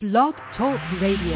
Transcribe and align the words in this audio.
Blog 0.00 0.36
Talk 0.56 0.78
Radio. 1.02 1.34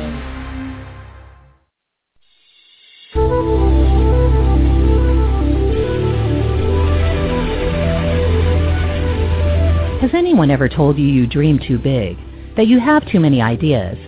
Has 9.98 10.10
anyone 10.14 10.52
ever 10.52 10.68
told 10.68 10.96
you 10.96 11.04
you 11.04 11.26
dream 11.26 11.58
too 11.58 11.76
big? 11.76 12.16
That 12.56 12.68
you 12.68 12.78
have 12.78 13.04
too 13.10 13.18
many 13.18 13.42
ideas? 13.42 13.98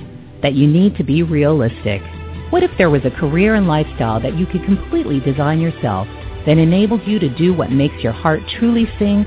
That 0.42 0.54
you 0.54 0.68
need 0.68 0.94
to 0.98 1.02
be 1.02 1.24
realistic? 1.24 2.00
What 2.50 2.62
if 2.62 2.70
there 2.78 2.90
was 2.90 3.04
a 3.04 3.10
career 3.10 3.56
and 3.56 3.66
lifestyle 3.66 4.20
that 4.20 4.38
you 4.38 4.46
could 4.46 4.64
completely 4.64 5.18
design 5.18 5.60
yourself 5.60 6.06
that 6.46 6.58
enables 6.58 7.00
you 7.08 7.18
to 7.18 7.28
do 7.28 7.52
what 7.52 7.72
makes 7.72 8.04
your 8.04 8.12
heart 8.12 8.42
truly 8.56 8.86
sing 9.00 9.26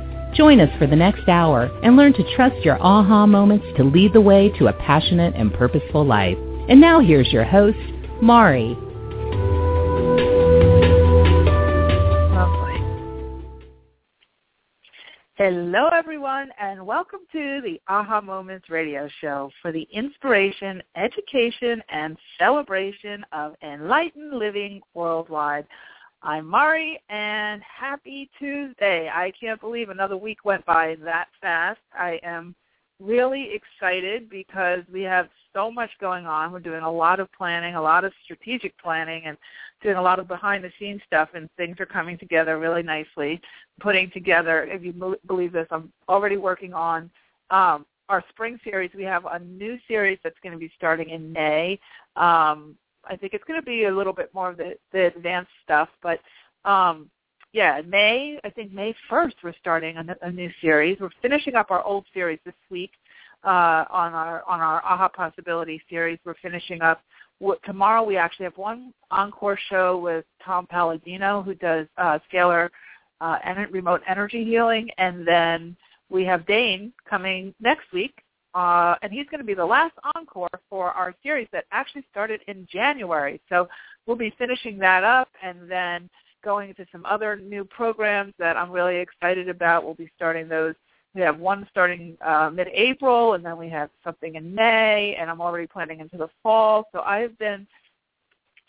Join 0.33 0.61
us 0.61 0.69
for 0.79 0.87
the 0.87 0.95
next 0.95 1.27
hour 1.27 1.69
and 1.83 1.97
learn 1.97 2.13
to 2.13 2.35
trust 2.35 2.63
your 2.63 2.81
aha 2.81 3.25
moments 3.25 3.65
to 3.75 3.83
lead 3.83 4.13
the 4.13 4.21
way 4.21 4.49
to 4.57 4.67
a 4.67 4.73
passionate 4.73 5.35
and 5.35 5.53
purposeful 5.53 6.05
life. 6.05 6.37
And 6.69 6.79
now 6.79 7.01
here's 7.01 7.31
your 7.33 7.43
host, 7.43 7.77
Mari. 8.21 8.77
Hello, 15.43 15.87
everyone, 15.87 16.51
and 16.61 16.85
welcome 16.85 17.21
to 17.31 17.61
the 17.63 17.81
Aha 17.87 18.21
Moments 18.21 18.69
radio 18.69 19.09
show 19.21 19.49
for 19.59 19.71
the 19.71 19.87
inspiration, 19.91 20.83
education, 20.95 21.81
and 21.89 22.15
celebration 22.37 23.25
of 23.33 23.55
enlightened 23.63 24.33
living 24.37 24.81
worldwide. 24.93 25.65
I'm 26.23 26.47
Mari, 26.47 26.99
and 27.09 27.63
happy 27.63 28.29
Tuesday. 28.37 29.09
I 29.11 29.31
can't 29.39 29.59
believe 29.59 29.89
another 29.89 30.15
week 30.15 30.45
went 30.45 30.63
by 30.67 30.95
that 31.03 31.29
fast. 31.41 31.79
I 31.97 32.19
am 32.21 32.53
really 32.99 33.49
excited 33.55 34.29
because 34.29 34.81
we 34.93 35.01
have 35.01 35.29
so 35.51 35.71
much 35.71 35.89
going 35.99 36.27
on. 36.27 36.51
We're 36.51 36.59
doing 36.59 36.83
a 36.83 36.91
lot 36.91 37.19
of 37.19 37.31
planning, 37.31 37.73
a 37.73 37.81
lot 37.81 38.03
of 38.03 38.13
strategic 38.23 38.77
planning, 38.77 39.23
and 39.25 39.35
doing 39.81 39.95
a 39.95 40.01
lot 40.01 40.19
of 40.19 40.27
behind-the-scenes 40.27 41.01
stuff, 41.07 41.29
and 41.33 41.49
things 41.57 41.77
are 41.79 41.87
coming 41.87 42.19
together 42.19 42.59
really 42.59 42.83
nicely. 42.83 43.41
Putting 43.79 44.11
together, 44.11 44.65
if 44.65 44.83
you 44.83 45.17
believe 45.25 45.51
this, 45.51 45.67
I'm 45.71 45.91
already 46.07 46.37
working 46.37 46.75
on 46.75 47.09
um, 47.49 47.83
our 48.09 48.23
spring 48.29 48.59
series. 48.63 48.91
We 48.93 49.05
have 49.05 49.25
a 49.25 49.39
new 49.39 49.79
series 49.87 50.19
that's 50.23 50.37
going 50.43 50.53
to 50.53 50.59
be 50.59 50.71
starting 50.77 51.09
in 51.09 51.33
May. 51.33 51.79
Um, 52.15 52.75
I 53.05 53.15
think 53.15 53.33
it's 53.33 53.43
going 53.45 53.59
to 53.59 53.65
be 53.65 53.85
a 53.85 53.95
little 53.95 54.13
bit 54.13 54.33
more 54.33 54.49
of 54.49 54.57
the, 54.57 54.77
the 54.91 55.07
advanced 55.07 55.51
stuff, 55.63 55.89
but 56.01 56.19
um, 56.65 57.09
yeah, 57.53 57.81
May, 57.85 58.39
I 58.43 58.49
think 58.49 58.71
May 58.71 58.95
1st 59.09 59.33
we're 59.43 59.53
starting 59.59 59.97
a, 59.97 60.15
a 60.21 60.31
new 60.31 60.49
series. 60.61 60.97
We're 60.99 61.09
finishing 61.21 61.55
up 61.55 61.69
our 61.69 61.83
old 61.83 62.05
series 62.13 62.39
this 62.45 62.53
week 62.69 62.91
uh, 63.43 63.85
on 63.89 64.13
our 64.13 64.43
on 64.47 64.61
our 64.61 64.83
Aha 64.83 65.09
Possibility 65.09 65.81
series. 65.89 66.19
We're 66.23 66.35
finishing 66.41 66.81
up. 66.81 67.01
Tomorrow 67.65 68.03
we 68.03 68.17
actually 68.17 68.43
have 68.45 68.57
one 68.57 68.93
encore 69.09 69.57
show 69.69 69.97
with 69.97 70.25
Tom 70.45 70.67
Paladino 70.67 71.41
who 71.41 71.55
does 71.55 71.87
uh, 71.97 72.19
scalar 72.31 72.69
uh, 73.19 73.37
and 73.43 73.71
remote 73.71 74.01
energy 74.07 74.45
healing, 74.45 74.89
and 74.97 75.27
then 75.27 75.75
we 76.09 76.23
have 76.25 76.45
Dane 76.45 76.93
coming 77.09 77.53
next 77.59 77.91
week, 77.91 78.21
uh, 78.53 78.95
and 79.01 79.11
he's 79.11 79.27
going 79.27 79.39
to 79.39 79.45
be 79.45 79.53
the 79.53 79.65
last 79.65 79.93
encore 80.15 80.49
for 80.69 80.91
our 80.91 81.15
series 81.23 81.47
that 81.51 81.65
actually 81.71 82.05
started 82.11 82.41
in 82.47 82.67
January. 82.71 83.39
So 83.49 83.67
we'll 84.05 84.17
be 84.17 84.33
finishing 84.37 84.77
that 84.79 85.03
up, 85.03 85.29
and 85.43 85.69
then 85.69 86.09
going 86.43 86.69
into 86.69 86.85
some 86.91 87.05
other 87.05 87.35
new 87.35 87.63
programs 87.63 88.33
that 88.39 88.57
I'm 88.57 88.71
really 88.71 88.97
excited 88.97 89.47
about. 89.47 89.83
We'll 89.83 89.93
be 89.93 90.11
starting 90.15 90.47
those. 90.47 90.75
We 91.13 91.21
have 91.21 91.39
one 91.39 91.67
starting 91.69 92.17
uh, 92.25 92.49
mid-April, 92.53 93.33
and 93.33 93.45
then 93.45 93.57
we 93.57 93.69
have 93.69 93.89
something 94.03 94.35
in 94.35 94.55
May, 94.55 95.15
and 95.19 95.29
I'm 95.29 95.41
already 95.41 95.67
planning 95.67 95.99
into 95.99 96.17
the 96.17 96.29
fall. 96.41 96.87
So 96.93 97.01
I've 97.01 97.37
been 97.37 97.67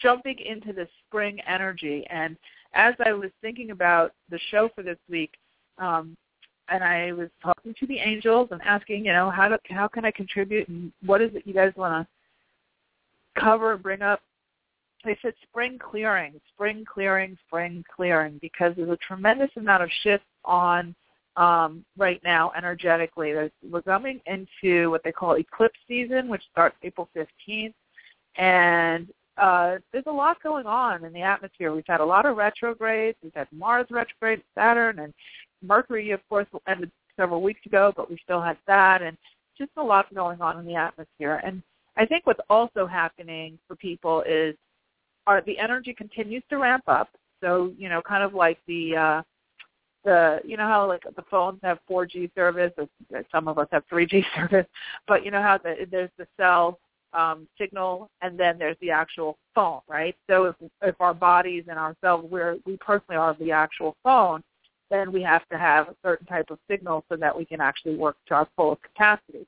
jumping 0.01 0.39
into 0.39 0.73
the 0.73 0.89
spring 1.07 1.41
energy. 1.47 2.05
And 2.11 2.37
as 2.75 2.95
I 3.07 3.13
was 3.13 3.31
thinking 3.41 3.71
about 3.71 4.13
the 4.29 4.41
show 4.51 4.69
for 4.75 4.83
this 4.83 4.99
week, 5.09 5.33
um, 5.79 6.17
and 6.69 6.83
I 6.83 7.13
was 7.13 7.29
talking 7.43 7.75
to 7.79 7.87
the 7.87 7.99
angels 7.99 8.49
and 8.51 8.61
asking, 8.63 9.05
you 9.05 9.13
know, 9.13 9.31
how 9.31 9.49
do, 9.49 9.57
how 9.71 9.89
can 9.89 10.05
I 10.05 10.11
contribute, 10.11 10.69
and 10.69 10.93
what 11.05 11.21
is 11.21 11.31
it 11.35 11.47
you 11.47 11.55
guys 11.55 11.73
want 11.77 12.07
to 12.07 13.41
cover, 13.41 13.73
and 13.73 13.83
bring 13.83 14.03
up 14.03 14.21
they 15.05 15.19
said 15.23 15.35
spring 15.43 15.79
clearing, 15.79 16.41
spring 16.55 16.85
clearing, 16.85 17.37
spring 17.47 17.85
clearing, 17.95 18.39
because 18.41 18.73
there's 18.77 18.91
a 18.91 18.99
tremendous 18.99 19.51
amount 19.57 19.83
of 19.83 19.91
shift 20.03 20.25
on 20.45 20.95
um, 21.37 21.85
right 21.97 22.21
now 22.25 22.53
energetically. 22.57 23.33
There's, 23.33 23.51
we're 23.69 23.83
coming 23.83 24.21
into 24.27 24.91
what 24.91 25.03
they 25.03 25.13
call 25.13 25.37
eclipse 25.37 25.79
season, 25.89 26.29
which 26.29 26.43
starts 26.51 26.77
April 26.83 27.09
15th, 27.17 27.75
and 28.37 29.09
uh, 29.39 29.77
there's 29.93 30.05
a 30.07 30.13
lot 30.13 30.43
going 30.43 30.67
on 30.67 31.05
in 31.05 31.13
the 31.13 31.23
atmosphere. 31.23 31.75
We've 31.75 31.85
had 31.89 32.01
a 32.01 32.05
lot 32.05 32.27
of 32.27 32.37
retrogrades. 32.37 33.19
We've 33.23 33.35
had 33.35 33.49
Mars 33.51 33.87
retrograde, 33.91 34.43
Saturn, 34.55 34.99
and 34.99 35.15
Mercury, 35.63 36.11
of 36.11 36.21
course, 36.29 36.47
ended 36.67 36.91
several 37.17 37.43
weeks 37.43 37.65
ago, 37.67 37.93
but 37.97 38.11
we 38.11 38.19
still 38.23 38.41
had 38.41 38.57
that, 38.67 39.03
and 39.03 39.17
just 39.57 39.71
a 39.77 39.83
lot 39.83 40.13
going 40.15 40.41
on 40.41 40.59
in 40.59 40.67
the 40.67 40.75
atmosphere. 40.75 41.41
And 41.45 41.63
I 41.97 42.07
think 42.07 42.27
what's 42.27 42.41
also 42.49 42.87
happening 42.87 43.59
for 43.69 43.77
people 43.77 44.23
is 44.27 44.55
our 45.27 45.43
the 45.43 45.59
energy 45.59 45.93
continues 45.93 46.43
to 46.51 46.59
ramp 46.59 46.85
up. 46.87 47.11
So 47.41 47.73
you 47.77 47.89
know, 47.89 48.03
kind 48.03 48.23
of 48.23 48.35
like 48.35 48.59
the 48.67 48.97
uh, 48.97 49.23
the 50.05 50.41
you 50.45 50.57
know 50.57 50.67
how 50.67 50.87
like 50.89 51.05
the 51.05 51.25
phones 51.31 51.61
have 51.63 51.79
4G 51.91 52.35
service, 52.35 52.73
or 52.79 52.89
some 53.31 53.49
of 53.49 53.59
us 53.59 53.69
have 53.73 53.85
3G 53.89 54.25
service, 54.37 54.67
but 55.07 55.25
you 55.25 55.31
know 55.31 55.43
how 55.43 55.59
the, 55.59 55.87
there's 55.91 56.11
the 56.19 56.27
cell 56.37 56.79
um, 57.15 57.47
signal 57.59 58.11
and 58.23 58.39
then 58.39 58.59
there's 58.59 58.77
the 58.81 58.91
actual 58.91 59.37
phone, 59.55 59.81
right? 59.89 60.17
So 60.29 60.45
if 60.45 60.57
if 60.83 61.01
our 61.01 61.15
bodies 61.15 61.65
and 61.69 61.79
ourselves, 61.79 62.27
we're 62.31 62.57
we 62.65 62.77
personally 62.79 63.17
are 63.17 63.37
the 63.39 63.53
actual 63.53 63.97
phone, 64.03 64.43
then 64.93 65.11
we 65.11 65.23
have 65.23 65.49
to 65.49 65.59
have 65.59 65.89
a 65.89 65.97
certain 66.05 66.27
type 66.27 66.51
of 66.51 66.59
signal 66.71 67.05
so 67.09 67.17
that 67.17 67.37
we 67.37 67.45
can 67.45 67.61
actually 67.61 67.97
work 67.97 68.17
to 68.27 68.35
our 68.35 68.49
full 68.55 68.77
capacity. 68.77 69.47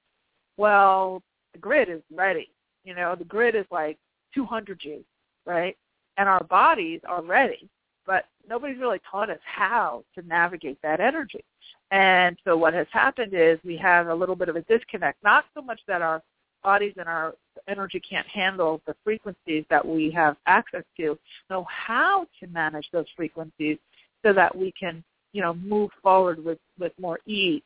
Well, 0.57 1.23
the 1.53 1.59
grid 1.61 1.89
is 1.89 2.03
ready. 2.13 2.51
You 2.85 2.95
know, 2.95 3.15
the 3.15 3.25
grid 3.25 3.55
is 3.55 3.67
like 3.71 3.99
200G 4.37 5.05
right? 5.47 5.77
And 6.17 6.29
our 6.29 6.45
bodies 6.45 7.01
are 7.09 7.23
ready, 7.23 7.69
but 8.07 8.27
nobody's 8.49 8.79
really 8.79 9.01
taught 9.11 9.31
us 9.31 9.39
how 9.45 10.05
to 10.15 10.27
navigate 10.27 10.79
that 10.83 11.01
energy. 11.01 11.45
And 11.91 12.37
so 12.45 12.57
what 12.57 12.75
has 12.75 12.87
happened 12.91 13.33
is 13.35 13.59
we 13.65 13.77
have 13.79 14.09
a 14.09 14.15
little 14.15 14.37
bit 14.37 14.49
of 14.49 14.57
a 14.57 14.63
disconnect, 14.63 15.23
not 15.23 15.45
so 15.55 15.63
much 15.63 15.81
that 15.87 16.03
our 16.03 16.23
bodies 16.63 16.95
and 16.97 17.09
our 17.09 17.35
energy 17.69 18.01
can't 18.01 18.27
handle 18.27 18.81
the 18.87 18.95
frequencies 19.05 19.65
that 19.71 19.87
we 19.87 20.11
have 20.11 20.37
access 20.47 20.85
to, 20.97 21.19
know 21.51 21.67
how 21.69 22.27
to 22.41 22.47
manage 22.49 22.89
those 22.93 23.07
frequencies 23.17 23.77
so 24.25 24.33
that 24.33 24.57
we 24.57 24.73
can, 24.73 25.05
you 25.35 25.43
know, 25.43 25.53
move 25.53 25.91
forward 26.03 26.43
with, 26.43 26.59
with 26.79 26.93
more 26.99 27.19
ease. 27.27 27.63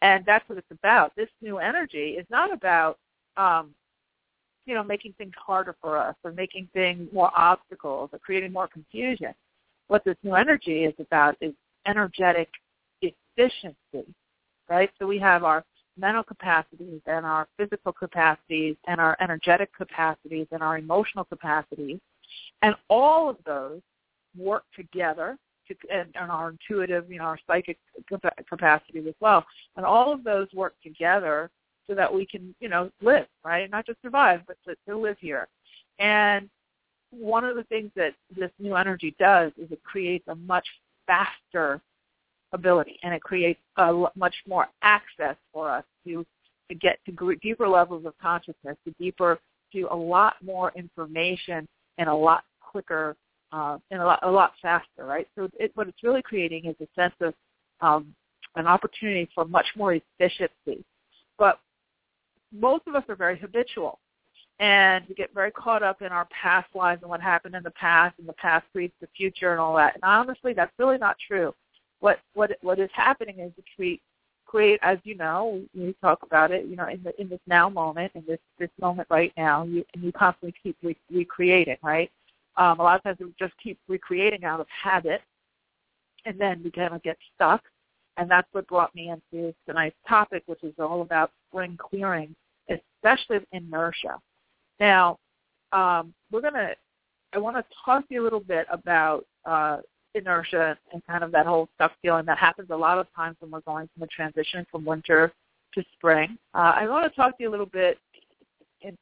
And 0.00 0.24
that's 0.24 0.48
what 0.48 0.56
it's 0.56 0.70
about. 0.70 1.14
This 1.16 1.28
new 1.42 1.58
energy 1.58 2.16
is 2.18 2.24
not 2.30 2.50
about 2.52 2.98
um, 3.36 3.74
you 4.66 4.74
know, 4.74 4.84
making 4.84 5.14
things 5.18 5.32
harder 5.36 5.74
for 5.80 5.98
us 5.98 6.14
or 6.22 6.32
making 6.32 6.68
things 6.72 7.08
more 7.12 7.30
obstacles 7.36 8.10
or 8.12 8.18
creating 8.20 8.52
more 8.52 8.68
confusion. 8.68 9.34
What 9.88 10.04
this 10.04 10.16
new 10.22 10.34
energy 10.34 10.84
is 10.84 10.94
about 11.00 11.36
is 11.40 11.52
energetic 11.86 12.48
efficiency, 13.02 14.14
right? 14.68 14.90
So 14.98 15.06
we 15.06 15.18
have 15.18 15.42
our 15.42 15.64
mental 15.98 16.22
capacities 16.22 17.00
and 17.06 17.26
our 17.26 17.48
physical 17.56 17.92
capacities 17.92 18.76
and 18.86 19.00
our 19.00 19.16
energetic 19.20 19.74
capacities 19.76 20.46
and 20.52 20.62
our 20.62 20.78
emotional 20.78 21.24
capacities. 21.24 21.98
And 22.62 22.76
all 22.88 23.28
of 23.28 23.36
those 23.44 23.80
work 24.38 24.62
together 24.76 25.36
and, 25.92 26.08
and 26.20 26.30
our 26.30 26.50
intuitive, 26.50 27.10
you 27.10 27.18
know, 27.18 27.24
our 27.24 27.38
psychic 27.46 27.78
capacity 28.48 29.00
as 29.00 29.14
well. 29.20 29.44
And 29.76 29.84
all 29.86 30.12
of 30.12 30.24
those 30.24 30.48
work 30.54 30.74
together 30.82 31.50
so 31.86 31.94
that 31.94 32.12
we 32.12 32.26
can, 32.26 32.54
you 32.60 32.68
know, 32.68 32.90
live, 33.02 33.26
right? 33.44 33.70
Not 33.70 33.86
just 33.86 34.00
survive, 34.02 34.42
but 34.46 34.56
to, 34.66 34.76
to 34.88 34.96
live 34.96 35.16
here. 35.20 35.48
And 35.98 36.48
one 37.10 37.44
of 37.44 37.56
the 37.56 37.64
things 37.64 37.90
that 37.96 38.14
this 38.36 38.50
new 38.58 38.76
energy 38.76 39.14
does 39.18 39.52
is 39.58 39.70
it 39.70 39.82
creates 39.82 40.26
a 40.28 40.34
much 40.34 40.66
faster 41.06 41.80
ability 42.52 42.98
and 43.02 43.14
it 43.14 43.22
creates 43.22 43.60
a 43.76 44.06
much 44.16 44.34
more 44.46 44.68
access 44.82 45.36
for 45.52 45.70
us 45.70 45.84
to 46.04 46.24
to 46.68 46.74
get 46.76 46.98
to 47.04 47.36
deeper 47.42 47.68
levels 47.68 48.06
of 48.06 48.14
consciousness, 48.22 48.76
to 48.84 48.94
deeper 48.98 49.40
to 49.72 49.88
a 49.90 49.96
lot 49.96 50.34
more 50.40 50.72
information 50.76 51.66
and 51.98 52.08
a 52.08 52.14
lot 52.14 52.44
quicker 52.60 53.16
uh, 53.52 53.78
and 53.90 54.00
a 54.00 54.04
lot, 54.04 54.20
a 54.22 54.30
lot 54.30 54.52
faster, 54.62 55.04
right? 55.04 55.28
So 55.36 55.48
it, 55.58 55.72
what 55.74 55.88
it's 55.88 56.02
really 56.02 56.22
creating 56.22 56.66
is 56.66 56.76
a 56.80 56.88
sense 57.00 57.14
of 57.20 57.34
um, 57.80 58.14
an 58.56 58.66
opportunity 58.66 59.28
for 59.34 59.44
much 59.44 59.66
more 59.76 59.94
efficiency. 59.94 60.84
But 61.38 61.58
most 62.52 62.86
of 62.86 62.94
us 62.94 63.04
are 63.08 63.16
very 63.16 63.38
habitual 63.38 63.98
and 64.60 65.06
we 65.08 65.14
get 65.14 65.32
very 65.32 65.50
caught 65.50 65.82
up 65.82 66.02
in 66.02 66.08
our 66.08 66.26
past 66.26 66.68
lives 66.74 67.00
and 67.02 67.10
what 67.10 67.20
happened 67.20 67.54
in 67.54 67.62
the 67.62 67.70
past 67.72 68.14
and 68.18 68.28
the 68.28 68.34
past 68.34 68.66
creates 68.72 68.94
the 69.00 69.08
future 69.16 69.52
and 69.52 69.60
all 69.60 69.74
that. 69.76 69.94
And 69.94 70.04
honestly, 70.04 70.52
that's 70.52 70.72
really 70.78 70.98
not 70.98 71.16
true. 71.26 71.54
What 72.00 72.20
what 72.34 72.52
what 72.60 72.78
is 72.78 72.90
happening 72.92 73.40
is 73.40 73.52
create 73.74 74.02
create, 74.46 74.80
as 74.82 74.98
you 75.04 75.16
know, 75.16 75.62
we 75.74 75.94
talk 76.02 76.22
about 76.24 76.50
it, 76.50 76.66
you 76.66 76.76
know, 76.76 76.88
in 76.88 77.02
the 77.02 77.18
in 77.20 77.28
this 77.28 77.40
now 77.46 77.68
moment, 77.68 78.12
in 78.14 78.24
this 78.26 78.38
this 78.58 78.70
moment 78.80 79.08
right 79.10 79.32
now, 79.36 79.64
you 79.64 79.84
and 79.94 80.04
you 80.04 80.12
constantly 80.12 80.54
keep 80.62 80.76
re- 80.82 80.96
recreating, 81.10 81.76
right? 81.82 82.10
Um, 82.56 82.80
a 82.80 82.82
lot 82.82 82.96
of 82.96 83.02
times 83.02 83.18
we 83.20 83.32
just 83.38 83.54
keep 83.62 83.78
recreating 83.88 84.44
out 84.44 84.60
of 84.60 84.66
habit, 84.68 85.22
and 86.24 86.38
then 86.38 86.60
we 86.62 86.70
kind 86.70 86.94
of 86.94 87.02
get 87.02 87.16
stuck. 87.34 87.62
And 88.16 88.30
that's 88.30 88.48
what 88.52 88.66
brought 88.66 88.94
me 88.94 89.10
into 89.10 89.54
tonight's 89.66 89.96
topic, 90.06 90.42
which 90.46 90.62
is 90.62 90.74
all 90.78 91.02
about 91.02 91.30
spring 91.48 91.78
clearing, 91.78 92.34
especially 92.68 93.38
inertia. 93.52 94.18
Now, 94.78 95.18
um, 95.72 96.12
we're 96.30 96.42
to, 96.42 96.74
I 97.32 97.38
want 97.38 97.56
to 97.56 97.64
talk 97.84 98.06
to 98.08 98.14
you 98.14 98.22
a 98.22 98.24
little 98.24 98.40
bit 98.40 98.66
about 98.70 99.24
uh, 99.44 99.78
inertia 100.14 100.76
and 100.92 101.02
kind 101.06 101.22
of 101.22 101.32
that 101.32 101.46
whole 101.46 101.68
stuck 101.76 101.92
feeling 102.02 102.26
that 102.26 102.38
happens 102.38 102.68
a 102.70 102.76
lot 102.76 102.98
of 102.98 103.06
times 103.14 103.36
when 103.40 103.50
we're 103.50 103.60
going 103.60 103.88
from 103.94 104.02
a 104.02 104.06
transition 104.08 104.66
from 104.70 104.84
winter 104.84 105.32
to 105.74 105.84
spring. 105.94 106.36
Uh, 106.54 106.72
I 106.76 106.88
want 106.88 107.10
to 107.10 107.16
talk 107.16 107.36
to 107.38 107.44
you 107.44 107.48
a 107.48 107.52
little 107.52 107.66
bit 107.66 107.98
in, 108.82 108.96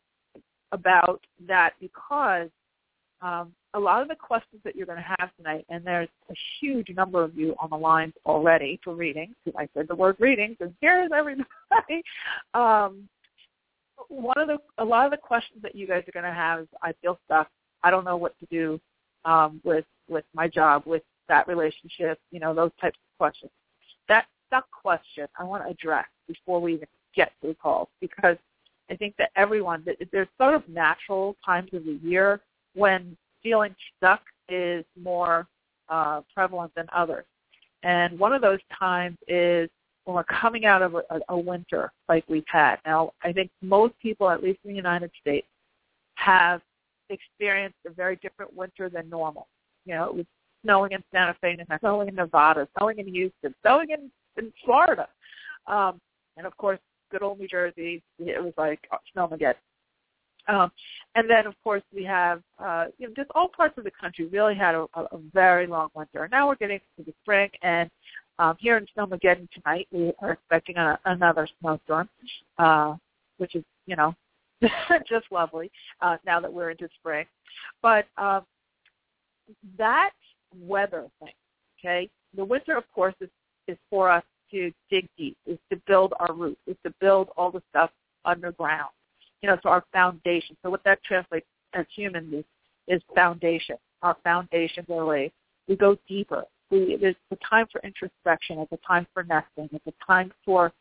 about 0.73 1.25
that 1.47 1.73
because 1.81 2.49
um, 3.20 3.53
a 3.75 3.79
lot 3.79 4.03
of 4.03 4.09
the 4.09 4.15
questions 4.15 4.62
that 4.65 4.76
you're 4.76 4.87
going 4.87 4.99
to 4.99 5.15
have 5.19 5.31
tonight, 5.37 5.67
and 5.69 5.85
there's 5.85 6.09
a 6.31 6.35
huge 6.61 6.88
number 6.91 7.23
of 7.23 7.37
you 7.37 7.55
on 7.61 7.70
the 7.70 7.76
lines 7.76 8.15
already 8.25 8.81
for 8.82 8.94
readings, 8.94 9.35
I 9.56 9.69
said 9.75 9.88
the 9.88 9.94
word 9.94 10.17
readings, 10.19 10.56
and 10.61 10.75
here's 10.81 11.11
everybody. 11.15 11.47
um, 12.55 13.09
one 14.09 14.38
of 14.38 14.49
the, 14.49 14.59
a 14.79 14.85
lot 14.85 15.05
of 15.05 15.11
the 15.11 15.17
questions 15.17 15.62
that 15.62 15.75
you 15.75 15.87
guys 15.87 16.05
are 16.09 16.12
going 16.12 16.25
to 16.25 16.32
have 16.32 16.61
is, 16.61 16.69
I 16.82 16.93
feel 17.03 17.19
stuck. 17.26 17.49
I 17.82 17.91
don't 17.91 18.05
know 18.05 18.17
what 18.17 18.38
to 18.41 18.47
do 18.47 18.81
um, 19.25 19.61
with 19.64 19.85
with 20.09 20.25
my 20.35 20.49
job, 20.49 20.85
with 20.87 21.03
that 21.29 21.47
relationship, 21.47 22.19
you 22.31 22.41
know, 22.41 22.55
those 22.55 22.71
types 22.81 22.97
of 22.97 23.19
questions. 23.19 23.50
That 24.09 24.26
stuck 24.47 24.64
question 24.71 25.26
I 25.38 25.44
want 25.44 25.64
to 25.64 25.71
address 25.71 26.06
before 26.26 26.61
we 26.61 26.75
even 26.75 26.88
get 27.14 27.32
to 27.43 27.49
the 27.49 27.55
calls 27.55 27.88
because 28.00 28.37
I 28.91 28.97
think 28.97 29.14
that 29.19 29.31
everyone, 29.37 29.85
there's 30.12 30.29
sort 30.38 30.55
of 30.55 30.67
natural 30.69 31.37
times 31.44 31.71
of 31.75 31.85
the 31.85 31.99
year 32.03 32.41
when 32.75 33.17
feeling 33.43 33.75
stuck 33.97 34.23
is 34.49 34.85
more 35.00 35.47
uh, 35.88 36.23
prevalent 36.35 36.73
than 36.75 36.87
others. 36.93 37.25
And 37.82 38.19
one 38.19 38.32
of 38.32 38.43
those 38.43 38.59
times 38.79 39.17
is 39.29 39.69
when 40.05 40.15
we're 40.17 40.25
coming 40.25 40.65
out 40.65 40.82
of 40.82 40.94
a, 40.94 41.03
a 41.29 41.38
winter 41.38 41.93
like 42.09 42.25
we've 42.29 42.44
had. 42.49 42.76
Now, 42.85 43.12
I 43.23 43.32
think 43.32 43.50
most 43.62 43.94
people, 44.00 44.31
at 44.31 44.43
least 44.43 44.59
in 44.65 44.70
the 44.70 44.76
United 44.76 45.11
States, 45.20 45.47
have 46.15 46.61
experienced 47.11 47.79
a 47.87 47.91
very 47.91 48.17
different 48.17 48.55
winter 48.55 48.88
than 48.88 49.09
normal. 49.09 49.49
You 49.85 49.94
know, 49.94 50.05
it 50.05 50.14
was 50.14 50.26
snowing 50.64 50.93
in 50.93 51.03
Santa 51.12 51.37
Fe, 51.41 51.56
and 51.59 51.81
snowing 51.81 52.09
in 52.09 52.14
Nevada, 52.14 52.69
snowing 52.76 52.99
in 52.99 53.06
Houston, 53.06 53.55
snowing 53.62 53.91
in, 53.91 54.11
in 54.37 54.53
Florida. 54.64 55.09
Um, 55.67 56.00
and 56.37 56.47
of 56.47 56.56
course, 56.56 56.81
good 57.11 57.23
old 57.23 57.38
New 57.38 57.49
Jersey, 57.49 58.03
it 58.19 58.43
was 58.43 58.53
like 58.56 58.81
snowmageddon. 59.17 59.55
Um, 60.49 60.73
and 61.15 61.29
then, 61.29 61.47
of 61.47 61.55
course, 61.62 61.83
we 61.95 62.05
have 62.05 62.43
uh, 62.59 62.87
you 62.99 63.06
know, 63.06 63.15
just 63.15 63.31
all 63.35 63.49
parts 63.49 63.77
of 63.77 63.85
the 63.85 63.91
country 63.91 64.27
really 64.27 64.55
had 64.55 64.75
a, 64.75 64.87
a, 64.95 65.19
very 65.33 65.67
long 65.67 65.91
winter. 65.95 66.29
Now 66.31 66.49
we're 66.49 66.56
getting 66.56 66.81
to 66.97 67.05
the 67.05 67.12
spring, 67.23 67.50
and 67.62 67.91
um, 68.39 68.56
here 68.59 68.77
in 68.77 68.87
Snowmageddon 68.97 69.49
tonight, 69.50 69.89
we 69.91 70.12
are 70.21 70.33
expecting 70.33 70.77
a, 70.77 70.99
another 71.05 71.49
snowstorm, 71.61 72.09
uh, 72.59 72.95
which 73.37 73.55
is, 73.55 73.65
you 73.87 73.97
know, 73.97 74.15
just 75.09 75.27
lovely 75.31 75.71
uh, 76.00 76.17
now 76.25 76.41
that 76.41 76.53
we're 76.53 76.71
into 76.71 76.89
spring. 76.99 77.27
But 77.83 78.06
um, 78.17 78.45
that 79.77 80.11
weather 80.59 81.06
thing, 81.21 81.33
okay, 81.79 82.09
the 82.35 82.45
winter, 82.45 82.77
of 82.77 82.85
course, 82.95 83.15
is, 83.21 83.29
is 83.67 83.77
for 83.91 84.11
us 84.11 84.25
to 84.53 84.73
dig 84.91 85.06
deep, 85.19 85.37
is 85.47 85.59
to 85.71 85.81
build 85.87 86.15
our 86.21 86.33
roots, 86.33 86.61
is 86.67 86.77
to 86.87 86.95
build 87.00 87.29
all 87.37 87.50
the 87.50 87.62
stuff 87.71 87.91
underground 88.25 88.91
you 89.43 89.49
know, 89.49 89.58
so 89.62 89.69
our 89.69 89.85
foundation. 89.93 90.56
So 90.62 90.70
what 90.70 90.82
that 90.85 91.02
translates 91.05 91.46
as 91.75 91.87
humans 91.94 92.32
is, 92.32 92.44
is 92.87 93.02
foundation. 93.14 93.76
Our 94.02 94.17
foundation 94.25 94.85
really, 94.88 95.32
we 95.69 95.76
go 95.76 95.96
deeper. 96.08 96.44
We, 96.70 96.99
it's 97.00 97.19
a 97.31 97.37
time 97.37 97.67
for 97.70 97.81
introspection. 97.82 98.58
It's 98.58 98.73
a 98.73 98.87
time 98.87 99.06
for 99.14 99.23
nesting. 99.23 99.69
It's 99.73 99.87
a 99.87 100.05
time 100.05 100.32
for, 100.44 100.73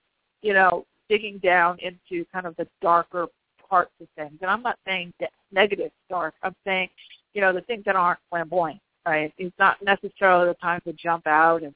you 0.41 0.53
know, 0.53 0.85
digging 1.09 1.39
down 1.39 1.77
into 1.79 2.25
kind 2.31 2.45
of 2.45 2.55
the 2.57 2.67
darker 2.81 3.27
parts 3.69 3.91
of 4.01 4.07
things. 4.15 4.37
And 4.41 4.49
I'm 4.49 4.61
not 4.61 4.77
saying 4.85 5.13
negative 5.51 5.91
dark. 6.09 6.33
I'm 6.43 6.55
saying, 6.65 6.89
you 7.33 7.41
know, 7.41 7.53
the 7.53 7.61
things 7.61 7.83
that 7.85 7.95
aren't 7.95 8.19
flamboyant, 8.29 8.79
right? 9.05 9.33
It's 9.37 9.55
not 9.59 9.77
necessarily 9.83 10.47
the 10.47 10.55
time 10.55 10.81
to 10.85 10.93
jump 10.93 11.27
out 11.27 11.63
and 11.63 11.73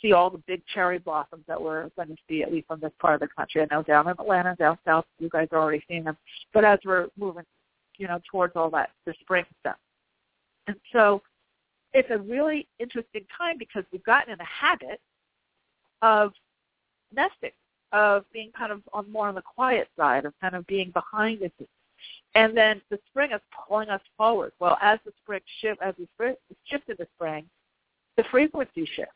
see 0.00 0.12
all 0.12 0.30
the 0.30 0.42
big 0.46 0.62
cherry 0.72 0.98
blossoms 0.98 1.44
that 1.48 1.60
we're 1.60 1.90
going 1.96 2.08
to 2.08 2.16
see, 2.28 2.42
at 2.42 2.52
least 2.52 2.66
on 2.70 2.80
this 2.80 2.92
part 3.00 3.14
of 3.14 3.20
the 3.20 3.28
country. 3.28 3.62
I 3.62 3.66
know 3.74 3.82
down 3.82 4.06
in 4.06 4.12
Atlanta, 4.12 4.54
down 4.56 4.78
south, 4.84 5.04
you 5.18 5.28
guys 5.28 5.48
are 5.52 5.58
already 5.58 5.82
seeing 5.88 6.04
them. 6.04 6.16
But 6.52 6.64
as 6.64 6.78
we're 6.84 7.08
moving, 7.18 7.44
you 7.96 8.06
know, 8.06 8.20
towards 8.30 8.54
all 8.56 8.70
that, 8.70 8.90
the 9.06 9.14
spring 9.20 9.44
stuff. 9.60 9.76
And 10.66 10.76
so 10.92 11.22
it's 11.92 12.10
a 12.10 12.18
really 12.18 12.66
interesting 12.78 13.24
time 13.36 13.56
because 13.58 13.84
we've 13.92 14.04
gotten 14.04 14.32
in 14.32 14.40
a 14.40 14.44
habit 14.44 15.00
of 16.02 16.32
nesting, 17.14 17.50
of 17.92 18.24
being 18.32 18.52
kind 18.56 18.70
of 18.70 18.82
on 18.92 19.10
more 19.10 19.28
on 19.28 19.34
the 19.34 19.42
quiet 19.42 19.88
side, 19.96 20.24
of 20.24 20.34
kind 20.40 20.54
of 20.54 20.66
being 20.66 20.90
behind 20.90 21.40
the 21.40 21.50
scenes. 21.58 21.68
And 22.34 22.56
then 22.56 22.80
the 22.90 22.98
spring 23.10 23.32
is 23.32 23.40
pulling 23.66 23.88
us 23.88 24.02
forward. 24.16 24.52
Well, 24.60 24.78
as 24.80 24.98
the 25.04 25.12
spring 25.22 25.40
shift, 25.60 25.80
as 25.82 25.94
we 25.98 26.06
shift 26.66 26.88
into 26.88 27.06
spring, 27.16 27.46
the 28.16 28.24
frequency 28.30 28.88
shifts. 28.94 29.12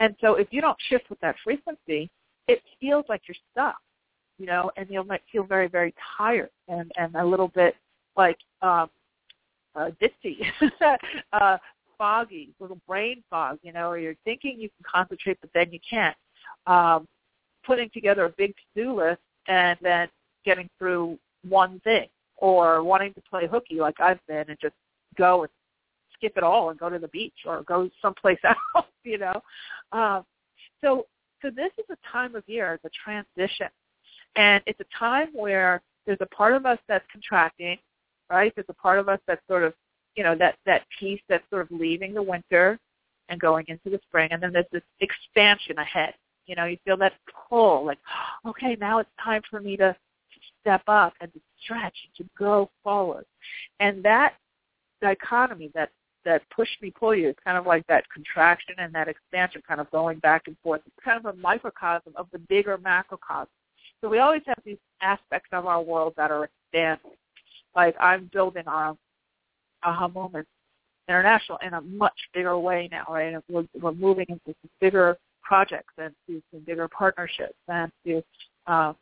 And 0.00 0.14
so 0.20 0.34
if 0.34 0.48
you 0.50 0.60
don't 0.60 0.76
shift 0.88 1.08
with 1.10 1.20
that 1.20 1.36
frequency, 1.44 2.10
it 2.48 2.62
feels 2.80 3.04
like 3.08 3.22
you're 3.26 3.36
stuck, 3.52 3.76
you 4.38 4.46
know, 4.46 4.70
and 4.76 4.88
you 4.90 5.02
might 5.04 5.22
feel 5.30 5.44
very, 5.44 5.68
very 5.68 5.94
tired 6.16 6.50
and, 6.68 6.90
and 6.96 7.14
a 7.14 7.24
little 7.24 7.48
bit 7.48 7.74
like 8.16 8.38
um, 8.62 8.90
uh, 9.74 9.90
ditzy, 10.00 10.44
uh, 11.32 11.58
foggy, 11.96 12.50
little 12.60 12.78
brain 12.86 13.22
fog, 13.30 13.58
you 13.62 13.72
know, 13.72 13.88
or 13.88 13.98
you're 13.98 14.16
thinking 14.24 14.58
you 14.58 14.68
can 14.68 14.84
concentrate, 14.90 15.38
but 15.40 15.50
then 15.54 15.70
you 15.70 15.78
can't. 15.88 16.16
Um, 16.66 17.06
putting 17.64 17.88
together 17.90 18.24
a 18.26 18.30
big 18.30 18.54
to-do 18.56 18.94
list 18.94 19.20
and 19.48 19.78
then 19.82 20.08
getting 20.44 20.68
through 20.78 21.18
one 21.48 21.80
thing 21.80 22.06
or 22.36 22.82
wanting 22.82 23.14
to 23.14 23.22
play 23.22 23.46
hooky 23.46 23.76
like 23.76 24.00
I've 24.00 24.24
been 24.26 24.44
and 24.48 24.58
just 24.60 24.74
go 25.16 25.42
and 25.42 25.50
skip 26.14 26.36
it 26.36 26.42
all 26.42 26.70
and 26.70 26.78
go 26.78 26.88
to 26.88 26.98
the 26.98 27.08
beach 27.08 27.34
or 27.46 27.62
go 27.62 27.88
someplace 28.00 28.38
else, 28.44 28.86
you 29.04 29.18
know. 29.18 29.40
Um, 29.92 30.24
so, 30.82 31.06
so 31.42 31.50
this 31.50 31.70
is 31.78 31.84
a 31.90 32.12
time 32.12 32.34
of 32.34 32.42
year, 32.46 32.78
a 32.84 32.90
transition, 33.04 33.68
and 34.36 34.62
it's 34.66 34.80
a 34.80 34.98
time 34.98 35.28
where 35.32 35.82
there's 36.06 36.18
a 36.20 36.26
part 36.26 36.54
of 36.54 36.66
us 36.66 36.78
that's 36.88 37.04
contracting, 37.10 37.78
right? 38.30 38.52
There's 38.54 38.66
a 38.68 38.74
part 38.74 38.98
of 38.98 39.08
us 39.08 39.20
that's 39.26 39.46
sort 39.48 39.64
of, 39.64 39.74
you 40.16 40.24
know, 40.24 40.34
that 40.36 40.56
that 40.66 40.82
piece 40.98 41.20
that's 41.28 41.48
sort 41.50 41.62
of 41.62 41.70
leaving 41.70 42.14
the 42.14 42.22
winter 42.22 42.78
and 43.28 43.40
going 43.40 43.64
into 43.68 43.90
the 43.90 44.00
spring, 44.06 44.28
and 44.32 44.42
then 44.42 44.52
there's 44.52 44.66
this 44.72 44.82
expansion 45.00 45.78
ahead. 45.78 46.14
You 46.46 46.56
know, 46.56 46.66
you 46.66 46.76
feel 46.84 46.98
that 46.98 47.14
pull, 47.48 47.86
like, 47.86 47.98
okay, 48.46 48.76
now 48.80 48.98
it's 48.98 49.10
time 49.22 49.42
for 49.50 49.60
me 49.60 49.76
to 49.78 49.96
step 50.60 50.82
up 50.88 51.12
and 51.20 51.32
to 51.32 51.40
stretch, 51.62 51.94
and 52.04 52.26
to 52.26 52.30
go 52.38 52.70
forward. 52.82 53.24
And 53.80 54.02
that 54.04 54.34
dichotomy, 55.00 55.70
that 55.74 55.90
that 56.24 56.42
push 56.54 56.68
me 56.80 56.90
pull 56.90 57.14
you. 57.14 57.28
It's 57.28 57.38
kind 57.44 57.58
of 57.58 57.66
like 57.66 57.86
that 57.86 58.04
contraction 58.10 58.74
and 58.78 58.94
that 58.94 59.08
expansion 59.08 59.62
kind 59.66 59.80
of 59.80 59.90
going 59.90 60.18
back 60.18 60.42
and 60.46 60.56
forth. 60.62 60.80
It's 60.86 61.04
kind 61.04 61.18
of 61.18 61.34
a 61.34 61.38
microcosm 61.38 62.12
of 62.16 62.26
the 62.32 62.38
bigger 62.38 62.78
macrocosm. 62.78 63.48
So 64.00 64.08
we 64.08 64.18
always 64.18 64.42
have 64.46 64.58
these 64.64 64.78
aspects 65.00 65.48
of 65.52 65.66
our 65.66 65.82
world 65.82 66.14
that 66.16 66.30
are 66.30 66.44
expanding. 66.44 67.12
Like 67.74 67.96
I'm 67.98 68.30
building 68.32 68.64
our 68.66 68.96
aha 69.82 70.08
moments 70.08 70.48
international 71.08 71.58
in 71.64 71.74
a 71.74 71.80
much 71.80 72.18
bigger 72.32 72.58
way 72.58 72.88
now, 72.90 73.04
right? 73.08 73.36
We're, 73.48 73.66
we're 73.80 73.92
moving 73.92 74.26
into 74.28 74.54
bigger 74.80 75.16
projects 75.42 75.92
and 75.98 76.14
to 76.26 76.42
some 76.50 76.60
bigger 76.60 76.88
partnerships 76.88 77.54
and 77.68 77.92
to 78.06 78.22
uh, 78.66 78.92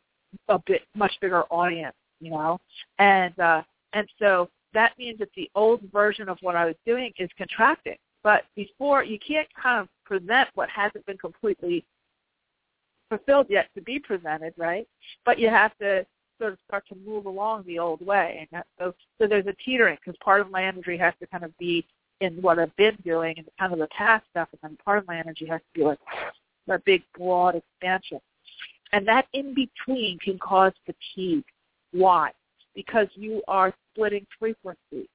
a 0.49 0.59
bit 0.65 0.81
much 0.95 1.13
bigger 1.21 1.43
audience, 1.43 1.95
you 2.19 2.31
know. 2.31 2.59
And 2.99 3.37
uh, 3.39 3.61
and 3.93 4.07
so 4.19 4.49
that 4.73 4.97
means 4.97 5.19
that 5.19 5.29
the 5.35 5.49
old 5.55 5.81
version 5.91 6.29
of 6.29 6.37
what 6.41 6.55
I 6.55 6.65
was 6.65 6.75
doing 6.85 7.11
is 7.17 7.29
contracting. 7.37 7.97
But 8.23 8.43
before, 8.55 9.03
you 9.03 9.19
can't 9.19 9.47
kind 9.61 9.81
of 9.81 9.89
present 10.05 10.49
what 10.55 10.69
hasn't 10.69 11.05
been 11.05 11.17
completely 11.17 11.85
fulfilled 13.09 13.47
yet 13.49 13.67
to 13.75 13.81
be 13.81 13.99
presented, 13.99 14.53
right? 14.57 14.87
But 15.25 15.39
you 15.39 15.49
have 15.49 15.77
to 15.79 16.05
sort 16.39 16.53
of 16.53 16.59
start 16.67 16.85
to 16.89 16.95
move 17.05 17.25
along 17.25 17.63
the 17.65 17.79
old 17.79 18.05
way. 18.05 18.37
And 18.39 18.47
that, 18.51 18.67
so, 18.79 18.93
so 19.19 19.27
there's 19.27 19.47
a 19.47 19.53
teetering 19.63 19.97
because 20.03 20.17
part 20.23 20.41
of 20.41 20.49
my 20.49 20.65
energy 20.65 20.97
has 20.97 21.13
to 21.19 21.27
kind 21.27 21.43
of 21.43 21.55
be 21.57 21.85
in 22.21 22.41
what 22.41 22.59
I've 22.59 22.75
been 22.75 22.97
doing 23.03 23.35
and 23.37 23.47
kind 23.59 23.73
of 23.73 23.79
the 23.79 23.87
past 23.87 24.25
stuff, 24.31 24.47
and 24.51 24.59
then 24.61 24.77
part 24.83 24.97
of 24.97 25.07
my 25.07 25.17
energy 25.17 25.45
has 25.45 25.59
to 25.59 25.79
be 25.79 25.85
like 25.85 25.99
that 26.67 26.83
big, 26.85 27.03
broad 27.17 27.55
expansion. 27.55 28.19
And 28.93 29.07
that 29.07 29.25
in 29.33 29.53
between 29.53 30.19
can 30.19 30.39
cause 30.39 30.71
fatigue. 30.85 31.43
Why? 31.91 32.31
Because 32.75 33.07
you 33.15 33.41
are 33.47 33.73
splitting 33.93 34.25
frequencies. 34.39 35.07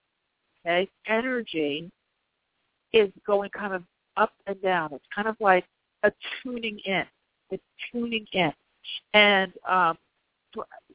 Okay? 0.64 0.88
Energy 1.06 1.90
is 2.92 3.11
going 3.26 3.50
kind 3.50 3.75
of 3.75 3.85
up 4.16 4.32
and 4.47 4.61
down. 4.62 4.92
It's 4.92 5.04
kind 5.14 5.28
of 5.28 5.37
like 5.40 5.64
a 6.02 6.12
tuning 6.42 6.78
in. 6.85 7.04
It's 7.50 7.62
tuning 7.92 8.26
in. 8.32 8.52
And 9.14 9.52
um, 9.68 9.99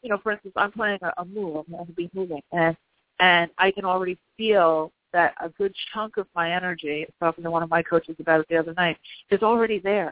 you 0.02 0.10
know, 0.10 0.18
for 0.18 0.32
instance, 0.32 0.54
I'm 0.58 0.72
playing 0.72 1.00
a, 1.02 1.14
a 1.22 1.26
move. 1.26 1.58
I'm 1.58 1.74
going 1.74 1.86
to 1.86 1.94
be 1.94 2.10
moving, 2.14 2.42
and 2.52 2.76
and 3.20 3.52
I 3.58 3.72
can 3.72 3.86
already 3.86 4.18
feel 4.38 4.92
that 5.14 5.36
a 5.40 5.50
good 5.50 5.74
chunk 5.94 6.18
of 6.18 6.28
my 6.36 6.52
energy. 6.52 7.06
I 7.08 7.26
talking 7.26 7.44
to 7.44 7.52
one 7.52 7.64
of 7.64 7.70
my 7.70 7.84
coaches 7.84 8.16
about 8.20 8.42
it 8.42 8.48
the 8.50 8.58
other 8.58 8.74
night. 8.74 8.98
Is 9.30 9.44
already 9.44 9.80
there. 9.80 10.12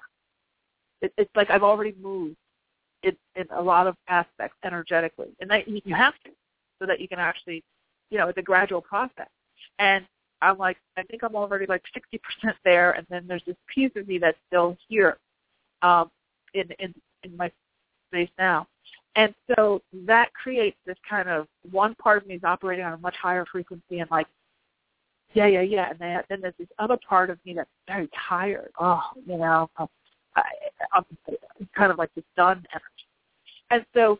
It, 1.01 1.13
it's 1.17 1.35
like 1.35 1.49
I've 1.49 1.63
already 1.63 1.95
moved 2.01 2.37
in, 3.03 3.17
in 3.35 3.47
a 3.51 3.61
lot 3.61 3.87
of 3.87 3.95
aspects 4.07 4.57
energetically, 4.63 5.29
and 5.39 5.49
that 5.49 5.67
you 5.67 5.95
have 5.95 6.13
to, 6.25 6.31
so 6.81 6.87
that 6.87 6.99
you 6.99 7.07
can 7.07 7.19
actually, 7.19 7.63
you 8.09 8.17
know, 8.17 8.27
it's 8.27 8.37
a 8.37 8.41
gradual 8.41 8.81
process. 8.81 9.29
And 9.79 10.05
I'm 10.41 10.57
like, 10.57 10.77
I 10.97 11.03
think 11.03 11.23
I'm 11.23 11.35
already 11.35 11.67
like 11.67 11.83
60% 11.95 12.53
there, 12.65 12.93
and 12.93 13.05
then 13.09 13.25
there's 13.27 13.43
this 13.45 13.55
piece 13.73 13.91
of 13.95 14.07
me 14.07 14.17
that's 14.17 14.37
still 14.47 14.75
here, 14.89 15.17
um, 15.83 16.09
in 16.53 16.65
in 16.79 16.93
in 17.23 17.37
my 17.37 17.51
space 18.09 18.29
now. 18.39 18.67
And 19.15 19.33
so 19.55 19.81
that 20.07 20.33
creates 20.33 20.77
this 20.85 20.97
kind 21.07 21.29
of 21.29 21.47
one 21.69 21.95
part 21.95 22.21
of 22.21 22.27
me 22.27 22.35
is 22.35 22.43
operating 22.43 22.85
on 22.85 22.93
a 22.93 22.97
much 22.97 23.15
higher 23.21 23.45
frequency 23.45 23.99
and 23.99 24.09
like, 24.09 24.27
yeah, 25.33 25.47
yeah, 25.47 25.61
yeah. 25.61 25.89
And 25.91 25.99
then, 25.99 26.23
then 26.29 26.41
there's 26.41 26.53
this 26.57 26.67
other 26.79 26.97
part 27.07 27.29
of 27.29 27.37
me 27.45 27.53
that's 27.53 27.69
very 27.87 28.09
tired. 28.27 28.71
Oh, 28.79 29.01
you 29.25 29.37
know, 29.37 29.69
i'm 29.77 29.87
I'm 30.93 31.05
kind 31.75 31.91
of 31.91 31.97
like 31.97 32.13
this 32.15 32.23
done 32.35 32.65
energy. 32.73 33.05
And 33.69 33.85
so 33.93 34.17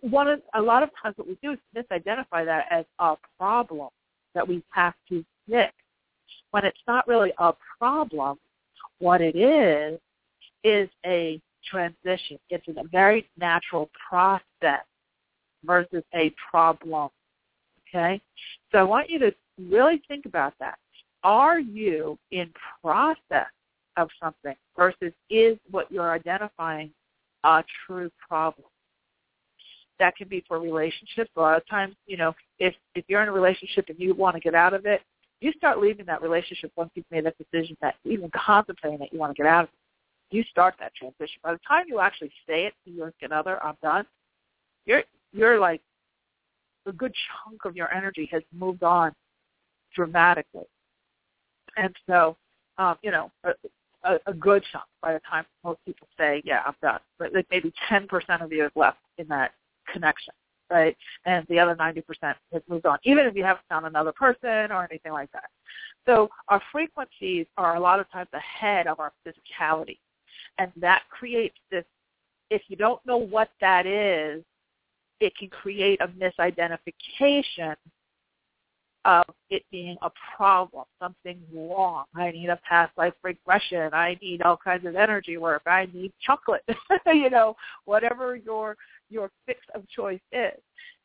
one 0.00 0.28
of, 0.28 0.40
a 0.54 0.60
lot 0.60 0.82
of 0.82 0.90
times 1.02 1.16
what 1.16 1.26
we 1.26 1.38
do 1.42 1.52
is 1.52 1.58
misidentify 1.76 2.44
that 2.44 2.66
as 2.70 2.84
a 2.98 3.16
problem 3.38 3.88
that 4.34 4.46
we 4.46 4.62
have 4.70 4.94
to 5.08 5.24
fix. 5.48 5.72
When 6.50 6.64
it's 6.64 6.78
not 6.86 7.06
really 7.08 7.32
a 7.38 7.52
problem, 7.78 8.38
what 8.98 9.20
it 9.20 9.36
is 9.36 9.98
is 10.62 10.88
a 11.04 11.40
transition. 11.68 12.38
It's 12.50 12.66
a 12.68 12.84
very 12.90 13.28
natural 13.38 13.90
process 14.08 14.84
versus 15.64 16.02
a 16.14 16.32
problem. 16.50 17.10
Okay? 17.88 18.20
So 18.72 18.78
I 18.78 18.82
want 18.82 19.10
you 19.10 19.18
to 19.20 19.34
really 19.58 20.02
think 20.08 20.26
about 20.26 20.54
that. 20.60 20.78
Are 21.22 21.58
you 21.58 22.18
in 22.30 22.52
process 22.82 23.46
of 23.96 24.08
something 24.22 24.54
versus 24.76 25.12
is 25.30 25.56
what 25.70 25.90
you're 25.90 26.12
identifying 26.12 26.90
a 27.44 27.64
true 27.86 28.10
problem? 28.28 28.66
That 29.98 30.16
can 30.16 30.28
be 30.28 30.44
for 30.48 30.58
relationships. 30.58 31.30
A 31.36 31.40
lot 31.40 31.56
of 31.56 31.66
times, 31.68 31.94
you 32.06 32.16
know, 32.16 32.34
if 32.58 32.74
if 32.94 33.04
you're 33.08 33.22
in 33.22 33.28
a 33.28 33.32
relationship 33.32 33.86
and 33.88 33.98
you 33.98 34.14
want 34.14 34.34
to 34.34 34.40
get 34.40 34.54
out 34.54 34.74
of 34.74 34.86
it, 34.86 35.02
you 35.40 35.52
start 35.52 35.80
leaving 35.80 36.06
that 36.06 36.22
relationship 36.22 36.72
once 36.76 36.90
you've 36.94 37.04
made 37.10 37.24
that 37.26 37.36
decision 37.38 37.76
that 37.80 37.94
even 38.04 38.30
contemplating 38.34 38.98
that 38.98 39.12
you 39.12 39.18
want 39.18 39.34
to 39.34 39.40
get 39.40 39.46
out 39.46 39.64
of 39.64 39.70
it 39.70 39.78
you 40.34 40.42
start 40.50 40.74
that 40.80 40.94
transition. 40.94 41.40
By 41.42 41.52
the 41.52 41.60
time 41.66 41.84
you 41.86 42.00
actually 42.00 42.32
say 42.46 42.64
it 42.64 42.74
to 42.84 42.90
your 42.90 43.12
significant 43.20 43.32
other, 43.32 43.64
I'm 43.64 43.76
done, 43.82 44.04
you're 44.84 45.02
you're 45.32 45.58
like 45.58 45.80
a 46.86 46.92
good 46.92 47.12
chunk 47.44 47.64
of 47.64 47.76
your 47.76 47.92
energy 47.94 48.28
has 48.32 48.42
moved 48.52 48.82
on 48.82 49.12
dramatically. 49.94 50.66
And 51.76 51.94
so, 52.08 52.36
um, 52.78 52.96
you 53.02 53.10
know, 53.10 53.30
a, 53.44 53.50
a, 54.04 54.18
a 54.26 54.34
good 54.34 54.62
chunk 54.70 54.84
by 55.00 55.14
the 55.14 55.20
time 55.28 55.44
most 55.64 55.78
people 55.86 56.06
say, 56.18 56.42
yeah, 56.44 56.62
I'm 56.66 56.74
done. 56.82 57.00
But 57.18 57.32
like 57.32 57.46
maybe 57.50 57.72
10% 57.90 58.08
of 58.42 58.52
you 58.52 58.66
is 58.66 58.72
left 58.76 58.98
in 59.18 59.26
that 59.28 59.52
connection, 59.92 60.34
right? 60.70 60.96
And 61.26 61.46
the 61.48 61.58
other 61.58 61.74
90% 61.74 62.02
has 62.52 62.62
moved 62.68 62.86
on, 62.86 62.98
even 63.04 63.26
if 63.26 63.34
you 63.34 63.44
haven't 63.44 63.66
found 63.68 63.86
another 63.86 64.12
person 64.12 64.72
or 64.72 64.86
anything 64.90 65.12
like 65.12 65.30
that. 65.32 65.50
So 66.06 66.28
our 66.48 66.60
frequencies 66.70 67.46
are 67.56 67.76
a 67.76 67.80
lot 67.80 68.00
of 68.00 68.10
times 68.10 68.28
ahead 68.32 68.86
of 68.86 69.00
our 69.00 69.12
physicality 69.26 69.98
and 70.58 70.70
that 70.76 71.02
creates 71.10 71.56
this 71.70 71.84
if 72.50 72.62
you 72.68 72.76
don't 72.76 73.04
know 73.06 73.16
what 73.16 73.50
that 73.60 73.86
is 73.86 74.42
it 75.20 75.36
can 75.36 75.48
create 75.48 76.00
a 76.00 76.08
misidentification 76.08 77.74
of 79.04 79.24
it 79.50 79.62
being 79.70 79.96
a 80.02 80.10
problem, 80.36 80.84
something 81.00 81.38
wrong. 81.52 82.04
I 82.14 82.30
need 82.30 82.48
a 82.48 82.58
past 82.68 82.92
life 82.96 83.12
regression. 83.22 83.90
I 83.92 84.18
need 84.22 84.42
all 84.42 84.56
kinds 84.56 84.86
of 84.86 84.96
energy 84.96 85.36
work. 85.36 85.62
I 85.66 85.88
need 85.92 86.12
chocolate. 86.24 86.64
you 87.06 87.28
know, 87.28 87.54
whatever 87.84 88.34
your 88.34 88.76
your 89.10 89.30
fix 89.46 89.60
of 89.74 89.88
choice 89.88 90.20
is. 90.32 90.58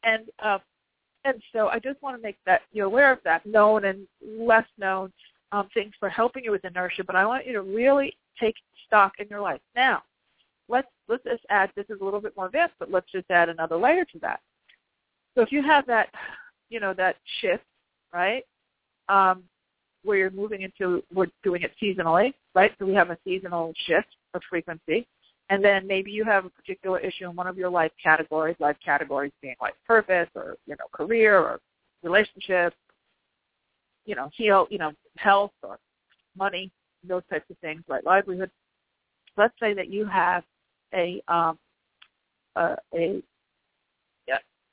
And 0.03 0.24
um, 0.39 0.60
and 1.25 1.41
so 1.53 1.68
I 1.68 1.79
just 1.79 2.01
want 2.01 2.15
to 2.15 2.22
make 2.22 2.38
that 2.46 2.62
you 2.72 2.86
aware 2.86 3.12
of 3.12 3.20
that 3.25 3.46
known 3.46 3.86
and 3.86 4.08
less 4.22 4.65
known 4.77 5.12
um, 5.51 5.68
things 5.74 5.94
for 6.00 6.10
helping 6.10 6.44
you 6.44 6.51
with 6.51 6.63
inertia. 6.63 7.03
But 7.03 7.15
I 7.15 7.25
want 7.25 7.46
you 7.46 7.53
to 7.53 7.62
really 7.62 8.13
take 8.39 8.56
stock 8.88 9.13
in 9.20 9.27
your 9.29 9.41
life. 9.41 9.62
Now, 9.75 10.03
let's 10.70 10.88
let's 11.08 11.24
just 11.24 11.44
add. 11.50 11.72
This 11.75 11.86
is 11.89 12.00
a 12.01 12.03
little 12.03 12.22
bit 12.22 12.36
more 12.38 12.46
advanced, 12.46 12.75
but 12.79 12.91
let's 12.91 13.12
just 13.12 13.29
add 13.29 13.50
another 13.50 13.77
layer 13.77 14.06
to 14.06 14.20
that. 14.20 14.39
So 15.36 15.41
if 15.41 15.51
you 15.51 15.62
have 15.62 15.86
that, 15.88 16.10
you 16.70 16.79
know, 16.79 16.94
that 16.94 17.18
shift, 17.41 17.63
right, 18.13 18.44
um, 19.10 19.44
where 20.03 20.18
you're 20.18 20.32
moving 20.32 20.62
into, 20.62 21.03
we're 21.13 21.27
doing 21.44 21.63
it 21.63 21.72
seasonally, 21.82 22.34
right? 22.56 22.72
So 22.79 22.86
we 22.86 22.94
have 22.94 23.10
a 23.10 23.18
seasonal 23.24 23.74
shift 23.86 24.08
of 24.34 24.41
frequency. 24.50 25.08
And 25.50 25.63
then 25.63 25.88
maybe 25.88 26.12
you 26.12 26.24
have 26.25 26.46
a 26.46 26.50
particular 26.50 27.00
issue 27.00 27.27
in 27.29 27.36
one 27.36 27.48
of 27.48 27.58
your 27.58 27.70
life 27.70 27.91
categories, 28.01 28.56
life 28.60 28.77
categories 28.84 29.32
being 29.41 29.56
life 29.60 29.74
purpose 29.86 30.29
or, 30.36 30.58
you 30.68 30.75
know, 30.77 30.86
career 30.91 31.39
or 31.39 31.60
relationship, 32.03 32.74
you 34.06 34.15
know, 34.15 34.29
heal, 34.34 34.68
you 34.70 34.77
know, 34.77 34.91
health 35.18 35.51
or 35.63 35.79
money, 36.38 36.72
those 37.03 37.24
types 37.29 37.50
of 37.50 37.58
things, 37.60 37.84
right? 37.88 38.06
Livelihood. 38.06 38.51
Let's 39.38 39.53
say 39.60 39.74
that 39.74 39.89
you 39.89 40.06
have 40.06 40.44
a 40.94 41.22
um, 41.27 41.58
a, 42.56 42.75
a 42.94 43.22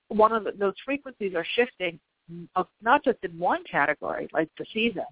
one 0.09 0.33
of 0.33 0.45
the, 0.45 0.53
those 0.53 0.75
frequencies 0.85 1.35
are 1.35 1.47
shifting, 1.55 1.99
uh, 2.55 2.65
not 2.83 3.05
just 3.05 3.19
in 3.23 3.39
one 3.39 3.63
category 3.71 4.29
like 4.33 4.49
the 4.59 4.67
season, 4.73 5.05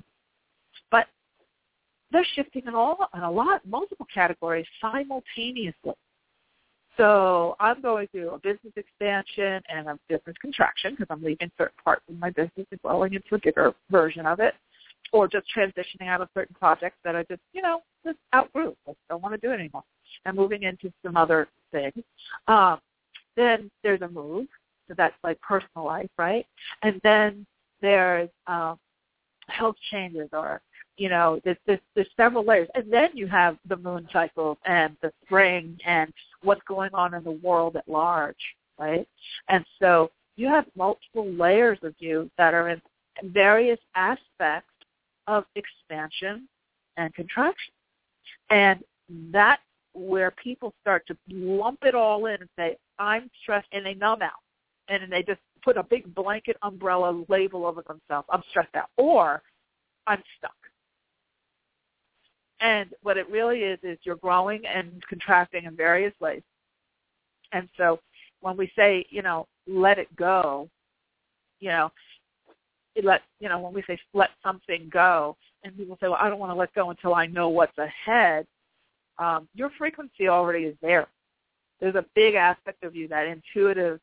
they're 2.15 2.27
shifting 2.35 2.63
in 2.67 2.75
all 2.77 3.11
in 3.13 3.21
a 3.21 3.31
lot 3.31 3.61
multiple 3.67 4.07
categories 4.15 4.67
simultaneously. 4.81 5.93
So 6.97 7.57
I'm 7.59 7.83
going 7.83 8.07
through 8.13 8.31
a 8.31 8.39
business 8.39 8.73
expansion 8.77 9.61
and 9.69 9.89
a 9.89 9.99
business 10.09 10.37
contraction 10.41 10.93
because 10.93 11.09
I'm 11.11 11.25
leaving 11.25 11.51
certain 11.59 11.75
parts 11.83 12.03
of 12.09 12.17
my 12.17 12.31
business 12.31 12.67
and 12.71 12.81
going 12.83 13.15
into 13.15 13.35
a 13.35 13.39
bigger 13.43 13.75
version 13.91 14.27
of 14.27 14.39
it 14.39 14.55
or 15.13 15.27
just 15.27 15.47
transitioning 15.55 16.07
out 16.07 16.21
of 16.21 16.29
certain 16.35 16.55
projects 16.57 16.97
that 17.05 17.17
I 17.17 17.25
just, 17.25 17.43
you 17.53 17.63
know, 17.63 17.81
just 18.07 18.19
outgrew. 18.33 18.77
I 18.89 18.93
don't 19.11 19.23
want 19.23 19.35
to 19.35 19.45
do 19.45 19.53
it 19.53 19.59
anymore. 19.59 19.83
And 20.25 20.37
moving 20.37 20.63
into 20.63 20.93
some 21.05 21.17
other 21.17 21.49
things. 21.73 22.05
Um, 22.47 22.79
then 23.37 23.73
there's 23.83 24.03
a 24.03 24.09
move. 24.09 24.47
So 24.87 24.95
that's 24.97 25.17
like 25.25 25.41
personal 25.41 25.85
life, 25.85 26.11
right? 26.17 26.47
And 26.83 27.01
then 27.03 27.45
there's 27.81 28.29
um, 28.47 28.79
health 29.49 29.77
changes 29.91 30.29
or, 30.33 30.61
you 30.97 31.09
know, 31.09 31.41
there's, 31.45 31.57
there's, 31.67 31.81
there's 31.95 32.09
several 32.17 32.45
layers. 32.45 32.69
And 32.75 32.93
then 32.93 33.11
you 33.15 33.27
have 33.27 33.57
the 33.69 33.77
moon 33.77 34.09
cycles 34.13 34.59
and 34.65 34.97
the 35.03 35.13
spring 35.25 35.79
and 35.85 36.13
what's 36.43 36.63
going 36.69 36.91
on 36.95 37.15
in 37.15 37.25
the 37.25 37.33
world 37.33 37.77
at 37.77 37.89
large, 37.89 38.37
right? 38.79 39.07
And 39.49 39.65
so 39.81 40.11
you 40.37 40.49
have 40.49 40.67
multiple 40.77 41.31
layers 41.33 41.79
of 41.83 41.95
you 41.99 42.31
that 42.39 42.55
are 42.55 42.69
in 42.69 42.83
various 43.25 43.79
aspects 43.95 44.69
of 45.27 45.45
expansion 45.55 46.49
and 46.97 47.15
contraction. 47.15 47.73
And 48.51 48.83
that's 49.33 49.63
where 49.95 50.33
people 50.33 50.75
start 50.81 51.07
to 51.07 51.17
lump 51.31 51.81
it 51.83 51.95
all 51.95 52.27
in 52.27 52.35
and 52.41 52.51
say, 52.59 52.77
I'm 52.99 53.31
stressed, 53.43 53.69
and 53.73 53.87
they 53.87 53.95
numb 53.95 54.23
out. 54.23 54.33
And 54.89 55.03
then 55.03 55.11
they 55.11 55.23
just 55.23 55.41
put 55.63 55.77
a 55.77 55.83
big 55.83 56.15
blanket 56.15 56.57
umbrella 56.63 57.25
label 57.29 57.65
over 57.65 57.83
themselves. 57.83 58.29
I'm 58.31 58.43
stressed 58.51 58.75
out. 58.75 58.91
Or 58.97 59.43
I'm 60.07 60.23
stuck. 60.39 60.55
And 62.65 62.95
what 63.03 63.19
it 63.19 63.29
really 63.31 63.61
is, 63.61 63.79
is 63.83 63.99
you're 64.05 64.17
growing 64.17 64.63
and 64.65 64.91
contracting 65.07 65.65
in 65.67 65.77
various 65.77 66.15
ways. 66.19 66.41
And 67.53 67.69
so 67.77 68.01
when 68.41 68.57
we 68.57 68.73
say, 68.75 69.05
you 69.11 69.21
know, 69.21 69.47
let 69.69 69.99
it 69.99 70.09
go, 70.17 70.71
you 71.61 71.69
know, 71.69 71.93
it 72.95 73.05
let 73.05 73.21
you 73.39 73.51
know 73.51 73.59
when 73.59 73.75
we 73.75 73.83
say 73.87 73.99
let 74.15 74.31
something 74.43 74.89
go, 74.91 75.37
and 75.63 75.77
people 75.77 75.99
say, 76.01 76.09
well, 76.09 76.17
I 76.19 76.31
don't 76.31 76.39
want 76.39 76.53
to 76.53 76.57
let 76.57 76.73
go 76.73 76.89
until 76.89 77.15
I 77.15 77.27
know 77.27 77.51
what's 77.51 77.77
ahead. 77.77 78.47
Um, 79.19 79.47
your 79.55 79.71
frequency 79.77 80.29
already 80.29 80.65
is 80.65 80.77
there. 80.81 81.07
There's 81.81 81.97
a 81.97 82.07
big 82.15 82.35
aspect 82.35 82.83
of 82.83 82.97
you, 82.97 83.09
that 83.09 83.27
intuitive 83.27 84.01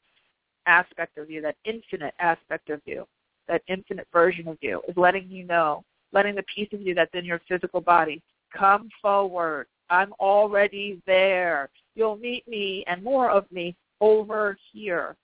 aspect 0.68 1.18
of 1.18 1.32
you, 1.32 1.42
that 1.42 1.56
infinite 1.66 2.14
aspect 2.20 2.70
of 2.70 2.80
you, 2.86 3.08
that 3.48 3.64
infinite 3.68 4.08
version 4.14 4.48
of 4.48 4.60
you 4.62 4.84
is 4.88 4.96
letting 4.98 5.32
you 5.32 5.46
know, 5.46 5.84
letting 6.14 6.36
the 6.36 6.44
piece 6.44 6.70
of 6.74 6.82
you 6.82 6.94
that's 6.94 7.16
in 7.16 7.26
your 7.26 7.42
physical 7.50 7.82
body 7.82 8.22
come 8.58 8.90
forward. 9.02 9.68
I'm 9.90 10.14
already 10.20 11.02
there. 11.06 11.70
You'll 11.96 12.18
meet 12.18 12.48
me 12.48 12.84
and 12.88 13.04
more 13.04 13.30
of 13.30 13.52
me 13.52 13.76
over 14.00 14.58
here. 14.72 15.16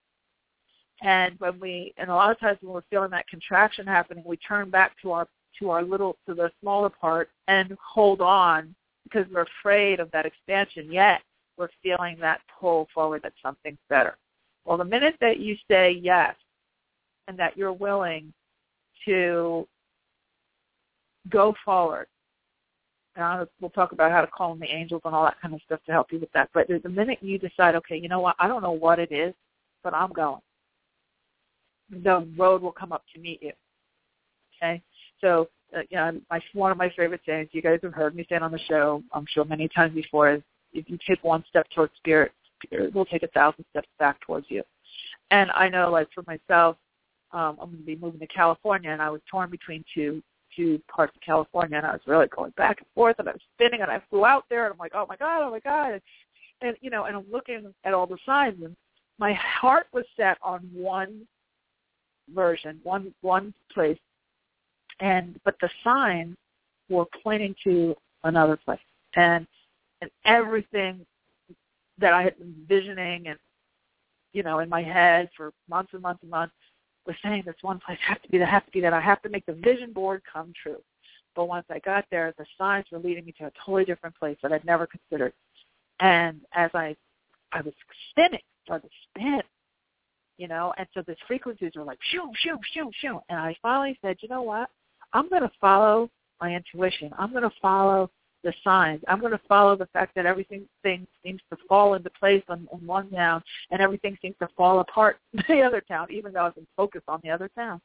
And 1.02 1.40
when 1.40 1.60
we, 1.60 1.94
and 1.98 2.10
a 2.10 2.16
lot 2.16 2.32
of 2.32 2.40
times 2.40 2.58
when 2.62 2.74
we're 2.74 2.82
feeling 2.90 3.12
that 3.12 3.28
contraction 3.28 3.86
happening, 3.86 4.24
we 4.26 4.38
turn 4.38 4.70
back 4.70 4.94
to 5.02 5.12
our 5.12 5.28
to 5.60 5.70
our 5.72 5.82
little 5.82 6.18
to 6.28 6.36
the 6.36 6.52
smaller 6.62 6.90
part 6.90 7.30
and 7.48 7.76
hold 7.84 8.22
on 8.22 8.76
because 9.04 9.26
we're 9.32 9.46
afraid 9.62 10.00
of 10.00 10.12
that 10.12 10.26
expansion. 10.26 10.92
Yet 10.92 11.22
we're 11.58 11.70
feeling 11.82 12.18
that 12.20 12.42
pull 12.60 12.88
forward 12.94 13.24
that 13.24 13.34
something's 13.42 13.80
better. 13.90 14.18
Well, 14.66 14.78
the 14.78 14.86
minute 14.86 15.16
that 15.22 15.40
you 15.40 15.56
say 15.70 15.92
yes 15.92 16.36
and 17.28 17.38
that 17.40 17.58
you're 17.58 17.74
willing 17.74 18.34
to 19.06 19.68
go 21.30 21.56
forward, 21.64 22.08
and 23.18 23.48
we'll 23.60 23.72
talk 23.72 23.92
about 23.92 24.12
how 24.12 24.22
to 24.22 24.28
call 24.28 24.54
in 24.54 24.60
the 24.60 24.74
angels 24.74 25.02
and 25.04 25.14
all 25.14 25.26
that 25.26 25.42
kind 25.42 25.54
of 25.54 25.62
stuff 25.66 25.80
to 25.86 25.92
help 25.92 26.12
you 26.12 26.20
with 26.20 26.32
that. 26.34 26.50
But 26.54 26.68
the 26.68 26.90
minute 26.90 27.20
you 27.22 27.38
decide, 27.38 27.76
okay, 27.76 27.98
you 27.98 28.08
know 28.08 28.20
what, 28.20 28.36
I 28.40 28.48
don't 28.48 28.62
know 28.62 28.72
what 28.72 29.00
it 29.00 29.12
is, 29.12 29.34
but 29.84 29.94
I'm 29.94 30.12
going 30.12 30.42
the 31.90 32.28
road 32.38 32.62
will 32.62 32.72
come 32.72 32.92
up 32.92 33.04
to 33.14 33.20
meet 33.20 33.42
you. 33.42 33.54
Okay, 34.58 34.82
so 35.22 35.48
uh, 35.76 35.82
you 35.90 35.98
know, 35.98 36.20
my 36.30 36.42
one 36.54 36.72
of 36.72 36.78
my 36.78 36.92
favorite 36.96 37.22
sayings 37.26 37.50
you 37.52 37.62
guys 37.62 37.80
have 37.84 37.94
heard 37.94 38.16
me 38.16 38.26
say 38.28 38.36
it 38.36 38.44
on 38.44 38.52
the 38.52 38.60
show, 38.60 39.04
I'm 39.14 39.26
sure 39.28 39.46
many 39.46 39.68
times 39.68 39.94
before, 39.94 40.34
is 40.34 40.42
if 40.74 40.90
you 40.90 40.98
take 41.08 41.24
one 41.24 41.44
step 41.50 41.68
towards 41.74 41.94
spirit, 41.98 42.32
spirit 42.64 42.94
will 42.94 43.06
take 43.06 43.24
a 43.24 43.28
thousand 43.28 43.66
steps 43.70 43.88
back 44.00 44.20
towards 44.22 44.48
you. 44.50 44.64
And 45.32 45.52
I 45.52 45.70
know, 45.70 45.92
like 45.92 46.08
for 46.14 46.24
myself, 46.26 46.78
um, 47.32 47.58
I'm 47.62 47.70
going 47.70 47.78
to 47.78 47.86
be 47.86 47.98
moving 47.98 48.20
to 48.22 48.28
California, 48.28 48.90
and 48.90 49.02
I 49.02 49.10
was 49.10 49.22
torn 49.30 49.50
between 49.50 49.84
two 49.94 50.24
two 50.58 50.82
parts 50.94 51.16
of 51.16 51.22
California, 51.22 51.78
and 51.78 51.86
I 51.86 51.94
was 51.94 52.02
really 52.08 52.28
going 52.28 52.52
back 52.58 52.80
and 52.80 52.88
forth, 52.94 53.16
and 53.20 53.30
I 53.30 53.34
was 53.34 53.42
spinning, 53.56 53.82
and 53.82 53.92
I 53.92 54.02
flew 54.10 54.26
out 54.26 54.46
there, 54.50 54.66
and 54.66 54.74
I'm 54.74 54.80
like, 54.80 54.94
oh 54.96 55.06
my 55.08 55.16
god, 55.16 55.44
oh 55.44 55.52
my 55.52 55.60
god, 55.60 55.94
and, 55.94 56.02
and 56.62 56.78
you 56.82 56.90
know, 56.90 57.06
and 57.06 57.16
I'm 57.16 57.32
looking 57.32 57.74
at 57.86 57.94
all 57.94 58.08
the 58.08 58.18
signs, 58.26 58.62
and 58.62 58.76
my 59.20 59.34
heart 59.34 59.88
was 59.94 60.04
set 60.18 60.38
on 60.42 60.62
one 60.74 61.26
version, 62.34 62.80
one 62.84 63.14
one 63.22 63.54
place, 63.74 64.00
and 65.00 65.40
but 65.46 65.56
the 65.62 65.70
signs 65.84 66.36
were 66.90 67.06
pointing 67.24 67.56
to 67.64 67.96
another 68.24 68.58
place, 68.58 68.80
and 69.16 69.48
and 70.02 70.12
everything 70.26 71.06
that 72.00 72.14
I 72.14 72.24
had 72.24 72.38
been 72.38 72.54
envisioning 72.60 73.28
and 73.28 73.40
you 74.34 74.44
know 74.44 74.60
in 74.60 74.70
my 74.70 74.84
head 74.84 75.30
for 75.36 75.52
months 75.70 75.92
and 75.94 76.02
months 76.02 76.22
and 76.22 76.32
months 76.32 76.54
was 77.08 77.16
saying 77.24 77.44
this 77.46 77.56
one 77.62 77.80
place 77.80 77.98
has 78.06 78.18
to 78.24 78.30
be 78.30 78.38
that 78.38 78.50
has 78.50 78.64
to 78.66 78.72
be 78.72 78.82
that 78.82 78.94
I 78.94 79.02
have 79.02 79.22
to 79.24 79.30
make 79.30 79.46
the 79.46 79.54
vision 79.54 79.94
board 79.94 80.22
come 80.32 80.54
true. 80.62 80.82
But 81.36 81.48
once 81.48 81.66
I 81.70 81.80
got 81.80 82.06
there, 82.12 82.34
the 82.38 82.46
signs 82.58 82.86
were 82.92 83.00
leading 83.00 83.26
me 83.26 83.34
to 83.40 83.46
a 83.46 83.52
totally 83.66 83.86
different 83.86 84.16
place 84.16 84.38
that 84.42 84.52
I'd 84.52 84.66
never 84.66 84.88
considered. 84.88 85.34
And 86.00 86.42
as 86.54 86.70
I 86.74 86.96
I 87.52 87.62
was 87.62 87.74
spinning, 88.12 88.42
started 88.66 88.90
to 88.90 88.94
spin, 89.10 89.42
you 90.38 90.48
know, 90.48 90.74
and 90.78 90.88
so 90.94 91.02
the 91.02 91.16
frequencies 91.28 91.72
were 91.76 91.84
like 91.84 92.00
shoo, 92.12 92.30
shoo, 92.36 92.58
shoo, 92.74 92.92
shoo. 93.02 93.20
And 93.30 93.40
I 93.40 93.56
finally 93.62 93.98
said, 94.02 94.18
you 94.22 94.30
know 94.30 94.42
what? 94.42 94.70
I'm 95.14 95.30
going 95.30 95.44
to 95.44 95.52
follow 95.62 96.10
my 96.42 96.54
intuition. 96.54 97.12
I'm 97.18 97.32
going 97.32 97.44
to 97.44 97.56
follow 97.62 98.12
the 98.48 98.54
signs. 98.64 99.02
I'm 99.08 99.20
going 99.20 99.32
to 99.32 99.42
follow 99.48 99.76
the 99.76 99.88
fact 99.88 100.16
that 100.16 100.26
everything 100.26 100.68
thing 100.84 101.06
seems 101.24 101.42
to 101.52 101.58
fall 101.68 101.94
into 101.96 102.10
place 102.12 102.44
in, 102.50 102.68
in 102.72 102.88
one 102.88 103.10
town, 103.12 103.44
and 103.72 103.82
everything 103.82 104.18
seems 104.22 104.36
to 104.40 104.48
fall 104.56 104.80
apart 104.80 105.20
in 105.34 105.44
the 105.48 105.62
other 105.62 105.82
town, 105.82 106.08
even 106.10 106.34
though 106.34 106.46
I've 106.46 106.56
been 106.56 106.68
focused 106.76 107.06
on 107.08 107.20
the 107.24 107.30
other 107.30 107.50
town. 107.50 107.82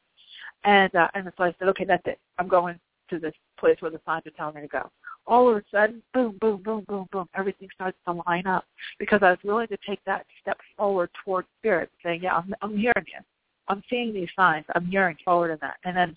And 0.63 0.93
uh, 0.95 1.07
and 1.13 1.31
so 1.37 1.43
I 1.43 1.55
said, 1.59 1.67
okay, 1.69 1.85
that's 1.85 2.05
it. 2.05 2.19
I'm 2.39 2.47
going 2.47 2.79
to 3.09 3.19
this 3.19 3.33
place 3.59 3.77
where 3.81 3.91
the 3.91 3.99
signs 4.05 4.25
are 4.25 4.31
telling 4.31 4.55
me 4.55 4.61
to 4.61 4.67
go 4.67 4.89
all 5.25 5.49
of 5.49 5.57
a 5.57 5.63
sudden, 5.71 6.01
boom, 6.13 6.37
boom, 6.39 6.61
boom, 6.63 6.85
boom, 6.87 7.07
boom, 7.11 7.29
everything 7.35 7.69
starts 7.73 7.97
to 8.05 8.21
line 8.27 8.45
up 8.45 8.65
because 8.99 9.19
I 9.23 9.31
was 9.31 9.39
willing 9.43 9.67
to 9.67 9.77
take 9.87 10.03
that 10.05 10.25
step 10.41 10.57
forward 10.77 11.09
towards 11.23 11.47
spirit, 11.59 11.89
saying, 12.03 12.21
yeah, 12.23 12.35
I'm, 12.35 12.53
I'm 12.61 12.77
hearing 12.77 13.05
you. 13.07 13.19
I'm 13.67 13.81
seeing 13.89 14.13
these 14.13 14.29
signs. 14.35 14.65
I'm 14.75 14.85
hearing 14.85 15.15
forward 15.23 15.51
in 15.51 15.57
that. 15.61 15.75
And 15.85 15.95
then 15.95 16.13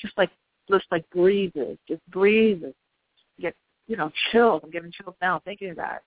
just 0.00 0.16
like, 0.16 0.30
just 0.70 0.84
like 0.92 1.08
breezes, 1.10 1.76
just 1.88 2.04
breezes, 2.10 2.74
get, 3.40 3.54
you 3.88 3.96
know, 3.96 4.12
chills. 4.30 4.60
I'm 4.62 4.70
getting 4.70 4.92
chills 4.92 5.16
now 5.20 5.40
thinking 5.44 5.70
of 5.70 5.76
that. 5.76 6.02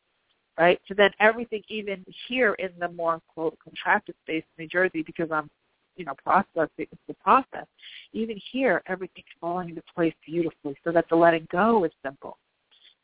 Right? 0.57 0.79
So 0.87 0.93
then 0.95 1.11
everything, 1.19 1.63
even 1.69 2.05
here 2.27 2.53
in 2.53 2.69
the 2.79 2.89
more, 2.89 3.19
quote, 3.33 3.57
contracted 3.63 4.15
space 4.23 4.43
in 4.57 4.63
New 4.63 4.69
Jersey, 4.69 5.01
because 5.01 5.31
I'm 5.31 5.49
you 5.97 6.05
know, 6.05 6.13
process 6.23 6.69
it's 6.77 6.91
the 7.07 7.13
process. 7.15 7.65
Even 8.13 8.39
here, 8.51 8.81
everything's 8.87 9.25
falling 9.39 9.69
into 9.69 9.83
place 9.93 10.13
beautifully 10.25 10.75
so 10.83 10.91
that 10.91 11.05
the 11.09 11.15
letting 11.15 11.47
go 11.51 11.83
is 11.83 11.91
simple. 12.03 12.37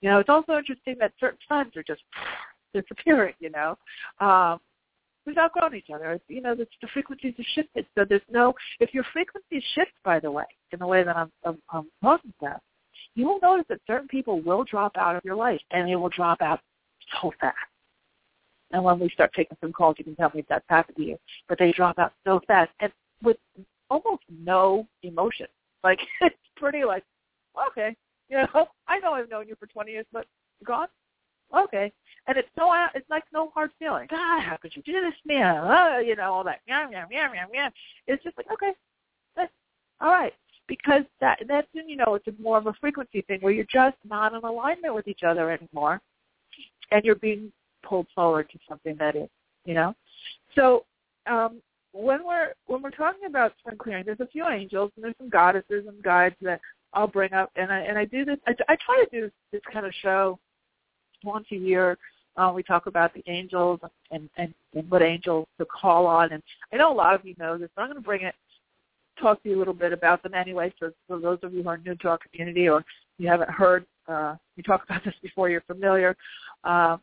You 0.02 0.10
know, 0.10 0.20
it's 0.20 0.30
also 0.30 0.58
interesting 0.58 0.96
that 1.00 1.14
certain 1.20 1.40
signs 1.50 1.76
are 1.76 1.84
just 1.84 2.02
disappearing, 2.74 3.34
you 3.40 3.50
know, 3.50 3.78
um, 4.20 4.60
we've 5.26 5.38
outgrown 5.38 5.76
each 5.76 5.90
other. 5.94 6.20
You 6.28 6.42
know, 6.42 6.56
the, 6.56 6.68
the 6.82 6.88
frequencies 6.94 7.34
are 7.38 7.46
shifted. 7.56 7.86
So 7.96 8.06
there's 8.08 8.22
no, 8.32 8.54
if 8.80 8.94
your 8.94 9.06
frequencies 9.12 9.64
shift, 9.76 9.92
by 10.04 10.20
the 10.20 10.32
way, 10.32 10.46
in 10.72 10.80
the 10.80 10.88
way 10.88 11.04
that 11.04 11.16
I'm, 11.16 11.32
I'm, 11.46 11.58
I'm 11.70 11.88
talking 12.02 12.34
about, 12.40 12.62
you 13.16 13.28
will 13.28 13.40
notice 13.42 13.66
that 13.70 13.80
certain 13.88 14.08
people 14.08 14.42
will 14.42 14.64
drop 14.64 14.98
out 14.98 15.16
of 15.16 15.26
your 15.26 15.36
life, 15.36 15.62
and 15.72 15.88
they 15.88 15.96
will 15.96 16.10
drop 16.10 16.42
out 16.42 16.60
so 17.22 17.32
fast. 17.40 17.56
And 18.72 18.84
when 18.84 19.00
we 19.00 19.10
start 19.10 19.32
taking 19.34 19.58
some 19.62 19.72
calls, 19.72 19.96
you 19.98 20.04
can 20.04 20.16
tell 20.16 20.32
me 20.34 20.42
if 20.42 20.48
that's 20.48 20.66
happened 20.68 20.98
to 20.98 21.04
you. 21.04 21.18
But 21.48 21.58
they 21.58 21.72
drop 21.72 22.00
out 22.00 22.14
so 22.26 22.42
fast 22.48 22.72
and 22.82 22.92
with 23.24 23.38
almost 23.90 24.24
no 24.30 24.86
emotion. 25.04 25.48
Like 25.84 26.00
it's 26.22 26.36
pretty 26.58 26.84
like, 26.84 27.04
okay, 27.70 27.96
you 28.30 28.38
know, 28.38 28.68
I 28.88 29.00
know 29.00 29.14
I've 29.14 29.30
known 29.30 29.48
you 29.48 29.56
for 29.58 29.68
20 29.68 29.92
years, 29.92 30.06
but 30.12 30.26
gone. 30.66 30.88
Okay, 31.58 31.94
and 32.28 32.36
it's 32.36 32.50
no, 32.58 32.76
it's 32.94 33.10
like 33.10 33.24
no 33.32 33.52
hard 33.52 33.72
feeling. 33.80 34.08
God, 34.10 34.42
how 34.42 34.58
could 34.62 34.76
you 34.76 34.82
do 34.82 35.00
this, 35.00 35.14
man? 35.26 35.60
Uh, 35.60 36.00
you 36.00 36.14
know, 36.18 36.34
all 36.34 36.44
that. 36.44 36.60
Yum, 36.68 36.92
yum, 36.92 37.08
yum, 37.10 37.34
yum, 37.34 37.48
yum. 37.54 37.72
It's 38.06 38.22
just 38.22 38.36
like, 38.36 38.52
okay, 38.52 38.74
all 40.02 40.12
right 40.12 40.34
because 40.68 41.04
that 41.22 41.40
that's 41.48 41.68
you 41.74 41.96
know 41.96 42.16
it's 42.16 42.28
more 42.40 42.58
of 42.58 42.68
a 42.68 42.74
frequency 42.80 43.22
thing 43.22 43.40
where 43.42 43.54
you're 43.54 43.66
just 43.72 43.98
not 44.08 44.34
in 44.34 44.44
alignment 44.44 44.94
with 44.94 45.08
each 45.08 45.24
other 45.24 45.52
anymore, 45.52 46.02
and 46.92 47.04
you're 47.04 47.16
being 47.16 47.52
pulled 47.84 48.08
forward 48.14 48.50
to 48.52 48.60
something 48.68 48.96
that 49.00 49.16
is, 49.16 49.30
you 49.66 49.74
know. 49.74 49.96
So 50.56 50.86
um, 51.26 51.62
when 51.94 52.26
we're 52.26 52.54
when 52.68 52.82
we're 52.82 52.92
talking 52.92 53.28
about 53.28 53.54
spring 53.60 53.78
clearing, 53.78 54.04
there's 54.06 54.20
a 54.20 54.28
few 54.28 54.48
angels 54.48 54.92
and 54.96 55.04
there's 55.04 55.16
some 55.18 55.30
goddesses 55.30 55.86
and 55.88 56.02
guides 56.04 56.36
that 56.42 56.60
I'll 56.94 57.08
bring 57.08 57.34
up, 57.34 57.52
and 57.56 57.72
I 57.72 57.80
and 57.80 57.98
I 57.98 58.06
do 58.06 58.26
this. 58.26 58.38
I, 58.48 58.54
I 58.70 58.76
try 58.86 59.04
to 59.04 59.10
do 59.12 59.32
this 59.52 59.62
kind 59.72 59.86
of 59.86 59.94
show 60.02 60.40
once 61.24 61.46
a 61.52 61.56
year. 61.56 61.98
Uh, 62.36 62.52
we 62.54 62.62
talk 62.62 62.86
about 62.86 63.14
the 63.16 63.24
angels 63.28 63.80
and, 64.12 64.30
and 64.38 64.54
and 64.76 64.90
what 64.90 65.02
angels 65.02 65.48
to 65.60 65.66
call 65.66 66.06
on, 66.06 66.32
and 66.32 66.44
I 66.72 66.78
know 66.78 66.92
a 66.92 66.96
lot 66.96 67.16
of 67.16 67.26
you 67.26 67.36
know 67.40 67.58
this, 67.58 67.70
but 67.76 67.84
I'm 67.84 67.90
going 67.90 68.02
to 68.02 68.06
bring 68.06 68.22
it 68.22 68.36
talk 69.20 69.42
to 69.44 69.50
you 69.50 69.58
a 69.58 69.60
little 69.60 69.74
bit 69.74 69.94
about 69.94 70.24
them 70.24 70.34
anyway. 70.34 70.74
So 70.80 70.92
for 71.08 71.20
those 71.20 71.40
of 71.44 71.54
you 71.54 71.64
who 71.64 71.70
are 71.70 71.78
new 71.78 71.96
to 71.96 72.10
our 72.10 72.20
community 72.20 72.70
or 72.70 72.84
you 73.18 73.28
haven't 73.28 73.50
heard 73.50 73.86
uh, 74.08 74.36
me 74.56 74.64
talk 74.64 74.84
about 74.90 75.04
this 75.04 75.16
before, 75.22 75.50
you're 75.50 75.62
familiar. 75.62 76.16
Uh, 76.64 76.98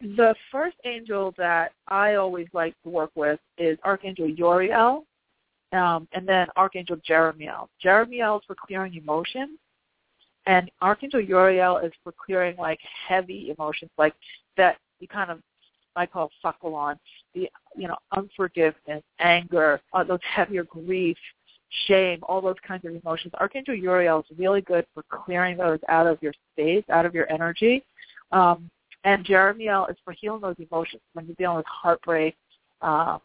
the 0.00 0.34
first 0.52 0.76
angel 0.84 1.34
that 1.38 1.72
I 1.88 2.14
always 2.14 2.48
like 2.52 2.74
to 2.82 2.90
work 2.90 3.10
with 3.14 3.40
is 3.56 3.78
Archangel 3.82 4.28
Uriel, 4.28 5.04
um, 5.72 6.06
and 6.12 6.28
then 6.28 6.48
Archangel 6.56 6.96
Jeremiel. 7.08 7.68
Jeremiel 7.82 8.38
is 8.38 8.44
for 8.46 8.54
clearing 8.54 8.94
emotions, 8.94 9.58
and 10.46 10.70
Archangel 10.82 11.20
Uriel 11.20 11.78
is 11.78 11.92
for 12.04 12.12
clearing 12.12 12.56
like 12.58 12.78
heavy 13.08 13.54
emotions, 13.56 13.90
like 13.96 14.14
that 14.58 14.76
you 15.00 15.08
kind 15.08 15.30
of 15.30 15.40
I 15.96 16.06
call 16.06 16.30
suckle 16.42 16.74
on 16.74 16.98
the 17.34 17.48
you 17.76 17.88
know 17.88 17.96
unforgiveness, 18.16 19.02
anger, 19.18 19.80
uh, 19.92 20.04
those 20.04 20.20
heavier 20.22 20.64
grief, 20.64 21.16
shame, 21.86 22.20
all 22.22 22.40
those 22.40 22.56
kinds 22.66 22.84
of 22.84 22.94
emotions. 22.94 23.32
Archangel 23.38 23.74
Uriel 23.74 24.20
is 24.20 24.38
really 24.38 24.60
good 24.60 24.86
for 24.94 25.02
clearing 25.10 25.56
those 25.56 25.80
out 25.88 26.06
of 26.06 26.18
your 26.22 26.32
space, 26.52 26.84
out 26.90 27.06
of 27.06 27.14
your 27.14 27.30
energy. 27.30 27.84
Um, 28.32 28.70
and 29.04 29.24
Jeremiel 29.24 29.88
is 29.90 29.96
for 30.04 30.12
healing 30.12 30.40
those 30.40 30.56
emotions 30.58 31.02
when 31.12 31.26
you're 31.26 31.36
dealing 31.36 31.58
with 31.58 31.66
heartbreak, 31.66 32.34
uh, 32.82 33.18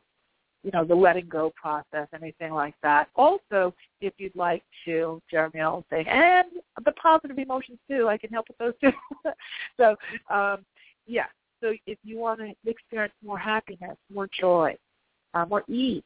you 0.64 0.70
know, 0.72 0.86
the 0.86 0.94
letting 0.94 1.28
go 1.28 1.52
process, 1.60 2.08
anything 2.14 2.54
like 2.54 2.76
that. 2.84 3.10
Also, 3.16 3.74
if 4.00 4.14
you'd 4.18 4.36
like 4.36 4.64
to, 4.86 5.20
Jeremy 5.30 5.60
Jeremiel 5.60 5.84
saying, 5.90 6.08
and 6.08 6.48
the 6.86 6.92
positive 6.94 7.40
emotions 7.40 7.80
too, 7.90 8.08
I 8.08 8.18
can 8.18 8.30
help 8.30 8.48
with 8.48 8.58
those 8.60 8.74
too. 8.80 8.92
so, 9.78 9.96
um, 10.34 10.64
yeah. 11.08 11.26
So 11.62 11.74
if 11.86 11.98
you 12.04 12.18
want 12.18 12.40
to 12.40 12.54
experience 12.70 13.14
more 13.24 13.38
happiness, 13.38 13.98
more 14.14 14.28
joy, 14.40 14.76
uh, 15.34 15.46
more 15.46 15.64
ease, 15.68 16.04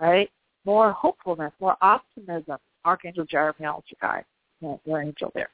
right? 0.00 0.30
More 0.64 0.92
hopefulness, 0.92 1.52
more 1.60 1.76
optimism, 1.82 2.58
Archangel 2.84 3.26
Jeremiel 3.26 3.78
is 3.78 3.96
guide, 4.00 4.24
your 4.60 5.02
angel 5.02 5.32
there. 5.34 5.50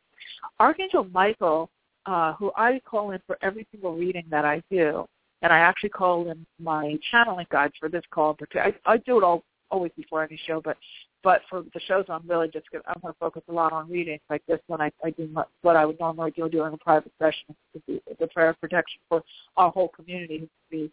Archangel 0.61 1.05
Michael 1.13 1.71
uh, 2.09 2.33
who 2.35 2.51
I 2.57 2.81
call 2.87 3.11
in 3.11 3.21
for 3.27 3.39
every 3.43 3.67
single 3.71 3.95
reading 3.95 4.25
that 4.31 4.45
I 4.45 4.63
do, 4.71 5.07
and 5.43 5.53
I 5.53 5.59
actually 5.59 5.91
call 5.91 6.31
in 6.31 6.47
my 6.59 6.97
channeling 7.11 7.47
guides 7.51 7.75
for 7.79 7.91
this 7.91 8.03
call. 8.11 8.37
I, 8.55 8.73
I 8.87 8.97
do 8.99 9.19
it 9.19 9.25
all 9.25 9.45
always 9.71 9.93
before 9.95 10.25
any 10.25 10.41
show, 10.47 10.63
but 10.65 10.79
but 11.23 11.43
for 11.51 11.63
the 11.75 11.81
shows, 11.81 12.05
I'm 12.09 12.27
really 12.27 12.49
just 12.49 12.71
gonna, 12.71 12.85
I'm 12.87 13.01
going 13.03 13.13
to 13.13 13.19
focus 13.19 13.43
a 13.49 13.53
lot 13.53 13.73
on 13.73 13.91
readings 13.91 14.21
like 14.31 14.43
this 14.47 14.61
one. 14.67 14.81
I, 14.81 14.91
I 15.05 15.11
do 15.11 15.29
what 15.63 15.77
I 15.77 15.85
would 15.85 15.99
normally 15.99 16.31
do 16.31 16.49
during 16.49 16.75
a 16.75 16.79
private 16.79 17.13
session, 17.19 17.57
the, 17.87 18.01
the 18.21 18.27
prayer 18.29 18.51
of 18.51 18.61
protection 18.61 19.01
for 19.09 19.23
our 19.57 19.71
whole 19.71 19.89
community 19.89 20.39
to 20.41 20.49
be 20.71 20.91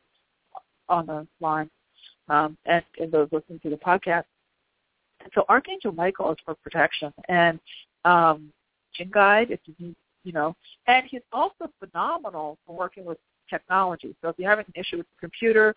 on 0.90 1.06
the 1.06 1.28
line 1.40 1.70
um, 2.30 2.58
and, 2.66 2.84
and 3.00 3.12
those 3.12 3.30
listening 3.32 3.60
to 3.60 3.70
the 3.70 3.78
podcast. 3.78 4.26
And 5.22 5.32
so 5.34 5.46
Archangel 5.48 5.92
Michael 5.92 6.32
is 6.32 6.38
for 6.44 6.56
protection, 6.56 7.14
and 7.30 7.60
um, 8.04 8.52
Jinn 8.96 9.10
Guide, 9.12 9.52
if 9.52 9.60
you 9.66 9.74
need, 9.80 9.96
you 10.24 10.32
know, 10.32 10.56
and 10.88 11.06
he's 11.10 11.22
also 11.32 11.70
phenomenal 11.80 12.58
for 12.66 12.76
working 12.76 13.06
with 13.06 13.18
technology. 13.50 14.16
So 14.22 14.30
if 14.30 14.36
you're 14.38 14.50
having 14.50 14.66
an 14.74 14.80
issue 14.80 14.98
with 14.98 15.08
the 15.08 15.20
computer, 15.20 15.74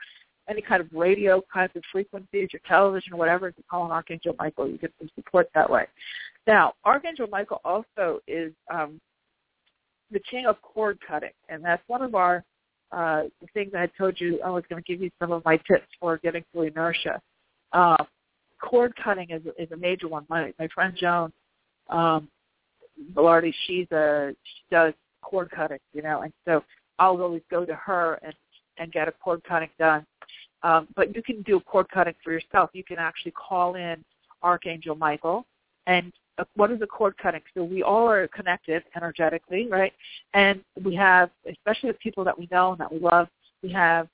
any 0.48 0.62
kind 0.62 0.80
of 0.80 0.88
radio 0.92 1.42
kinds 1.52 1.72
of 1.76 1.82
frequencies, 1.92 2.48
your 2.52 2.60
television, 2.66 3.16
whatever, 3.16 3.48
you 3.56 3.64
call 3.70 3.82
on 3.82 3.90
Archangel 3.90 4.34
Michael. 4.38 4.68
You 4.68 4.78
get 4.78 4.92
some 4.98 5.10
support 5.14 5.48
that 5.54 5.68
way. 5.68 5.84
Now, 6.46 6.74
Archangel 6.84 7.26
Michael 7.30 7.60
also 7.64 8.20
is 8.26 8.52
um, 8.72 9.00
the 10.10 10.20
king 10.30 10.46
of 10.46 10.60
cord 10.62 10.98
cutting, 11.06 11.32
and 11.48 11.64
that's 11.64 11.82
one 11.86 12.02
of 12.02 12.14
our 12.14 12.42
uh, 12.92 13.24
things 13.52 13.72
I 13.76 13.82
had 13.82 13.90
told 13.98 14.18
you 14.18 14.40
I 14.44 14.50
was 14.50 14.64
going 14.70 14.82
to 14.82 14.86
give 14.92 15.02
you 15.02 15.10
some 15.20 15.32
of 15.32 15.44
my 15.44 15.58
tips 15.70 15.86
for 16.00 16.16
getting 16.18 16.44
through 16.52 16.68
inertia. 16.68 17.20
Uh, 17.72 18.02
cord 18.62 18.94
cutting 19.02 19.30
is, 19.30 19.42
is 19.58 19.70
a 19.72 19.76
major 19.76 20.08
one. 20.08 20.24
My, 20.28 20.52
my 20.58 20.68
friend 20.74 20.94
Joan 20.98 21.32
um, 21.90 22.28
Velarde, 23.12 23.52
she's 23.66 23.86
a 23.92 24.34
she 24.42 24.62
does 24.70 24.94
cord 25.22 25.50
cutting, 25.50 25.78
you 25.92 26.02
know, 26.02 26.22
and 26.22 26.32
so 26.46 26.64
I'll 26.98 27.20
always 27.20 27.42
go 27.50 27.64
to 27.64 27.74
her 27.74 28.18
and 28.22 28.34
and 28.78 28.92
get 28.92 29.08
a 29.08 29.12
cord 29.12 29.42
cutting 29.46 29.70
done. 29.78 30.06
Um, 30.62 30.88
but 30.96 31.14
you 31.14 31.22
can 31.22 31.42
do 31.42 31.60
cord 31.60 31.88
cutting 31.90 32.14
for 32.22 32.32
yourself. 32.32 32.70
You 32.72 32.84
can 32.84 32.98
actually 32.98 33.32
call 33.32 33.76
in 33.76 34.04
Archangel 34.42 34.94
Michael. 34.94 35.46
And 35.86 36.12
uh, 36.38 36.44
what 36.54 36.70
is 36.70 36.80
a 36.82 36.86
cord 36.86 37.16
cutting? 37.18 37.40
So 37.54 37.64
we 37.64 37.82
all 37.82 38.08
are 38.08 38.28
connected 38.28 38.82
energetically, 38.96 39.68
right? 39.68 39.92
And 40.34 40.60
we 40.84 40.94
have, 40.96 41.30
especially 41.48 41.90
with 41.90 41.98
people 42.00 42.24
that 42.24 42.38
we 42.38 42.48
know 42.50 42.72
and 42.72 42.80
that 42.80 42.92
we 42.92 42.98
love, 42.98 43.28
we 43.62 43.72
have 43.72 44.08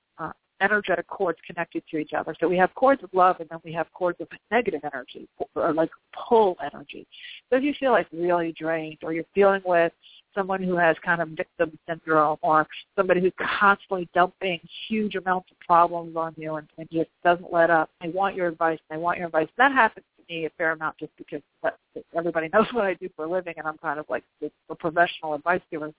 energetic 0.64 1.06
cords 1.06 1.38
connected 1.46 1.82
to 1.90 1.98
each 1.98 2.12
other. 2.12 2.34
So 2.40 2.48
we 2.48 2.56
have 2.56 2.74
cords 2.74 3.02
of 3.02 3.10
love, 3.12 3.36
and 3.40 3.48
then 3.48 3.60
we 3.64 3.72
have 3.72 3.92
cords 3.92 4.20
of 4.20 4.28
negative 4.50 4.80
energy, 4.84 5.28
or 5.54 5.72
like 5.72 5.90
pull 6.28 6.56
energy. 6.72 7.06
So 7.50 7.56
if 7.56 7.62
you 7.62 7.74
feel 7.78 7.92
like 7.92 8.06
really 8.12 8.54
drained, 8.58 8.98
or 9.02 9.12
you're 9.12 9.24
feeling 9.34 9.62
with 9.64 9.92
someone 10.34 10.62
who 10.62 10.76
has 10.76 10.96
kind 11.04 11.22
of 11.22 11.28
victim 11.30 11.78
syndrome 11.88 12.38
or 12.42 12.66
somebody 12.96 13.20
who's 13.20 13.32
constantly 13.60 14.08
dumping 14.14 14.60
huge 14.88 15.14
amounts 15.14 15.50
of 15.50 15.58
problems 15.60 16.16
on 16.16 16.34
you 16.36 16.56
and, 16.56 16.66
and 16.76 16.88
just 16.90 17.10
doesn't 17.22 17.52
let 17.52 17.70
up. 17.70 17.90
They 18.02 18.08
want 18.08 18.34
your 18.34 18.48
advice. 18.48 18.78
They 18.90 18.96
want 18.96 19.18
your 19.18 19.28
advice. 19.28 19.48
That 19.56 19.72
happens 19.72 20.04
to 20.16 20.34
me 20.34 20.46
a 20.46 20.50
fair 20.50 20.72
amount 20.72 20.98
just 20.98 21.12
because 21.16 21.40
that, 21.62 21.78
everybody 22.16 22.48
knows 22.52 22.66
what 22.72 22.84
I 22.84 22.94
do 22.94 23.08
for 23.14 23.24
a 23.24 23.30
living 23.30 23.54
and 23.56 23.66
I'm 23.66 23.78
kind 23.78 23.98
of 23.98 24.06
like 24.08 24.24
a 24.42 24.74
professional 24.74 25.34
advice 25.34 25.62
giver. 25.70 25.92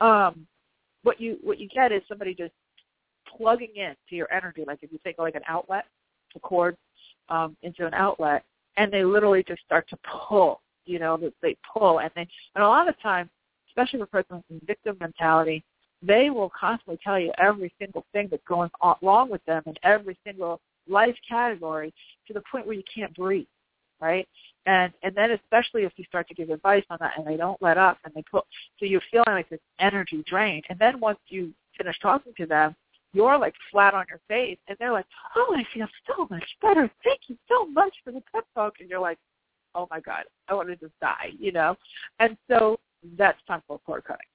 Um, 0.00 0.46
what 1.02 1.20
you 1.20 1.38
what 1.42 1.58
you 1.58 1.68
get 1.68 1.90
is 1.90 2.02
somebody 2.08 2.34
just 2.34 2.52
plugging 3.36 3.74
in 3.76 3.94
to 4.08 4.14
your 4.14 4.32
energy, 4.32 4.64
like 4.66 4.78
if 4.82 4.92
you 4.92 4.98
think 5.02 5.18
like 5.18 5.34
an 5.34 5.42
outlet, 5.48 5.84
a 6.34 6.40
cord 6.40 6.76
um, 7.28 7.56
into 7.62 7.86
an 7.86 7.94
outlet, 7.94 8.44
and 8.76 8.92
they 8.92 9.04
literally 9.04 9.44
just 9.46 9.62
start 9.62 9.88
to 9.90 9.98
pull. 10.28 10.60
You 10.84 10.98
know, 10.98 11.30
they 11.42 11.56
pull, 11.72 12.00
and 12.00 12.10
they 12.16 12.26
and 12.54 12.64
a 12.64 12.68
lot 12.68 12.88
of 12.88 13.00
times 13.00 13.30
especially 13.72 14.00
for 14.00 14.06
persons 14.06 14.44
in 14.50 14.60
victim 14.66 14.96
mentality, 15.00 15.64
they 16.02 16.30
will 16.30 16.50
constantly 16.58 16.98
tell 17.02 17.18
you 17.18 17.32
every 17.38 17.72
single 17.78 18.04
thing 18.12 18.28
that's 18.30 18.42
going 18.46 18.70
on, 18.80 18.96
wrong 19.02 19.30
with 19.30 19.44
them 19.44 19.62
in 19.66 19.74
every 19.82 20.18
single 20.24 20.60
life 20.88 21.16
category 21.28 21.92
to 22.26 22.32
the 22.32 22.42
point 22.50 22.66
where 22.66 22.76
you 22.76 22.82
can't 22.92 23.14
breathe, 23.14 23.46
right? 24.00 24.28
And 24.66 24.92
and 25.02 25.14
then 25.14 25.32
especially 25.32 25.84
if 25.84 25.92
you 25.96 26.04
start 26.04 26.28
to 26.28 26.34
give 26.34 26.50
advice 26.50 26.84
on 26.90 26.98
that 27.00 27.14
and 27.16 27.26
they 27.26 27.36
don't 27.36 27.60
let 27.62 27.78
up 27.78 27.98
and 28.04 28.12
they 28.14 28.22
put 28.30 28.44
so 28.78 28.86
you're 28.86 29.00
feeling 29.10 29.24
like 29.28 29.48
this 29.48 29.60
energy 29.78 30.22
drained. 30.26 30.64
And 30.68 30.78
then 30.78 31.00
once 31.00 31.18
you 31.28 31.52
finish 31.76 31.98
talking 32.00 32.32
to 32.36 32.46
them, 32.46 32.74
you're 33.12 33.38
like 33.38 33.54
flat 33.70 33.94
on 33.94 34.06
your 34.08 34.20
face 34.28 34.58
and 34.68 34.76
they're 34.78 34.92
like, 34.92 35.06
Oh, 35.36 35.54
I 35.56 35.64
feel 35.74 35.86
so 36.06 36.26
much 36.30 36.44
better. 36.60 36.90
Thank 37.04 37.20
you 37.28 37.36
so 37.48 37.66
much 37.66 37.94
for 38.04 38.12
the 38.12 38.22
pep 38.32 38.44
talk 38.54 38.74
and 38.80 38.88
you're 38.88 39.00
like, 39.00 39.18
Oh 39.74 39.88
my 39.90 40.00
God, 40.00 40.24
I 40.48 40.54
want 40.54 40.68
to 40.68 40.76
just 40.76 40.98
die, 41.00 41.30
you 41.38 41.52
know? 41.52 41.76
And 42.20 42.36
so 42.48 42.78
that's 43.18 43.38
time 43.46 43.62
for 43.66 43.78
cord 43.86 44.04
cutting. 44.04 44.26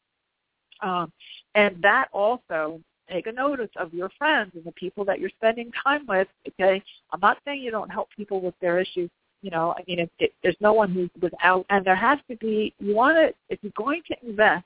Um, 0.82 1.12
and 1.56 1.82
that 1.82 2.08
also 2.14 2.80
take 3.10 3.28
a 3.28 3.32
notice 3.32 3.70
of 3.78 3.94
your 3.94 4.10
friends 4.18 4.52
and 4.56 4.64
the 4.64 4.72
people 4.74 5.06
that 5.06 5.20
you're 5.20 5.30
spending 5.30 5.72
time 5.84 6.06
with. 6.08 6.28
Okay, 6.48 6.82
I'm 7.12 7.20
not 7.20 7.38
saying 7.46 7.62
you 7.62 7.72
don't 7.72 7.90
help 7.90 8.10
people 8.16 8.42
with 8.42 8.56
their 8.62 8.80
issues. 8.80 9.10
You 9.42 9.52
know, 9.52 9.76
I 9.78 9.84
mean, 9.88 10.00
if, 10.00 10.10
if 10.20 10.32
there's 10.44 10.58
no 10.60 10.74
one 10.74 10.92
who's 10.92 11.10
without, 11.22 11.66
and 11.70 11.86
there 11.86 11.96
has 11.96 12.20
to 12.30 12.36
be. 12.38 12.74
You 12.80 12.96
want 12.96 13.18
to, 13.18 13.34
if 13.50 13.60
you're 13.62 13.72
going 13.76 14.02
to 14.08 14.28
invest 14.28 14.66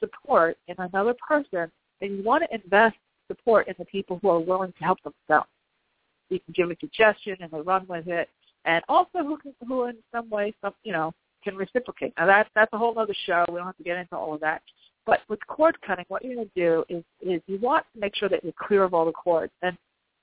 support 0.00 0.56
in 0.68 0.74
another 0.78 1.14
person, 1.26 1.70
then 2.00 2.16
you 2.16 2.22
want 2.22 2.44
to 2.48 2.54
invest 2.54 2.96
support 3.28 3.68
in 3.68 3.74
the 3.78 3.84
people 3.84 4.18
who 4.22 4.28
are 4.28 4.40
willing 4.40 4.72
to 4.72 4.84
help 4.84 4.98
themselves. 5.02 5.48
You 6.28 6.40
can 6.40 6.52
give 6.54 6.70
a 6.70 6.76
suggestion 6.80 7.36
and 7.40 7.50
they 7.50 7.60
run 7.60 7.86
with 7.88 8.08
it, 8.08 8.28
and 8.64 8.82
also 8.88 9.18
who 9.18 9.36
can, 9.38 9.54
who 9.66 9.84
in 9.84 9.96
some 10.12 10.28
way, 10.28 10.54
some 10.60 10.74
you 10.82 10.92
know, 10.92 11.12
can 11.44 11.56
reciprocate. 11.56 12.12
Now 12.18 12.26
that's 12.26 12.50
that's 12.54 12.72
a 12.72 12.78
whole 12.78 12.98
other 12.98 13.14
show. 13.26 13.44
We 13.48 13.56
don't 13.56 13.66
have 13.66 13.76
to 13.76 13.84
get 13.84 13.96
into 13.96 14.16
all 14.16 14.34
of 14.34 14.40
that. 14.40 14.62
But 15.04 15.20
with 15.28 15.38
cord 15.46 15.80
cutting, 15.86 16.04
what 16.08 16.24
you're 16.24 16.34
going 16.34 16.50
to 16.54 16.60
do 16.60 16.84
is 16.88 17.04
is 17.20 17.40
you 17.46 17.58
want 17.58 17.86
to 17.94 18.00
make 18.00 18.16
sure 18.16 18.28
that 18.28 18.42
you're 18.42 18.52
clear 18.58 18.82
of 18.82 18.92
all 18.92 19.04
the 19.04 19.12
cords, 19.12 19.52
and 19.62 19.76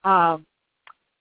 um, 0.04 0.46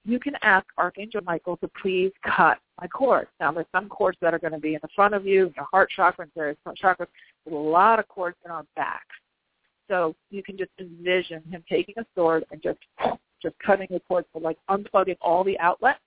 you 0.05 0.19
can 0.19 0.35
ask 0.43 0.67
Archangel 0.79 1.21
Michael 1.25 1.57
to 1.59 1.71
please 1.81 2.11
cut 2.37 2.59
my 2.81 2.89
cords. 2.89 3.29
Now 3.39 3.53
there's 3.53 3.67
some 3.73 3.89
cords 3.89 4.19
that 4.21 4.35
are 4.35 4.39
going 4.39 4.53
to 4.53 4.59
be 4.59 4.75
in 4.75 4.81
the 4.83 4.89
front 4.97 5.15
of 5.15 5.25
you, 5.25 5.53
your 5.55 5.67
heart 5.71 5.91
chakra, 5.95 6.25
and 6.25 6.35
various 6.35 6.59
chakras. 6.67 7.07
There's 7.45 7.55
a 7.55 7.55
lot 7.55 8.01
of 8.01 8.09
cords 8.09 8.37
in 8.45 8.51
our 8.51 8.65
back. 8.75 9.07
So 9.93 10.17
you 10.31 10.43
can 10.43 10.57
just 10.57 10.71
envision 10.81 11.43
him 11.51 11.63
taking 11.69 11.95
a 11.99 12.07
sword 12.15 12.45
and 12.51 12.63
just 12.63 12.79
just 13.43 13.55
cutting 13.59 13.89
the 13.91 14.01
cords, 14.01 14.27
so 14.33 14.39
like 14.39 14.57
unplugging 14.71 15.17
all 15.21 15.45
the 15.45 15.59
outlets 15.59 16.01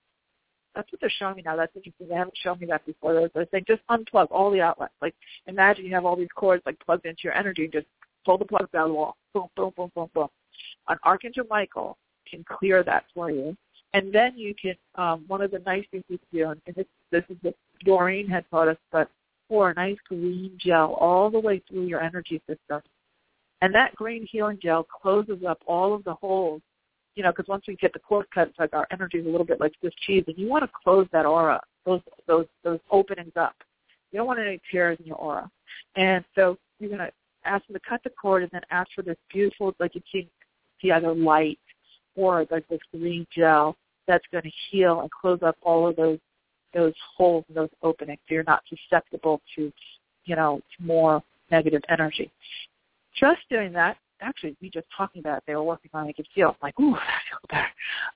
that's 0.74 0.92
what 0.92 1.00
they're 1.00 1.10
showing 1.18 1.36
me 1.36 1.42
now. 1.44 1.56
That's 1.56 1.74
interesting. 1.74 2.06
They 2.08 2.14
haven't 2.14 2.36
shown 2.36 2.58
me 2.60 2.66
that 2.66 2.84
before. 2.84 3.30
They're 3.34 3.46
saying 3.50 3.64
just 3.66 3.80
unplug 3.90 4.28
all 4.30 4.50
the 4.50 4.60
outlets. 4.60 4.92
Like 5.00 5.14
imagine 5.46 5.86
you 5.86 5.94
have 5.94 6.04
all 6.04 6.16
these 6.16 6.28
cords 6.36 6.62
like 6.66 6.78
plugged 6.84 7.06
into 7.06 7.22
your 7.24 7.32
energy 7.32 7.64
and 7.64 7.72
just 7.72 7.86
pull 8.26 8.36
the 8.36 8.44
plugs 8.44 8.74
out 8.74 8.82
of 8.82 8.88
the 8.88 8.94
wall. 8.94 9.16
Boom, 9.32 9.48
boom, 9.56 9.72
boom, 9.74 9.90
boom, 9.94 10.10
boom. 10.14 10.28
An 10.88 10.98
Archangel 11.02 11.46
Michael 11.48 11.96
can 12.30 12.44
clear 12.44 12.82
that 12.84 13.04
for 13.14 13.30
you. 13.30 13.56
And 13.94 14.12
then 14.12 14.36
you 14.36 14.54
can, 14.60 14.74
um, 14.96 15.24
one 15.28 15.40
of 15.40 15.50
the 15.50 15.60
nice 15.60 15.84
things 15.90 16.04
you 16.08 16.18
can 16.18 16.38
do, 16.38 16.50
and 16.50 16.76
this, 16.76 16.86
this 17.10 17.24
is 17.30 17.36
what 17.40 17.54
Doreen 17.84 18.28
had 18.28 18.44
taught 18.50 18.68
us, 18.68 18.76
but 18.92 19.08
pour 19.48 19.70
a 19.70 19.74
nice 19.74 19.96
green 20.06 20.52
gel 20.58 20.92
all 20.94 21.30
the 21.30 21.40
way 21.40 21.62
through 21.68 21.86
your 21.86 22.02
energy 22.02 22.42
system. 22.46 22.82
And 23.62 23.74
that 23.74 23.94
green 23.94 24.26
healing 24.30 24.58
gel 24.62 24.84
closes 24.84 25.42
up 25.48 25.58
all 25.66 25.94
of 25.94 26.04
the 26.04 26.14
holes 26.14 26.60
you 27.16 27.22
know, 27.22 27.30
because 27.30 27.48
once 27.48 27.64
we 27.66 27.74
get 27.76 27.92
the 27.94 27.98
cord 27.98 28.26
cut, 28.32 28.48
it's 28.48 28.58
like 28.58 28.74
our 28.74 28.86
energy 28.92 29.18
is 29.18 29.26
a 29.26 29.28
little 29.28 29.46
bit 29.46 29.58
like 29.58 29.72
Swiss 29.80 29.94
cheese, 30.06 30.22
and 30.26 30.36
you 30.38 30.48
want 30.48 30.64
to 30.64 30.70
close 30.84 31.08
that 31.12 31.24
aura, 31.26 31.60
those 31.84 32.02
those 32.26 32.46
those 32.62 32.78
openings 32.90 33.32
up. 33.36 33.54
You 34.12 34.18
don't 34.18 34.26
want 34.26 34.38
any 34.38 34.60
tears 34.70 34.98
in 35.00 35.06
your 35.06 35.16
aura, 35.16 35.50
and 35.96 36.24
so 36.34 36.58
you're 36.78 36.90
gonna 36.90 37.10
ask 37.44 37.66
them 37.66 37.74
to 37.74 37.80
cut 37.88 38.02
the 38.04 38.10
cord, 38.10 38.42
and 38.42 38.52
then 38.52 38.60
ask 38.70 38.90
for 38.94 39.02
this 39.02 39.16
beautiful, 39.32 39.74
like 39.80 39.94
you 39.94 40.02
see, 40.12 40.28
see 40.80 40.92
either 40.92 41.14
light 41.14 41.58
or 42.16 42.46
like 42.50 42.68
this 42.68 42.80
green 42.92 43.26
gel 43.34 43.76
that's 44.06 44.24
going 44.30 44.44
to 44.44 44.50
heal 44.70 45.00
and 45.00 45.10
close 45.10 45.38
up 45.42 45.56
all 45.62 45.88
of 45.88 45.96
those 45.96 46.18
those 46.74 46.94
holes 47.16 47.44
those 47.48 47.70
openings, 47.82 48.20
so 48.28 48.34
you're 48.34 48.44
not 48.44 48.62
susceptible 48.68 49.40
to, 49.54 49.72
you 50.26 50.36
know, 50.36 50.60
to 50.76 50.84
more 50.84 51.22
negative 51.50 51.80
energy. 51.88 52.30
Just 53.18 53.40
doing 53.50 53.72
that 53.72 53.96
actually 54.20 54.56
me 54.60 54.70
just 54.70 54.86
talking 54.96 55.20
about 55.20 55.38
it, 55.38 55.44
they 55.46 55.54
were 55.54 55.62
working 55.62 55.90
on 55.94 56.06
it, 56.06 56.10
I 56.10 56.12
could 56.12 56.26
feel 56.34 56.48
I'm 56.48 56.56
like, 56.62 56.78
ooh, 56.80 56.92
that 56.92 57.20
feels 57.28 57.42
better. 57.50 57.68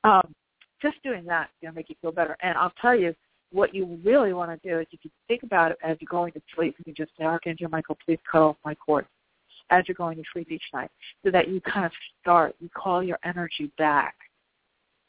Um, 0.04 0.34
just 0.82 1.02
doing 1.02 1.24
that 1.26 1.44
is 1.44 1.56
going 1.62 1.72
to 1.74 1.76
make 1.76 1.88
you 1.88 1.96
feel 2.00 2.12
better. 2.12 2.36
And 2.42 2.56
I'll 2.56 2.72
tell 2.80 2.96
you, 2.96 3.14
what 3.52 3.74
you 3.74 3.98
really 4.04 4.32
want 4.32 4.50
to 4.50 4.68
do 4.68 4.78
is 4.78 4.86
if 4.92 5.00
you 5.02 5.10
think 5.28 5.42
about 5.42 5.72
it 5.72 5.78
as 5.82 5.96
you're 6.00 6.08
going 6.08 6.32
to 6.32 6.40
sleep. 6.54 6.76
You 6.86 6.94
just 6.94 7.10
say, 7.18 7.24
Archangel 7.24 7.68
Michael, 7.68 7.98
please 8.04 8.18
cut 8.30 8.42
off 8.42 8.56
my 8.64 8.74
cord 8.74 9.06
as 9.70 9.84
you're 9.88 9.94
going 9.96 10.16
to 10.16 10.24
sleep 10.32 10.50
each 10.50 10.62
night 10.72 10.90
so 11.24 11.30
that 11.30 11.48
you 11.48 11.60
kind 11.60 11.84
of 11.84 11.92
start, 12.20 12.54
you 12.60 12.68
call 12.70 13.02
your 13.02 13.18
energy 13.24 13.70
back. 13.76 14.14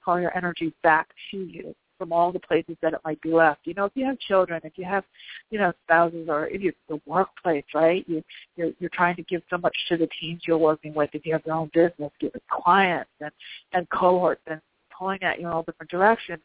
Call 0.04 0.20
your 0.20 0.36
energy 0.36 0.74
back 0.82 1.10
to 1.30 1.38
you 1.38 1.76
from 2.02 2.12
all 2.12 2.32
the 2.32 2.40
places 2.40 2.76
that 2.82 2.94
it 2.94 3.00
might 3.06 3.22
be 3.22 3.32
left. 3.32 3.60
You 3.66 3.76
know, 3.76 3.86
if 3.86 3.92
you 3.94 4.04
have 4.08 4.18
children, 4.18 4.60
if 4.64 4.74
you 4.76 4.86
have, 4.86 5.04
you 5.52 5.60
know, 5.60 5.72
spouses, 5.84 6.30
or 6.30 6.48
if 6.48 6.60
you 6.60 6.74
the 6.90 7.00
workplace, 7.06 7.64
right? 7.76 8.04
You 8.08 8.24
you're, 8.56 8.72
you're 8.80 8.90
trying 8.92 9.16
to 9.18 9.22
give 9.22 9.44
so 9.52 9.60
much 9.60 9.78
to 9.90 9.98
the 9.98 10.10
teams 10.20 10.42
you're 10.48 10.58
working 10.58 10.96
with. 10.96 11.12
If 11.14 11.28
you 11.28 11.34
have 11.34 11.46
your 11.46 11.54
own 11.54 11.70
business, 11.76 12.12
give 12.20 12.32
it 12.34 12.42
clients 12.50 13.12
and 13.20 13.30
and 13.74 13.88
cohorts 13.92 14.42
and 14.48 14.60
pulling 14.98 15.22
at 15.22 15.40
you 15.40 15.46
in 15.46 15.54
all 15.54 15.62
different 15.62 15.92
directions. 15.92 16.42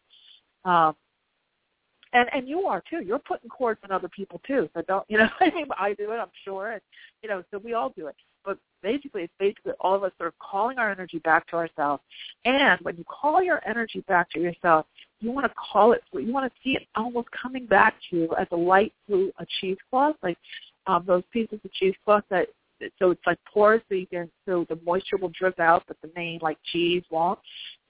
Um, 0.67 0.95
and 2.13 2.29
and 2.35 2.47
you 2.47 2.67
are 2.67 2.83
too. 2.91 3.01
You're 3.03 3.19
putting 3.19 3.49
cords 3.49 3.81
on 3.83 3.91
other 3.91 4.11
people 4.11 4.43
too. 4.47 4.69
So 4.75 4.83
don't 4.83 5.07
you 5.09 5.17
know? 5.17 5.29
I 5.41 5.51
mean, 5.53 5.69
I 5.79 5.95
do 5.95 6.13
it. 6.13 6.17
I'm 6.17 6.29
sure, 6.45 6.73
and 6.73 6.83
you 7.23 7.31
know, 7.31 7.43
so 7.51 7.57
we 7.57 7.73
all 7.73 7.95
do 7.97 8.09
it. 8.09 8.17
But 8.45 8.59
basically, 8.83 9.23
it's 9.23 9.33
basically 9.41 9.73
all 9.81 9.95
of 9.95 10.05
us 10.05 10.13
sort 10.19 10.29
of 10.29 10.39
calling 10.39 10.79
our 10.79 10.91
energy 10.91 11.19
back 11.21 11.49
to 11.49 11.57
ourselves. 11.57 12.03
And 12.45 12.81
when 12.83 12.97
you 12.97 13.05
call 13.05 13.43
your 13.43 13.61
energy 13.67 14.05
back 14.07 14.31
to 14.31 14.41
yourself, 14.41 14.87
you 15.21 15.33
want 15.33 15.47
to 15.47 15.53
call 15.55 15.93
it. 15.93 16.03
You 16.13 16.33
want 16.33 16.53
to 16.53 16.61
see 16.63 16.77
it 16.77 16.87
almost 16.95 17.29
coming 17.31 17.67
back 17.67 17.95
to 18.11 18.17
you 18.17 18.35
as 18.39 18.47
a 18.53 18.57
light 18.57 18.93
through 19.07 19.33
a 19.39 19.47
cheesecloth, 19.61 20.17
like 20.23 20.39
um, 20.87 21.05
those 21.07 21.23
pieces 21.33 21.59
of 21.65 21.73
cheesecloth 21.73 22.25
that. 22.31 22.49
So 22.99 23.11
it's 23.11 23.23
like 23.27 23.39
porous, 23.51 23.81
so 23.89 23.95
you 23.95 24.07
can 24.07 24.31
so 24.45 24.67
the 24.69 24.79
moisture 24.85 25.17
will 25.17 25.31
drip 25.31 25.59
out, 25.59 25.85
but 25.89 25.97
the 26.03 26.11
main 26.15 26.41
like 26.43 26.59
cheese 26.71 27.03
won't. 27.11 27.39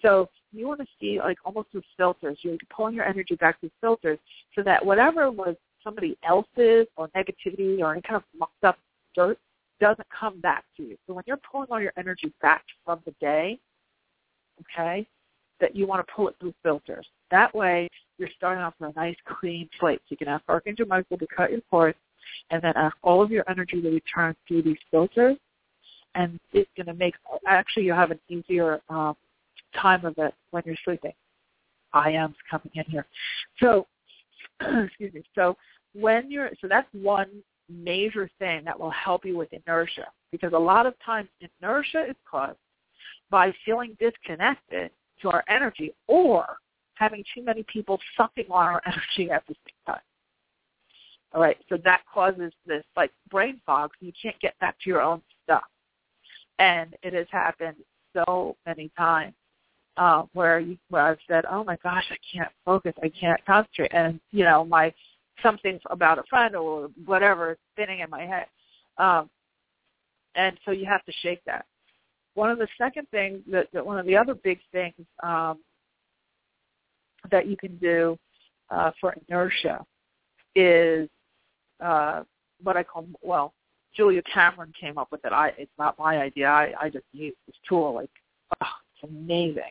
So 0.00 0.28
you 0.52 0.68
want 0.68 0.80
to 0.80 0.86
see 1.00 1.18
like 1.18 1.38
almost 1.44 1.72
through 1.72 1.82
filters. 1.96 2.38
You're 2.42 2.56
pulling 2.70 2.94
your 2.94 3.04
energy 3.04 3.34
back 3.34 3.58
through 3.58 3.72
filters 3.80 4.20
so 4.54 4.62
that 4.62 4.86
whatever 4.86 5.32
was 5.32 5.56
somebody 5.82 6.16
else's 6.22 6.86
or 6.96 7.08
negativity 7.16 7.80
or 7.80 7.92
any 7.92 8.02
kind 8.02 8.16
of 8.16 8.22
mucked 8.38 8.62
up 8.62 8.78
dirt 9.16 9.38
doesn't 9.80 10.06
come 10.18 10.40
back 10.40 10.64
to 10.76 10.84
you. 10.84 10.96
So 11.06 11.14
when 11.14 11.24
you're 11.26 11.40
pulling 11.50 11.68
all 11.70 11.80
your 11.80 11.92
energy 11.98 12.32
back 12.40 12.62
from 12.84 13.00
the 13.04 13.14
day, 13.20 13.58
okay, 14.60 15.06
that 15.60 15.74
you 15.74 15.86
want 15.86 16.06
to 16.06 16.12
pull 16.12 16.28
it 16.28 16.36
through 16.40 16.54
filters. 16.62 17.06
That 17.30 17.54
way 17.54 17.88
you're 18.18 18.28
starting 18.36 18.62
off 18.62 18.74
with 18.78 18.94
a 18.96 19.00
nice 19.00 19.16
clean 19.26 19.68
slate. 19.78 20.00
So 20.00 20.06
you 20.10 20.16
can 20.16 20.28
ask 20.28 20.44
Archangel 20.48 20.86
Michael 20.86 21.18
to 21.18 21.26
cut 21.34 21.50
your 21.50 21.60
cords 21.70 21.98
and 22.50 22.62
then 22.62 22.72
ask 22.76 22.96
all 23.02 23.22
of 23.22 23.30
your 23.30 23.44
energy 23.48 23.80
to 23.80 23.90
return 23.90 24.34
through 24.46 24.62
these 24.62 24.78
filters 24.90 25.36
and 26.16 26.40
it's 26.52 26.70
going 26.76 26.86
to 26.86 26.94
make, 26.94 27.14
actually 27.46 27.84
you'll 27.84 27.96
have 27.96 28.10
an 28.10 28.20
easier 28.28 28.80
um, 28.88 29.14
time 29.78 30.04
of 30.04 30.14
it 30.18 30.34
when 30.50 30.62
you're 30.66 30.76
sleeping. 30.84 31.12
I 31.92 32.10
am 32.10 32.34
coming 32.50 32.70
in 32.74 32.84
here. 32.88 33.06
So, 33.60 33.86
excuse 34.60 35.12
me. 35.12 35.22
So 35.34 35.56
when 35.94 36.30
you're, 36.30 36.50
so 36.60 36.68
that's 36.68 36.88
one 36.92 37.28
major 37.68 38.30
thing 38.38 38.64
that 38.64 38.78
will 38.78 38.90
help 38.90 39.24
you 39.24 39.36
with 39.36 39.52
inertia 39.52 40.06
because 40.32 40.52
a 40.52 40.58
lot 40.58 40.86
of 40.86 40.94
times 41.04 41.28
inertia 41.60 42.06
is 42.08 42.16
caused 42.28 42.58
by 43.30 43.52
feeling 43.64 43.96
disconnected 44.00 44.90
to 45.22 45.30
our 45.30 45.44
energy 45.48 45.94
or 46.06 46.56
having 46.94 47.22
too 47.34 47.42
many 47.42 47.64
people 47.64 47.98
sucking 48.16 48.46
on 48.50 48.66
our 48.66 48.82
energy 48.86 49.30
at 49.30 49.46
the 49.46 49.54
same 49.54 49.94
time. 49.94 50.02
All 51.32 51.42
right, 51.42 51.58
so 51.68 51.76
that 51.84 52.02
causes 52.12 52.52
this 52.66 52.84
like 52.96 53.10
brain 53.30 53.60
fog. 53.66 53.90
So 54.00 54.06
you 54.06 54.12
can't 54.20 54.38
get 54.40 54.58
back 54.58 54.76
to 54.82 54.90
your 54.90 55.02
own 55.02 55.20
stuff, 55.44 55.64
and 56.58 56.96
it 57.02 57.12
has 57.12 57.26
happened 57.30 57.76
so 58.14 58.56
many 58.64 58.90
times 58.96 59.34
uh, 59.96 60.22
where 60.32 60.60
you, 60.60 60.78
where 60.88 61.02
I've 61.02 61.18
said, 61.28 61.44
"Oh 61.50 61.64
my 61.64 61.76
gosh, 61.82 62.04
I 62.10 62.16
can't 62.32 62.52
focus, 62.64 62.94
I 63.02 63.08
can't 63.08 63.44
concentrate," 63.44 63.92
and 63.92 64.20
you 64.30 64.44
know, 64.44 64.64
my 64.64 64.94
something 65.42 65.78
about 65.90 66.18
a 66.18 66.22
friend 66.30 66.56
or 66.56 66.88
whatever 67.04 67.52
is 67.52 67.58
spinning 67.74 68.00
in 68.00 68.08
my 68.08 68.22
head, 68.22 68.46
um, 68.96 69.28
and 70.36 70.56
so 70.64 70.70
you 70.70 70.86
have 70.86 71.04
to 71.04 71.12
shake 71.22 71.44
that. 71.44 71.66
One 72.36 72.50
of 72.50 72.58
the 72.58 72.68
second 72.76 73.08
things 73.10 73.40
that, 73.50 73.68
that 73.72 73.84
one 73.84 73.98
of 73.98 74.04
the 74.04 74.14
other 74.14 74.34
big 74.34 74.58
things 74.70 74.94
um, 75.22 75.58
that 77.30 77.46
you 77.46 77.56
can 77.56 77.76
do 77.78 78.18
uh, 78.70 78.90
for 79.00 79.16
inertia 79.26 79.84
is 80.54 81.08
uh, 81.82 82.24
what 82.62 82.76
I 82.76 82.82
call 82.82 83.06
well, 83.22 83.54
Julia 83.96 84.20
Cameron 84.32 84.72
came 84.78 84.98
up 84.98 85.08
with 85.10 85.24
it. 85.24 85.32
I 85.32 85.48
it's 85.56 85.72
not 85.78 85.98
my 85.98 86.18
idea. 86.18 86.48
I, 86.48 86.74
I 86.78 86.90
just 86.90 87.06
use 87.12 87.34
this 87.46 87.56
tool 87.66 87.94
like 87.94 88.10
oh, 88.62 88.66
it's 88.94 89.10
amazing. 89.10 89.62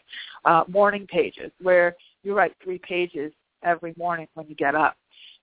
Uh, 0.43 0.63
morning 0.67 1.05
pages, 1.07 1.51
where 1.61 1.95
you 2.23 2.35
write 2.35 2.55
three 2.63 2.79
pages 2.79 3.31
every 3.63 3.93
morning 3.95 4.27
when 4.33 4.47
you 4.47 4.55
get 4.55 4.73
up. 4.73 4.97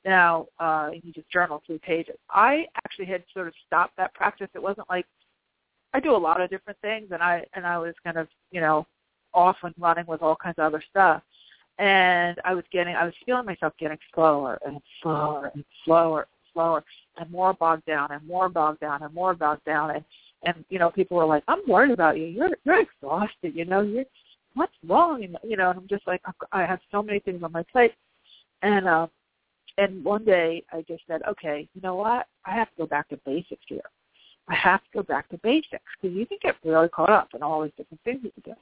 Now, 0.04 0.46
uh, 0.58 0.90
you 0.92 1.12
just 1.12 1.30
journal 1.30 1.62
three 1.64 1.78
pages. 1.78 2.16
I 2.30 2.66
actually 2.84 3.06
had 3.06 3.22
sort 3.32 3.46
of 3.46 3.54
stopped 3.64 3.96
that 3.96 4.12
practice. 4.14 4.48
It 4.54 4.62
wasn't 4.62 4.90
like 4.90 5.06
I 5.94 6.00
do 6.00 6.14
a 6.14 6.16
lot 6.16 6.40
of 6.40 6.50
different 6.50 6.78
things, 6.80 7.08
and 7.10 7.22
I 7.22 7.44
and 7.54 7.66
I 7.66 7.78
was 7.78 7.94
kind 8.04 8.16
of 8.16 8.28
you 8.50 8.60
know 8.60 8.86
off 9.34 9.56
and 9.62 9.74
running 9.78 10.06
with 10.06 10.22
all 10.22 10.36
kinds 10.36 10.58
of 10.58 10.64
other 10.64 10.82
stuff. 10.90 11.22
And 11.78 12.38
I 12.44 12.54
was 12.54 12.64
getting, 12.70 12.94
I 12.94 13.04
was 13.04 13.14
feeling 13.24 13.46
myself 13.46 13.72
getting 13.78 13.98
slower 14.14 14.58
and 14.66 14.80
slower 15.02 15.50
and 15.54 15.64
slower 15.84 16.20
and 16.20 16.52
slower, 16.52 16.84
and 17.16 17.30
more 17.30 17.54
bogged 17.54 17.86
down 17.86 18.12
and 18.12 18.26
more 18.26 18.48
bogged 18.48 18.80
down 18.80 19.02
and 19.02 19.12
more 19.14 19.34
bogged 19.34 19.64
down. 19.64 19.90
And 19.90 20.04
and 20.44 20.64
you 20.68 20.78
know 20.78 20.90
people 20.90 21.16
were 21.16 21.26
like, 21.26 21.44
"I'm 21.48 21.62
worried 21.66 21.92
about 21.92 22.18
you. 22.18 22.24
You're 22.24 22.50
you're 22.64 22.80
exhausted. 22.80 23.54
You 23.54 23.64
know, 23.64 23.80
you're 23.82 24.04
what's 24.54 24.72
wrong?" 24.86 25.24
And 25.24 25.36
you 25.42 25.56
know, 25.56 25.70
and 25.70 25.78
I'm 25.78 25.88
just 25.88 26.06
like, 26.06 26.22
I 26.52 26.62
have 26.62 26.80
so 26.90 27.02
many 27.02 27.20
things 27.20 27.42
on 27.42 27.52
my 27.52 27.64
plate, 27.64 27.94
and 28.62 28.86
uh, 28.86 29.06
and 29.78 30.04
one 30.04 30.24
day 30.24 30.62
I 30.72 30.82
just 30.82 31.02
said, 31.06 31.22
"Okay, 31.28 31.68
you 31.74 31.80
know 31.80 31.96
what? 31.96 32.26
I 32.44 32.54
have 32.54 32.68
to 32.70 32.76
go 32.78 32.86
back 32.86 33.08
to 33.08 33.20
basics 33.24 33.64
here. 33.66 33.82
I 34.48 34.54
have 34.54 34.82
to 34.84 34.88
go 34.94 35.02
back 35.02 35.28
to 35.30 35.38
basics 35.38 35.84
because 36.00 36.16
you 36.16 36.26
can 36.26 36.38
get 36.42 36.56
really 36.64 36.88
caught 36.88 37.10
up 37.10 37.28
in 37.34 37.42
all 37.42 37.62
these 37.62 37.72
different 37.76 38.00
things 38.02 38.20
you 38.22 38.32
do." 38.44 38.54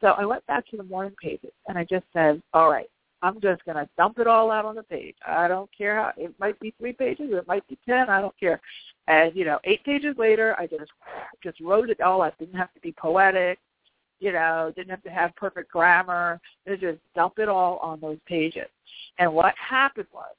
So 0.00 0.08
I 0.08 0.24
went 0.24 0.46
back 0.46 0.66
to 0.68 0.76
the 0.76 0.82
morning 0.84 1.14
pages 1.20 1.52
and 1.68 1.78
I 1.78 1.84
just 1.84 2.06
said, 2.12 2.42
"All 2.52 2.70
right, 2.70 2.90
I'm 3.22 3.40
just 3.40 3.64
going 3.64 3.76
to 3.76 3.88
dump 3.96 4.18
it 4.18 4.26
all 4.26 4.50
out 4.50 4.64
on 4.64 4.74
the 4.74 4.82
page. 4.82 5.16
I 5.26 5.46
don't 5.46 5.70
care 5.76 5.96
how 5.96 6.12
it 6.16 6.34
might 6.38 6.58
be 6.58 6.72
three 6.78 6.92
pages, 6.92 7.30
it 7.32 7.46
might 7.46 7.66
be 7.68 7.78
ten. 7.86 8.08
I 8.08 8.20
don't 8.20 8.38
care. 8.38 8.60
And 9.08 9.34
you 9.34 9.44
know, 9.44 9.58
eight 9.64 9.84
pages 9.84 10.16
later, 10.18 10.54
I 10.58 10.66
just 10.66 10.90
just 11.42 11.60
wrote 11.60 11.90
it 11.90 12.00
all. 12.00 12.22
I 12.22 12.32
didn't 12.38 12.56
have 12.56 12.72
to 12.74 12.80
be 12.80 12.92
poetic. 12.92 13.58
You 14.20 14.32
know, 14.32 14.72
didn't 14.76 14.90
have 14.90 15.02
to 15.04 15.10
have 15.10 15.34
perfect 15.36 15.72
grammar. 15.72 16.40
I 16.68 16.76
just 16.76 16.98
dump 17.14 17.38
it 17.38 17.48
all 17.48 17.78
on 17.78 18.00
those 18.00 18.18
pages. 18.26 18.68
And 19.18 19.32
what 19.32 19.54
happened 19.56 20.08
was, 20.12 20.34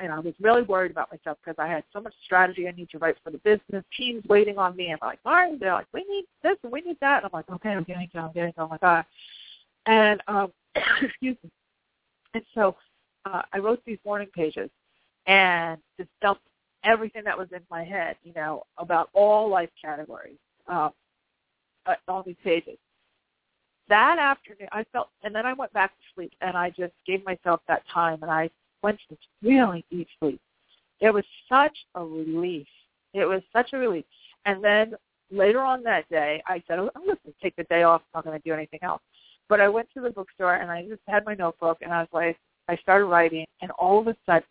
and 0.00 0.12
I 0.12 0.18
was 0.18 0.34
really 0.40 0.62
worried 0.62 0.90
about 0.90 1.10
myself 1.10 1.38
because 1.44 1.56
I 1.58 1.68
had 1.68 1.84
so 1.92 2.00
much 2.00 2.14
strategy 2.24 2.66
I 2.66 2.72
need 2.72 2.90
to 2.90 2.98
write 2.98 3.16
for 3.22 3.30
the 3.30 3.38
business. 3.38 3.84
Teams 3.96 4.24
waiting 4.28 4.58
on 4.58 4.76
me, 4.76 4.86
and 4.86 4.98
I'm 5.02 5.08
like, 5.08 5.20
all 5.24 5.32
right, 5.32 5.60
they're 5.60 5.74
like, 5.74 5.86
we 5.92 6.04
need 6.08 6.24
this 6.42 6.56
and 6.62 6.72
we 6.72 6.80
need 6.80 6.96
that. 7.00 7.22
And 7.22 7.26
I'm 7.26 7.30
like, 7.32 7.50
okay, 7.50 7.70
I'm 7.70 7.84
getting 7.84 8.02
it, 8.02 8.18
I'm 8.18 8.32
getting 8.32 8.50
it. 8.50 8.54
Oh 8.58 8.68
my 8.68 8.78
god. 8.78 9.04
And 9.86 10.22
um, 10.28 10.52
excuse 11.02 11.36
me 11.42 11.50
and 12.34 12.44
so 12.54 12.76
uh, 13.24 13.42
I 13.52 13.58
wrote 13.58 13.82
these 13.84 13.98
morning 14.04 14.28
pages 14.34 14.70
and 15.26 15.78
just 15.98 16.10
dumped 16.22 16.42
everything 16.84 17.24
that 17.24 17.36
was 17.36 17.48
in 17.52 17.60
my 17.70 17.84
head, 17.84 18.16
you 18.22 18.32
know, 18.34 18.64
about 18.78 19.10
all 19.12 19.48
life 19.48 19.70
categories, 19.80 20.38
um, 20.68 20.90
uh, 21.86 21.94
all 22.08 22.22
these 22.22 22.36
pages. 22.42 22.78
That 23.88 24.18
afternoon, 24.18 24.68
I 24.72 24.84
felt, 24.92 25.08
and 25.24 25.34
then 25.34 25.44
I 25.44 25.52
went 25.52 25.72
back 25.72 25.90
to 25.90 26.02
sleep, 26.14 26.32
and 26.40 26.56
I 26.56 26.70
just 26.70 26.92
gave 27.06 27.24
myself 27.24 27.60
that 27.66 27.82
time, 27.92 28.22
and 28.22 28.30
I 28.30 28.48
went 28.82 28.98
really 29.42 29.84
deep 29.90 30.08
sleep. 30.18 30.40
It 31.00 31.12
was 31.12 31.24
such 31.48 31.76
a 31.94 32.04
relief. 32.04 32.66
It 33.14 33.24
was 33.24 33.42
such 33.52 33.72
a 33.72 33.78
relief. 33.78 34.04
And 34.44 34.62
then 34.62 34.94
later 35.30 35.60
on 35.60 35.82
that 35.84 36.08
day, 36.08 36.42
I 36.46 36.62
said, 36.66 36.78
oh, 36.78 36.90
I'm 36.94 37.04
going 37.04 37.16
to 37.16 37.32
take 37.42 37.56
the 37.56 37.64
day 37.64 37.82
off. 37.82 38.02
I'm 38.14 38.18
not 38.18 38.24
going 38.24 38.40
to 38.40 38.48
do 38.48 38.54
anything 38.54 38.80
else. 38.82 39.02
But 39.48 39.60
I 39.60 39.68
went 39.68 39.88
to 39.94 40.00
the 40.00 40.10
bookstore 40.10 40.54
and 40.54 40.70
I 40.70 40.86
just 40.86 41.00
had 41.08 41.24
my 41.24 41.34
notebook 41.34 41.78
and 41.82 41.92
I 41.92 42.00
was 42.00 42.08
like, 42.12 42.38
I 42.68 42.76
started 42.76 43.06
writing 43.06 43.46
and 43.62 43.70
all 43.72 44.00
of 44.00 44.06
a 44.06 44.16
sudden, 44.26 44.44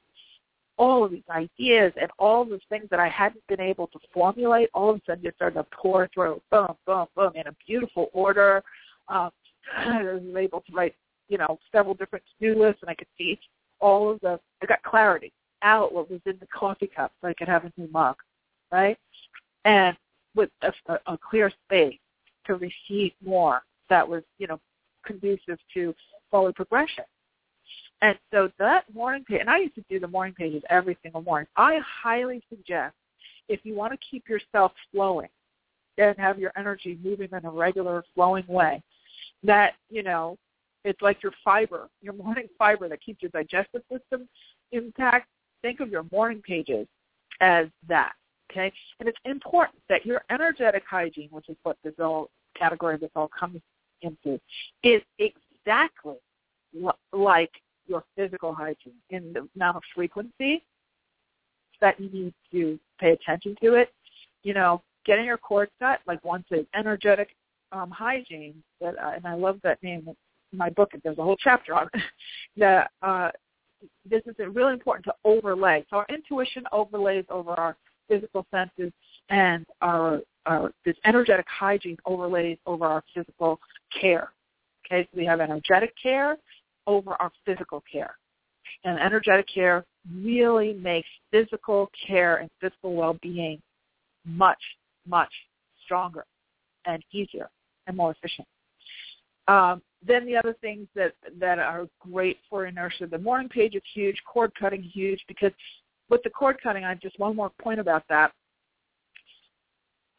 all 0.78 1.04
of 1.04 1.12
these 1.12 1.24
ideas 1.30 1.94
and 2.00 2.10
all 2.20 2.42
of 2.42 2.50
the 2.50 2.60
things 2.70 2.88
that 2.90 3.00
I 3.00 3.10
hadn't 3.10 3.46
been 3.48 3.60
able 3.60 3.88
to 3.88 4.00
formulate, 4.14 4.70
all 4.74 4.92
of 4.92 4.98
a 4.98 5.02
sudden 5.06 5.24
just 5.24 5.36
started 5.36 5.56
to 5.56 5.66
pour 5.72 6.10
through, 6.14 6.42
boom, 6.52 6.74
boom, 6.86 7.06
boom, 7.16 7.32
in 7.36 7.48
a 7.48 7.56
beautiful 7.66 8.10
order. 8.14 8.64
Um, 9.08 9.30
I 9.78 10.04
was 10.04 10.22
able 10.38 10.62
to 10.62 10.74
write, 10.74 10.96
you 11.28 11.38
know, 11.38 11.60
several 11.72 11.94
different 11.94 12.24
to-do 12.40 12.60
lists 12.60 12.82
and 12.82 12.90
I 12.90 12.96
could 12.96 13.08
see 13.18 13.40
all 13.80 14.12
of 14.12 14.20
the, 14.22 14.40
I 14.62 14.66
got 14.66 14.84
clarity 14.84 15.32
out 15.62 15.94
what 15.94 16.10
was 16.10 16.22
in 16.26 16.38
the 16.40 16.48
coffee 16.48 16.88
cup 16.88 17.12
so 17.22 17.28
I 17.28 17.34
could 17.34 17.48
have 17.48 17.66
a 17.66 17.72
new 17.78 17.90
mug, 17.92 18.16
right? 18.72 18.98
And 19.66 19.96
with 20.36 20.50
a, 20.62 20.72
a, 20.88 21.14
a 21.14 21.18
clear 21.18 21.52
space 21.66 21.98
to 22.46 22.56
receive 22.56 23.12
more 23.24 23.62
that 23.90 24.08
was, 24.08 24.24
you 24.38 24.48
know, 24.48 24.60
conducive 25.06 25.58
to 25.74 25.94
forward 26.32 26.56
progression. 26.56 27.04
And 28.02 28.18
so 28.32 28.50
that 28.60 28.86
morning 28.94 29.26
page, 29.26 29.42
and 29.42 29.50
I 29.50 29.58
used 29.58 29.76
to 29.76 29.84
do 29.90 30.00
the 30.00 30.08
morning 30.08 30.34
pages 30.34 30.64
every 30.70 30.98
single 31.04 31.22
morning. 31.22 31.48
I 31.58 31.80
highly 31.86 32.42
suggest 32.50 32.96
if 33.50 33.60
you 33.64 33.76
want 33.76 33.92
to 33.92 34.00
keep 34.10 34.30
yourself 34.30 34.72
flowing 34.92 35.28
and 35.98 36.18
have 36.18 36.40
your 36.40 36.54
energy 36.56 36.98
moving 37.04 37.30
in 37.34 37.46
a 37.46 37.52
regular 37.52 38.06
flowing 38.16 38.46
way, 38.48 38.82
that, 39.44 39.74
you 39.90 40.04
know, 40.04 40.38
it's 40.84 41.02
like 41.02 41.22
your 41.22 41.34
fiber, 41.44 41.90
your 42.02 42.14
morning 42.14 42.48
fiber 42.58 42.88
that 42.90 43.02
keeps 43.02 43.22
your 43.22 43.32
digestive 43.32 43.82
system 43.92 44.28
intact. 44.72 45.28
Think 45.62 45.80
of 45.82 45.90
your 45.90 46.06
morning 46.12 46.42
pages 46.42 46.88
as 47.42 47.68
that. 47.88 48.14
Okay? 48.52 48.72
And 49.00 49.10
it's 49.10 49.20
important 49.26 49.80
that 49.90 50.06
your 50.06 50.24
energetic 50.30 50.84
hygiene, 50.90 51.30
which 51.32 51.50
is 51.50 51.58
what 51.64 51.78
this 51.84 51.94
all 52.00 52.30
category 52.58 52.98
this 52.98 53.12
all 53.16 53.30
comes 53.38 53.62
into 54.02 54.40
is 54.84 55.02
exactly 55.18 56.16
like 57.12 57.52
your 57.88 58.04
physical 58.16 58.54
hygiene 58.54 58.94
in 59.10 59.34
the 59.34 59.48
amount 59.56 59.78
of 59.78 59.84
frequency 59.96 60.64
that 61.82 62.00
you 62.00 62.10
need 62.10 62.34
to 62.52 62.80
pay 63.00 63.12
attention 63.12 63.56
to 63.62 63.74
it. 63.74 63.92
You 64.44 64.54
know, 64.54 64.82
getting 65.06 65.26
your 65.26 65.38
cords 65.38 65.72
set, 65.80 66.00
like 66.08 66.24
once 66.24 66.46
an 66.52 66.66
energetic 66.76 67.30
um, 67.72 67.90
hygiene, 67.90 68.64
that, 68.80 68.98
uh, 68.98 69.12
and 69.16 69.26
I 69.26 69.34
love 69.34 69.60
that 69.64 69.82
name 69.84 70.08
my 70.52 70.70
book, 70.70 70.92
there's 71.04 71.18
a 71.18 71.24
whole 71.24 71.38
chapter 71.38 71.74
on 71.76 71.90
that 72.58 72.92
uh, 73.02 73.30
this 74.10 74.22
is 74.26 74.36
really 74.54 74.74
important 74.74 75.06
to 75.06 75.14
overlay. 75.24 75.86
So 75.90 75.98
our 75.98 76.06
intuition 76.10 76.64
overlays 76.72 77.26
over 77.30 77.52
our 77.52 77.76
physical 78.08 78.46
senses, 78.52 78.92
and 79.30 79.66
our, 79.82 80.22
our 80.46 80.72
this 80.86 80.96
energetic 81.06 81.46
hygiene 81.48 81.98
overlays 82.06 82.58
over 82.66 82.86
our 82.86 83.04
physical 83.14 83.60
care. 84.02 84.32
Okay, 84.86 85.04
so 85.04 85.18
we 85.18 85.26
have 85.26 85.40
energetic 85.40 85.94
care 86.02 86.38
over 86.88 87.14
our 87.14 87.32
physical 87.46 87.84
care. 87.92 88.16
And 88.84 89.00
energetic 89.00 89.48
care 89.54 89.86
really 90.12 90.74
makes 90.74 91.08
physical 91.32 91.92
care 92.08 92.38
and 92.38 92.50
physical 92.60 92.94
well-being 92.94 93.62
much, 94.26 94.62
much 95.08 95.32
stronger 95.84 96.26
and 96.86 97.04
easier 97.12 97.50
and 97.88 97.96
more 97.96 98.12
efficient. 98.12 98.48
Um, 99.48 99.82
then 100.06 100.26
the 100.26 100.38
other 100.38 100.56
things 100.62 100.88
that 100.96 101.14
that 101.40 101.60
are 101.60 101.88
great 102.00 102.38
for 102.50 102.66
inertia, 102.66 103.08
the 103.08 103.18
morning 103.18 103.50
page 103.50 103.76
is 103.76 103.82
huge, 103.94 104.22
cord 104.26 104.52
cutting 104.60 104.82
huge 104.82 105.24
because 105.28 105.52
with 106.10 106.24
the 106.24 106.30
cord 106.30 106.58
cutting, 106.62 106.84
I 106.84 106.90
have 106.90 107.02
just 107.02 107.20
one 107.20 107.36
more 107.36 107.52
point 107.62 107.80
about 107.80 108.04
that. 108.10 108.32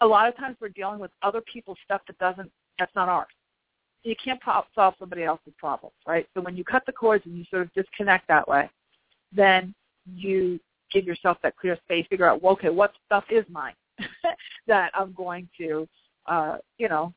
A 0.03 0.07
lot 0.07 0.29
of 0.29 0.37
times 0.37 0.57
we're 0.61 0.69
dealing 0.69 0.99
with 0.99 1.11
other 1.23 1.41
people's 1.41 1.79
stuff 1.85 2.03
that 2.07 2.19
doesn't 2.19 2.51
that's 2.79 2.95
not 2.95 3.09
ours. 3.09 3.29
You 4.03 4.15
can't 4.23 4.41
solve 4.75 4.95
somebody 4.99 5.25
else's 5.25 5.53
problems, 5.59 5.95
right? 6.07 6.27
So 6.35 6.41
when 6.41 6.57
you 6.57 6.65
cut 6.65 6.85
the 6.87 6.93
cords 6.93 7.25
and 7.27 7.37
you 7.37 7.45
sort 7.51 7.63
of 7.63 7.73
disconnect 7.75 8.29
that 8.29 8.49
way, 8.49 8.71
then 9.33 9.75
you 10.07 10.59
give 10.91 11.05
yourself 11.05 11.37
that 11.43 11.57
clear 11.57 11.77
space, 11.85 12.07
figure 12.09 12.27
out, 12.27 12.43
well, 12.43 12.55
okay, 12.55 12.71
what 12.71 12.93
stuff 13.05 13.25
is 13.31 13.45
mine 13.51 13.75
that 14.67 14.91
I'm 14.95 15.13
going 15.13 15.49
to, 15.59 15.87
uh, 16.27 16.57
you 16.79 16.89
know, 16.89 17.13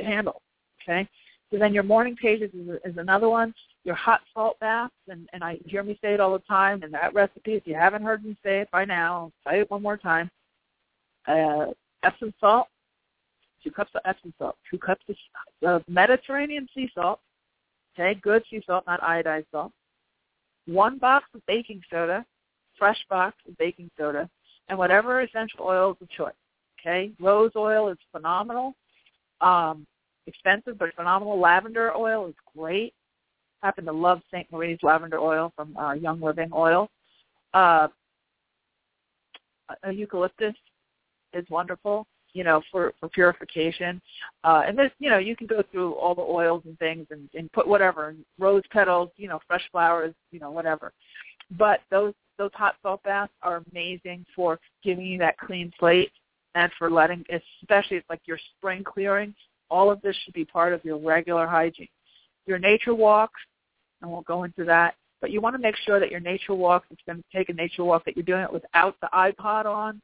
handle. 0.00 0.42
Okay. 0.82 1.08
So 1.54 1.60
then 1.60 1.72
your 1.72 1.84
morning 1.84 2.16
pages 2.16 2.50
is, 2.52 2.68
is 2.84 2.96
another 2.96 3.28
one. 3.28 3.54
Your 3.84 3.94
hot 3.94 4.22
salt 4.34 4.58
baths, 4.58 4.92
and, 5.08 5.28
and 5.32 5.44
I 5.44 5.56
hear 5.66 5.84
me 5.84 5.96
say 6.02 6.12
it 6.12 6.18
all 6.18 6.32
the 6.32 6.40
time. 6.40 6.82
And 6.82 6.92
that 6.94 7.14
recipe, 7.14 7.52
if 7.52 7.64
you 7.64 7.76
haven't 7.76 8.02
heard 8.02 8.24
me 8.24 8.36
say 8.42 8.62
it 8.62 8.70
by 8.72 8.84
now, 8.84 9.32
I'll 9.46 9.52
say 9.52 9.60
it 9.60 9.70
one 9.70 9.80
more 9.80 9.96
time. 9.96 10.28
Uh, 11.28 11.66
Epsom 12.02 12.34
salt, 12.40 12.66
two 13.62 13.70
cups 13.70 13.92
of 13.94 14.00
Epsom 14.04 14.34
salt, 14.36 14.56
two 14.68 14.78
cups 14.78 15.04
of 15.62 15.84
Mediterranean 15.86 16.66
sea 16.74 16.90
salt. 16.92 17.20
Okay, 17.96 18.18
good 18.20 18.42
sea 18.50 18.60
salt, 18.66 18.82
not 18.88 19.00
iodized 19.02 19.46
salt. 19.52 19.70
One 20.66 20.98
box 20.98 21.26
of 21.34 21.46
baking 21.46 21.82
soda, 21.88 22.26
fresh 22.76 22.98
box 23.08 23.36
of 23.48 23.56
baking 23.58 23.92
soda, 23.96 24.28
and 24.68 24.76
whatever 24.76 25.20
essential 25.20 25.60
oils 25.60 25.98
of 26.00 26.10
choice. 26.10 26.34
Okay, 26.80 27.12
rose 27.20 27.52
oil 27.54 27.90
is 27.90 27.98
phenomenal. 28.10 28.74
Um, 29.40 29.86
expensive 30.26 30.78
but 30.78 30.94
phenomenal. 30.94 31.38
Lavender 31.38 31.94
oil 31.96 32.28
is 32.28 32.34
great. 32.56 32.94
I 33.62 33.66
happen 33.66 33.84
to 33.86 33.92
love 33.92 34.20
St. 34.30 34.50
Marie's 34.52 34.78
lavender 34.82 35.18
oil 35.18 35.52
from 35.56 35.76
uh, 35.76 35.92
Young 35.92 36.20
Living 36.20 36.50
Oil. 36.52 36.90
Uh, 37.54 37.88
eucalyptus 39.90 40.54
is 41.32 41.44
wonderful, 41.48 42.06
you 42.32 42.44
know, 42.44 42.60
for, 42.70 42.92
for 43.00 43.08
purification. 43.08 44.00
Uh, 44.42 44.62
and 44.66 44.78
this, 44.78 44.90
you 44.98 45.08
know, 45.08 45.18
you 45.18 45.34
can 45.36 45.46
go 45.46 45.62
through 45.72 45.94
all 45.94 46.14
the 46.14 46.22
oils 46.22 46.62
and 46.66 46.78
things 46.78 47.06
and, 47.10 47.28
and 47.34 47.50
put 47.52 47.66
whatever, 47.66 48.14
rose 48.38 48.62
petals, 48.70 49.10
you 49.16 49.28
know, 49.28 49.40
fresh 49.46 49.62
flowers, 49.72 50.14
you 50.30 50.40
know, 50.40 50.50
whatever. 50.50 50.92
But 51.58 51.80
those 51.90 52.14
those 52.36 52.50
hot 52.54 52.74
salt 52.82 53.00
baths 53.04 53.32
are 53.42 53.62
amazing 53.72 54.26
for 54.34 54.58
giving 54.82 55.06
you 55.06 55.18
that 55.18 55.38
clean 55.38 55.72
slate 55.78 56.10
and 56.56 56.70
for 56.78 56.90
letting, 56.90 57.24
especially 57.62 58.02
like 58.10 58.20
your 58.24 58.38
spring 58.56 58.82
clearing, 58.82 59.34
all 59.70 59.90
of 59.90 60.00
this 60.02 60.16
should 60.24 60.34
be 60.34 60.44
part 60.44 60.72
of 60.72 60.84
your 60.84 60.98
regular 60.98 61.46
hygiene. 61.46 61.88
Your 62.46 62.58
nature 62.58 62.94
walks, 62.94 63.40
and 64.00 64.10
we'll 64.10 64.22
go 64.22 64.44
into 64.44 64.64
that, 64.64 64.94
but 65.20 65.30
you 65.30 65.40
want 65.40 65.54
to 65.54 65.62
make 65.62 65.76
sure 65.86 65.98
that 65.98 66.10
your 66.10 66.20
nature 66.20 66.54
walks, 66.54 66.86
if 66.90 66.98
you're 67.06 67.14
going 67.14 67.22
to 67.22 67.38
take 67.38 67.48
a 67.48 67.52
nature 67.52 67.84
walk, 67.84 68.04
that 68.04 68.16
you're 68.16 68.24
doing 68.24 68.42
it 68.42 68.52
without 68.52 68.96
the 69.00 69.08
iPod 69.14 69.64
on. 69.64 70.00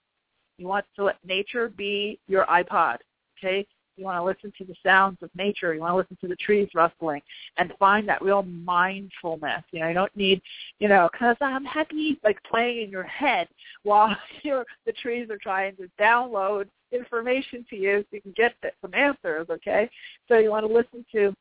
You 0.56 0.66
want 0.66 0.86
to 0.96 1.04
let 1.04 1.16
nature 1.24 1.68
be 1.68 2.18
your 2.26 2.46
iPod, 2.46 2.98
okay? 3.38 3.66
You 4.00 4.06
want 4.06 4.16
to 4.16 4.24
listen 4.24 4.50
to 4.56 4.64
the 4.64 4.74
sounds 4.82 5.18
of 5.20 5.28
nature. 5.36 5.74
You 5.74 5.80
want 5.80 5.92
to 5.92 5.96
listen 5.98 6.16
to 6.22 6.28
the 6.28 6.36
trees 6.36 6.70
rustling 6.74 7.20
and 7.58 7.70
find 7.78 8.08
that 8.08 8.22
real 8.22 8.42
mindfulness. 8.42 9.62
You 9.72 9.80
know, 9.80 9.88
you 9.88 9.94
don't 9.94 10.16
need, 10.16 10.40
you 10.78 10.88
know, 10.88 11.10
because 11.12 11.36
I'm 11.42 11.66
happy, 11.66 12.18
like 12.24 12.42
playing 12.44 12.84
in 12.84 12.90
your 12.90 13.04
head 13.04 13.46
while 13.82 14.16
you're, 14.42 14.64
the 14.86 14.92
trees 14.92 15.28
are 15.30 15.36
trying 15.36 15.76
to 15.76 15.90
download 16.00 16.68
information 16.92 17.66
to 17.68 17.76
you 17.76 18.00
so 18.00 18.16
you 18.16 18.22
can 18.22 18.32
get 18.32 18.54
some 18.80 18.94
answers, 18.94 19.46
okay? 19.50 19.90
So 20.28 20.38
you 20.38 20.48
want 20.48 20.66
to 20.66 20.72
listen 20.72 21.04
to 21.12 21.34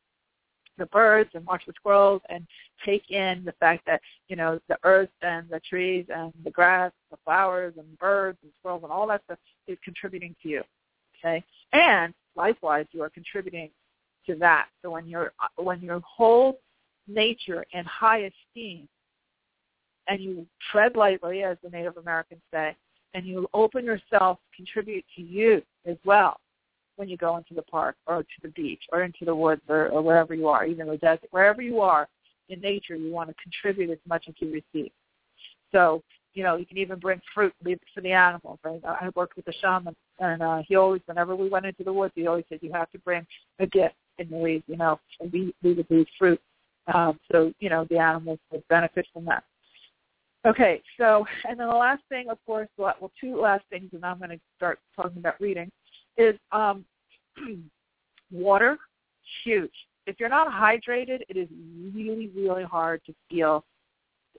the 0.76 0.84
birds 0.86 1.30
and 1.32 1.46
watch 1.46 1.62
the 1.66 1.72
squirrels 1.76 2.20
and 2.28 2.46
take 2.84 3.10
in 3.10 3.42
the 3.46 3.52
fact 3.52 3.86
that, 3.86 4.02
you 4.28 4.36
know, 4.36 4.60
the 4.68 4.76
earth 4.84 5.08
and 5.22 5.48
the 5.48 5.60
trees 5.60 6.04
and 6.14 6.30
the 6.44 6.50
grass, 6.50 6.92
the 7.10 7.16
flowers 7.24 7.72
and 7.78 7.98
birds 7.98 8.36
and 8.42 8.52
squirrels 8.58 8.82
and 8.82 8.92
all 8.92 9.06
that 9.06 9.22
stuff 9.24 9.38
is 9.66 9.78
contributing 9.82 10.36
to 10.42 10.48
you. 10.50 10.62
Okay? 11.20 11.44
And 11.72 12.14
likewise 12.36 12.86
you 12.92 13.02
are 13.02 13.10
contributing 13.10 13.70
to 14.26 14.34
that. 14.36 14.68
So 14.82 14.90
when 14.90 15.06
you're 15.06 15.32
when 15.56 15.80
your 15.80 16.00
whole 16.00 16.60
nature 17.06 17.64
in 17.72 17.84
high 17.84 18.30
esteem 18.30 18.88
and 20.08 20.20
you 20.20 20.46
tread 20.70 20.96
lightly, 20.96 21.42
as 21.42 21.56
the 21.62 21.70
Native 21.70 21.96
Americans 21.96 22.40
say, 22.52 22.76
and 23.14 23.26
you 23.26 23.48
open 23.54 23.84
yourself 23.84 24.38
contribute 24.54 25.04
to 25.16 25.22
you 25.22 25.62
as 25.86 25.96
well 26.04 26.38
when 26.96 27.08
you 27.08 27.16
go 27.16 27.36
into 27.36 27.54
the 27.54 27.62
park 27.62 27.96
or 28.06 28.22
to 28.22 28.28
the 28.42 28.48
beach 28.48 28.82
or 28.92 29.02
into 29.02 29.24
the 29.24 29.34
woods 29.34 29.62
or, 29.68 29.88
or 29.88 30.02
wherever 30.02 30.34
you 30.34 30.48
are, 30.48 30.66
even 30.66 30.86
the 30.86 30.96
desert, 30.98 31.28
wherever 31.30 31.62
you 31.62 31.80
are 31.80 32.08
in 32.50 32.60
nature, 32.60 32.94
you 32.94 33.10
want 33.10 33.28
to 33.30 33.34
contribute 33.42 33.90
as 33.90 33.98
much 34.06 34.24
as 34.28 34.34
you 34.38 34.52
receive. 34.52 34.92
So, 35.72 36.02
you 36.34 36.44
know, 36.44 36.56
you 36.56 36.66
can 36.66 36.78
even 36.78 36.98
bring 36.98 37.20
fruit, 37.34 37.52
leave 37.64 37.76
it 37.76 37.88
for 37.94 38.00
the 38.00 38.12
animals. 38.12 38.58
Right? 38.64 38.80
I 38.84 39.10
worked 39.14 39.36
with 39.36 39.48
a 39.48 39.52
shaman, 39.60 39.94
and 40.18 40.42
uh, 40.42 40.62
he 40.66 40.76
always, 40.76 41.02
whenever 41.06 41.34
we 41.34 41.48
went 41.48 41.66
into 41.66 41.84
the 41.84 41.92
woods, 41.92 42.12
he 42.14 42.26
always 42.26 42.44
said, 42.48 42.60
you 42.62 42.72
have 42.72 42.90
to 42.92 42.98
bring 43.00 43.26
a 43.58 43.66
gift 43.66 43.94
in 44.18 44.30
the 44.30 44.36
leaves, 44.36 44.64
you 44.66 44.76
know, 44.76 45.00
and 45.20 45.32
we, 45.32 45.54
we 45.62 45.72
would 45.74 45.86
leave 45.90 46.06
fruit. 46.18 46.40
Um, 46.92 47.18
so, 47.30 47.52
you 47.60 47.68
know, 47.68 47.86
the 47.88 47.98
animals 47.98 48.38
would 48.50 48.66
benefit 48.68 49.06
from 49.12 49.24
that. 49.26 49.44
Okay, 50.46 50.80
so 50.98 51.26
and 51.46 51.60
then 51.60 51.68
the 51.68 51.74
last 51.74 52.02
thing, 52.08 52.30
of 52.30 52.38
course, 52.46 52.68
well, 52.78 52.94
two 53.20 53.38
last 53.38 53.62
things, 53.68 53.90
and 53.92 54.04
I'm 54.04 54.16
going 54.16 54.30
to 54.30 54.40
start 54.56 54.78
talking 54.96 55.18
about 55.18 55.38
reading, 55.38 55.70
is 56.16 56.34
um, 56.50 56.84
water. 58.32 58.78
Huge. 59.44 59.70
If 60.06 60.18
you're 60.18 60.30
not 60.30 60.48
hydrated, 60.48 61.20
it 61.28 61.36
is 61.36 61.48
really, 61.94 62.30
really 62.34 62.64
hard 62.64 63.02
to 63.04 63.14
feel 63.28 63.64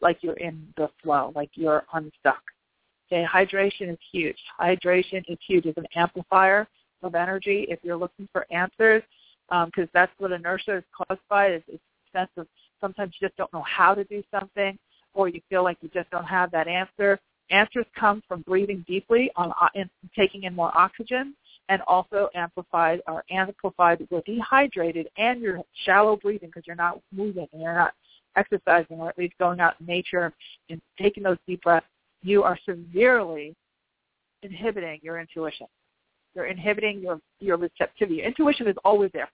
like 0.02 0.18
you're 0.22 0.38
in 0.38 0.68
the 0.78 0.90
flow, 1.02 1.32
like 1.36 1.50
you're 1.56 1.84
unstuck. 1.94 2.42
Okay, 3.12 3.26
hydration 3.26 3.92
is 3.92 3.98
huge. 4.12 4.38
Hydration 4.60 5.24
is 5.28 5.38
huge. 5.46 5.66
It's 5.66 5.78
an 5.78 5.88
amplifier 5.96 6.68
of 7.04 7.16
energy. 7.16 7.66
If 7.70 7.80
you're 7.84 7.98
looking 7.98 8.28
for 8.32 8.46
answers, 8.52 9.04
because 9.50 9.84
um, 9.84 9.90
that's 9.94 10.12
what 10.18 10.32
inertia 10.32 10.78
is 10.78 10.84
caused 10.96 11.22
by, 11.30 11.54
is, 11.54 11.64
is 11.68 11.80
a 12.14 12.20
sense 12.20 12.32
of 12.38 12.48
sometimes 12.80 13.14
you 13.20 13.28
just 13.28 13.38
don't 13.38 13.52
know 13.52 13.64
how 13.64 13.94
to 13.94 14.04
do 14.06 14.24
something 14.32 14.78
or 15.14 15.28
you 15.28 15.42
feel 15.50 15.64
like 15.64 15.78
you 15.82 15.90
just 15.94 16.10
don't 16.10 16.26
have 16.26 16.52
that 16.52 16.68
answer. 16.68 17.20
Answers 17.50 17.86
come 18.00 18.24
from 18.28 18.42
breathing 18.42 18.86
deeply 18.88 19.30
on 19.36 19.52
and 19.76 19.90
taking 20.16 20.44
in 20.44 20.56
more 20.56 20.76
oxygen 20.78 21.36
and 21.68 21.82
also 21.82 22.30
amplified 22.34 23.02
or 23.08 23.26
amplified 23.30 24.08
with 24.10 24.24
dehydrated 24.26 25.10
and 25.18 25.42
your 25.42 25.62
shallow 25.86 26.16
breathing 26.16 26.48
because 26.48 26.66
you're 26.66 26.76
not 26.78 27.02
moving 27.12 27.48
and 27.52 27.62
you're 27.62 27.76
not 27.76 27.94
exercising 28.36 29.00
or 29.00 29.10
at 29.10 29.18
least 29.18 29.34
going 29.40 29.60
out 29.60 29.76
in 29.80 29.86
nature 29.86 30.34
and 30.70 30.82
taking 31.00 31.24
those 31.24 31.38
deep 31.48 31.62
breaths, 31.64 31.86
you 32.24 32.44
are 32.44 32.58
severely 32.68 33.56
inhibiting 34.44 35.00
your 35.02 35.20
intuition. 35.20 35.68
You're 36.34 36.46
inhibiting 36.46 37.02
your, 37.02 37.20
your 37.40 37.58
receptivity. 37.58 38.24
Intuition 38.24 38.68
is 38.68 38.76
always 38.86 39.12
there, 39.14 39.30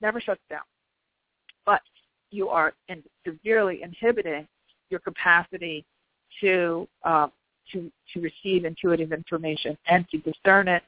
never 0.00 0.20
shuts 0.20 0.40
down. 0.48 0.60
But 1.66 1.80
you 2.30 2.48
are 2.48 2.72
in, 2.88 3.02
severely 3.26 3.82
inhibiting 3.82 4.46
your 4.90 5.00
capacity 5.00 5.84
to 6.40 6.86
um, 7.04 7.32
to 7.72 7.90
to 8.12 8.20
receive 8.20 8.64
intuitive 8.64 9.12
information 9.12 9.76
and 9.86 10.08
to 10.08 10.18
discern 10.18 10.68
it 10.68 10.82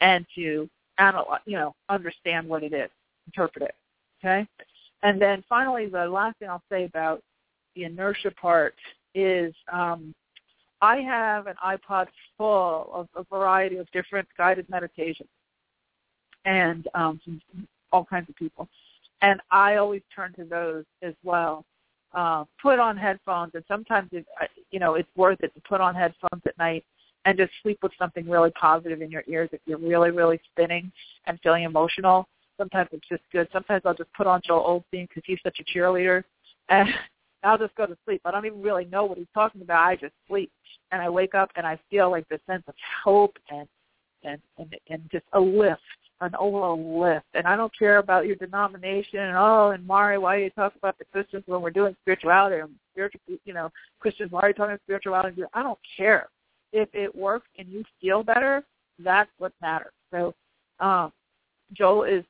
and 0.00 0.24
to 0.34 0.68
analyze, 0.98 1.40
you 1.44 1.56
know, 1.56 1.74
understand 1.88 2.48
what 2.48 2.62
it 2.62 2.72
is, 2.72 2.90
interpret 3.26 3.64
it. 3.64 3.74
Okay, 4.20 4.46
and 5.04 5.20
then 5.20 5.44
finally, 5.48 5.86
the 5.86 6.06
last 6.06 6.38
thing 6.38 6.48
I'll 6.48 6.62
say 6.70 6.84
about 6.84 7.22
the 7.76 7.84
inertia 7.84 8.32
part 8.32 8.74
is 9.14 9.54
um, 9.72 10.14
I 10.80 10.96
have 10.96 11.46
an 11.46 11.54
iPod 11.64 12.06
full 12.36 12.90
of 12.92 13.08
a 13.14 13.24
variety 13.24 13.76
of 13.76 13.88
different 13.92 14.26
guided 14.36 14.68
meditations 14.68 15.28
and 16.44 16.88
um, 16.94 17.20
all 17.92 18.04
kinds 18.04 18.28
of 18.28 18.34
people, 18.34 18.68
and 19.22 19.40
I 19.50 19.76
always 19.76 20.02
turn 20.14 20.32
to 20.34 20.44
those 20.44 20.84
as 21.02 21.14
well 21.22 21.64
uh, 22.14 22.44
put 22.60 22.78
on 22.78 22.96
headphones, 22.96 23.52
and 23.54 23.64
sometimes 23.68 24.08
it, 24.12 24.26
you 24.70 24.78
know 24.78 24.94
it's 24.94 25.08
worth 25.16 25.42
it 25.42 25.54
to 25.54 25.60
put 25.68 25.80
on 25.80 25.94
headphones 25.94 26.42
at 26.46 26.56
night 26.58 26.84
and 27.26 27.36
just 27.36 27.52
sleep 27.62 27.78
with 27.82 27.92
something 27.98 28.28
really 28.28 28.50
positive 28.52 29.02
in 29.02 29.10
your 29.10 29.24
ears 29.26 29.48
if 29.52 29.60
you're 29.66 29.78
really 29.78 30.10
really 30.10 30.40
spinning 30.50 30.90
and 31.26 31.38
feeling 31.42 31.64
emotional. 31.64 32.26
Sometimes 32.56 32.88
it's 32.92 33.08
just 33.08 33.22
good. 33.32 33.48
Sometimes 33.52 33.82
I'll 33.84 33.94
just 33.94 34.12
put 34.12 34.26
on 34.26 34.40
Joel 34.44 34.84
Osteen 34.92 35.08
because 35.08 35.22
he's 35.26 35.38
such 35.42 35.58
a 35.60 35.78
cheerleader, 35.78 36.22
and 36.68 36.88
I'll 37.44 37.58
just 37.58 37.74
go 37.74 37.86
to 37.86 37.96
sleep. 38.04 38.22
I 38.24 38.30
don't 38.30 38.46
even 38.46 38.62
really 38.62 38.86
know 38.86 39.04
what 39.04 39.18
he's 39.18 39.26
talking 39.34 39.62
about. 39.62 39.86
I 39.86 39.96
just 39.96 40.14
sleep, 40.28 40.50
and 40.92 41.02
I 41.02 41.08
wake 41.08 41.34
up 41.34 41.50
and 41.56 41.66
I 41.66 41.78
feel 41.90 42.10
like 42.10 42.28
this 42.28 42.40
sense 42.46 42.62
of 42.68 42.74
hope 43.04 43.36
and 43.50 43.68
and 44.22 44.40
and, 44.58 44.74
and 44.88 45.02
just 45.12 45.26
a 45.34 45.40
lift, 45.40 45.80
an 46.20 46.34
overall 46.38 47.00
lift. 47.00 47.26
And 47.34 47.46
I 47.46 47.56
don't 47.56 47.76
care 47.78 47.98
about 47.98 48.26
your 48.26 48.36
denomination. 48.36 49.20
And 49.20 49.36
oh, 49.36 49.72
and 49.74 49.86
Mari, 49.86 50.18
why 50.18 50.36
do 50.36 50.44
you 50.44 50.50
talk 50.50 50.74
about 50.76 50.98
the 50.98 51.04
Christians 51.06 51.44
when 51.46 51.60
we're 51.60 51.70
doing 51.70 51.96
spirituality 52.02 52.60
and 52.60 52.70
spiritual, 52.92 53.20
you 53.44 53.52
know, 53.52 53.70
Christians? 54.00 54.32
Why 54.32 54.42
are 54.42 54.48
you 54.48 54.54
talking 54.54 54.78
spirituality? 54.84 55.42
I 55.52 55.62
don't 55.62 55.78
care. 55.96 56.28
If 56.72 56.88
it 56.92 57.14
works 57.14 57.48
and 57.58 57.68
you 57.68 57.84
feel 58.00 58.22
better, 58.22 58.64
that's 58.98 59.30
what 59.38 59.52
matters. 59.60 59.92
So, 60.10 60.34
um, 60.80 61.12
Joel 61.72 62.04
is 62.04 62.24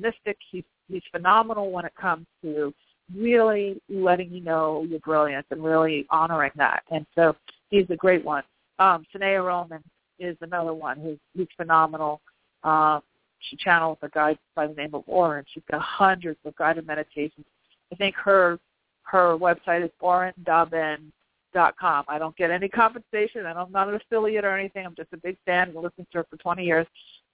mystic. 0.00 0.38
He's 0.50 0.64
he's 0.88 1.02
phenomenal 1.10 1.70
when 1.70 1.84
it 1.84 1.92
comes 2.00 2.26
to 2.42 2.72
really 3.14 3.80
letting 3.88 4.32
you 4.32 4.40
know 4.40 4.84
your 4.88 5.00
brilliance 5.00 5.46
and 5.50 5.62
really 5.62 6.06
honoring 6.10 6.52
that. 6.56 6.82
And 6.90 7.06
so 7.14 7.36
he's 7.70 7.86
a 7.90 7.96
great 7.96 8.24
one. 8.24 8.42
Um, 8.78 9.06
Sanaya 9.14 9.44
Roman 9.44 9.82
is 10.18 10.36
another 10.40 10.74
one 10.74 10.98
who's, 10.98 11.18
who's 11.36 11.48
phenomenal. 11.56 12.20
Uh, 12.64 13.00
she 13.40 13.56
channels 13.56 13.98
a 14.02 14.08
guide 14.08 14.38
by 14.54 14.66
the 14.66 14.74
name 14.74 14.94
of 14.94 15.04
Orin. 15.06 15.44
She's 15.52 15.62
got 15.70 15.80
hundreds 15.80 16.38
of 16.44 16.56
guided 16.56 16.86
meditations. 16.86 17.46
I 17.92 17.96
think 17.96 18.16
her 18.16 18.58
her 19.02 19.38
website 19.38 19.84
is 19.84 19.90
orindaben.com. 20.02 22.04
I 22.08 22.18
don't 22.18 22.36
get 22.36 22.50
any 22.50 22.68
compensation, 22.68 23.46
I'm 23.46 23.70
not 23.70 23.88
an 23.88 23.94
affiliate 23.94 24.44
or 24.44 24.58
anything. 24.58 24.84
I'm 24.84 24.96
just 24.96 25.12
a 25.12 25.16
big 25.16 25.36
fan 25.46 25.68
and 25.68 25.76
listened 25.76 26.08
to 26.10 26.18
her 26.18 26.26
for 26.28 26.36
20 26.38 26.64
years 26.64 26.88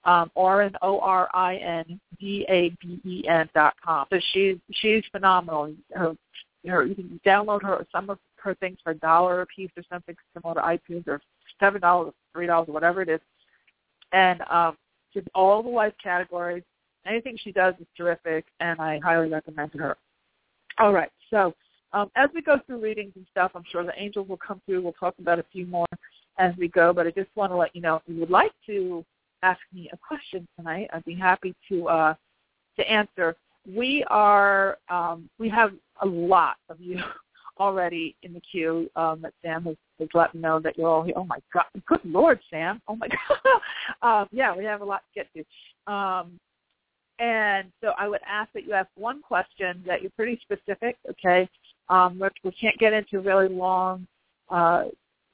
um, 0.05 0.31
Orin 0.35 0.73
O 0.81 0.99
R 0.99 1.29
I 1.33 1.55
N 1.55 1.99
D 2.19 2.45
A 2.49 2.69
B 2.81 2.99
E 3.05 3.27
N 3.27 3.49
dot 3.53 3.75
com. 3.83 4.05
So 4.11 4.19
she's 4.33 4.57
she's 4.71 5.03
phenomenal. 5.11 5.73
Her, 5.93 6.15
her 6.67 6.85
you 6.85 6.95
can 6.95 7.19
download 7.25 7.63
her 7.63 7.85
some 7.91 8.09
of 8.09 8.19
her 8.37 8.55
things 8.55 8.77
for 8.83 8.91
a 8.91 8.95
dollar 8.95 9.41
a 9.41 9.45
piece 9.45 9.71
or 9.77 9.83
something 9.91 10.15
similar 10.33 10.55
to 10.55 10.61
iTunes 10.61 11.07
or 11.07 11.21
seven 11.59 11.81
dollars, 11.81 12.13
three 12.33 12.47
dollars, 12.47 12.69
or 12.69 12.73
whatever 12.73 13.01
it 13.01 13.09
is. 13.09 13.21
And 14.11 14.41
um, 14.49 14.77
she's 15.13 15.23
all 15.33 15.63
the 15.63 15.69
life 15.69 15.93
categories. 16.01 16.63
Anything 17.05 17.37
she 17.41 17.51
does 17.51 17.73
is 17.79 17.87
terrific, 17.97 18.45
and 18.59 18.79
I 18.79 18.99
highly 19.03 19.29
recommend 19.29 19.71
her. 19.73 19.97
All 20.79 20.93
right, 20.93 21.11
so 21.29 21.53
um, 21.91 22.09
as 22.15 22.29
we 22.33 22.41
go 22.41 22.59
through 22.65 22.81
readings 22.81 23.13
and 23.15 23.25
stuff, 23.29 23.51
I'm 23.55 23.63
sure 23.69 23.83
the 23.83 23.93
angels 23.97 24.27
will 24.27 24.37
come 24.37 24.61
through. 24.65 24.81
We'll 24.81 24.93
talk 24.93 25.15
about 25.19 25.39
a 25.39 25.45
few 25.51 25.65
more 25.65 25.85
as 26.39 26.53
we 26.57 26.67
go, 26.67 26.93
but 26.93 27.05
I 27.05 27.11
just 27.11 27.29
want 27.35 27.51
to 27.51 27.57
let 27.57 27.75
you 27.75 27.81
know 27.81 27.97
if 27.97 28.01
you 28.07 28.19
would 28.19 28.29
like 28.29 28.51
to 28.67 29.05
ask 29.43 29.59
me 29.73 29.89
a 29.93 29.97
question 29.97 30.47
tonight, 30.57 30.89
I'd 30.93 31.05
be 31.05 31.15
happy 31.15 31.53
to 31.69 31.87
uh, 31.87 32.13
to 32.77 32.91
answer. 32.91 33.35
We 33.67 34.03
are 34.09 34.77
um, 34.89 35.29
we 35.37 35.49
have 35.49 35.73
a 36.01 36.05
lot 36.05 36.55
of 36.69 36.79
you 36.79 36.99
already 37.59 38.15
in 38.23 38.33
the 38.33 38.41
queue 38.41 38.89
um, 38.95 39.21
that 39.21 39.33
Sam 39.43 39.63
has, 39.65 39.75
has 39.99 40.09
let 40.15 40.33
me 40.33 40.41
know 40.41 40.59
that 40.59 40.77
you're 40.77 40.87
all 40.87 41.03
here. 41.03 41.13
Oh 41.15 41.25
my 41.25 41.39
God! 41.53 41.65
Good 41.85 42.01
Lord, 42.03 42.39
Sam! 42.49 42.81
Oh 42.87 42.95
my 42.95 43.07
God! 44.01 44.21
um, 44.21 44.27
yeah, 44.31 44.55
we 44.55 44.63
have 44.63 44.81
a 44.81 44.85
lot 44.85 45.03
to 45.13 45.21
get 45.21 45.27
to. 45.33 45.93
Um, 45.93 46.39
and 47.19 47.71
so 47.81 47.93
I 47.97 48.07
would 48.07 48.21
ask 48.27 48.51
that 48.53 48.65
you 48.65 48.73
ask 48.73 48.89
one 48.95 49.21
question 49.21 49.83
that 49.85 50.01
you're 50.01 50.11
pretty 50.15 50.39
specific, 50.41 50.97
okay? 51.09 51.47
Um, 51.89 52.21
we 52.43 52.51
can't 52.51 52.77
get 52.79 52.91
into 52.91 53.19
really 53.19 53.49
long 53.49 54.07
uh, 54.49 54.85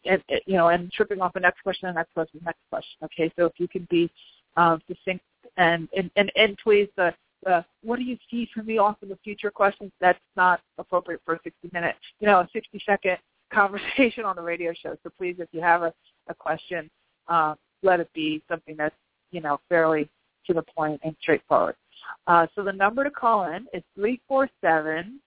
and, 0.05 0.23
you 0.45 0.55
know, 0.55 0.69
and 0.69 0.91
tripping 0.91 1.21
off 1.21 1.33
the 1.33 1.39
next 1.39 1.61
question, 1.61 1.87
the 1.87 1.93
next 1.93 2.13
question, 2.13 2.39
the 2.39 2.45
next 2.45 2.61
question. 2.69 2.97
Okay, 3.03 3.31
so 3.37 3.45
if 3.45 3.53
you 3.57 3.67
could 3.67 3.87
be 3.89 4.09
um, 4.57 4.81
succinct 4.87 5.23
and 5.57 5.87
and 5.95 6.09
and, 6.15 6.31
and 6.35 6.57
please, 6.63 6.87
the 6.95 7.13
uh, 7.47 7.61
what 7.83 7.97
do 7.97 8.03
you 8.03 8.17
see 8.29 8.49
for 8.53 8.63
me 8.63 8.77
off 8.77 8.97
in 9.01 9.09
the 9.09 9.17
future 9.23 9.51
questions? 9.51 9.91
That's 10.01 10.19
not 10.35 10.61
appropriate 10.77 11.21
for 11.25 11.35
a 11.35 11.39
60 11.43 11.69
minute, 11.71 11.95
you 12.19 12.27
know, 12.27 12.39
a 12.39 12.49
60 12.51 12.81
second 12.85 13.17
conversation 13.53 14.25
on 14.25 14.37
a 14.37 14.41
radio 14.41 14.73
show. 14.73 14.97
So 15.03 15.09
please, 15.17 15.37
if 15.39 15.47
you 15.51 15.61
have 15.61 15.83
a, 15.83 15.93
a 16.27 16.33
question, 16.33 16.89
uh, 17.27 17.55
let 17.81 17.99
it 17.99 18.09
be 18.13 18.41
something 18.49 18.75
that's 18.77 18.95
you 19.31 19.41
know 19.41 19.59
fairly 19.69 20.09
to 20.47 20.53
the 20.53 20.63
point 20.63 20.99
and 21.03 21.15
straightforward. 21.21 21.75
Uh, 22.27 22.47
so 22.55 22.63
the 22.63 22.71
number 22.71 23.03
to 23.03 23.11
call 23.11 23.45
in 23.51 23.67
is 23.73 23.83
three 23.95 24.19
four 24.27 24.49
seven 24.61 25.19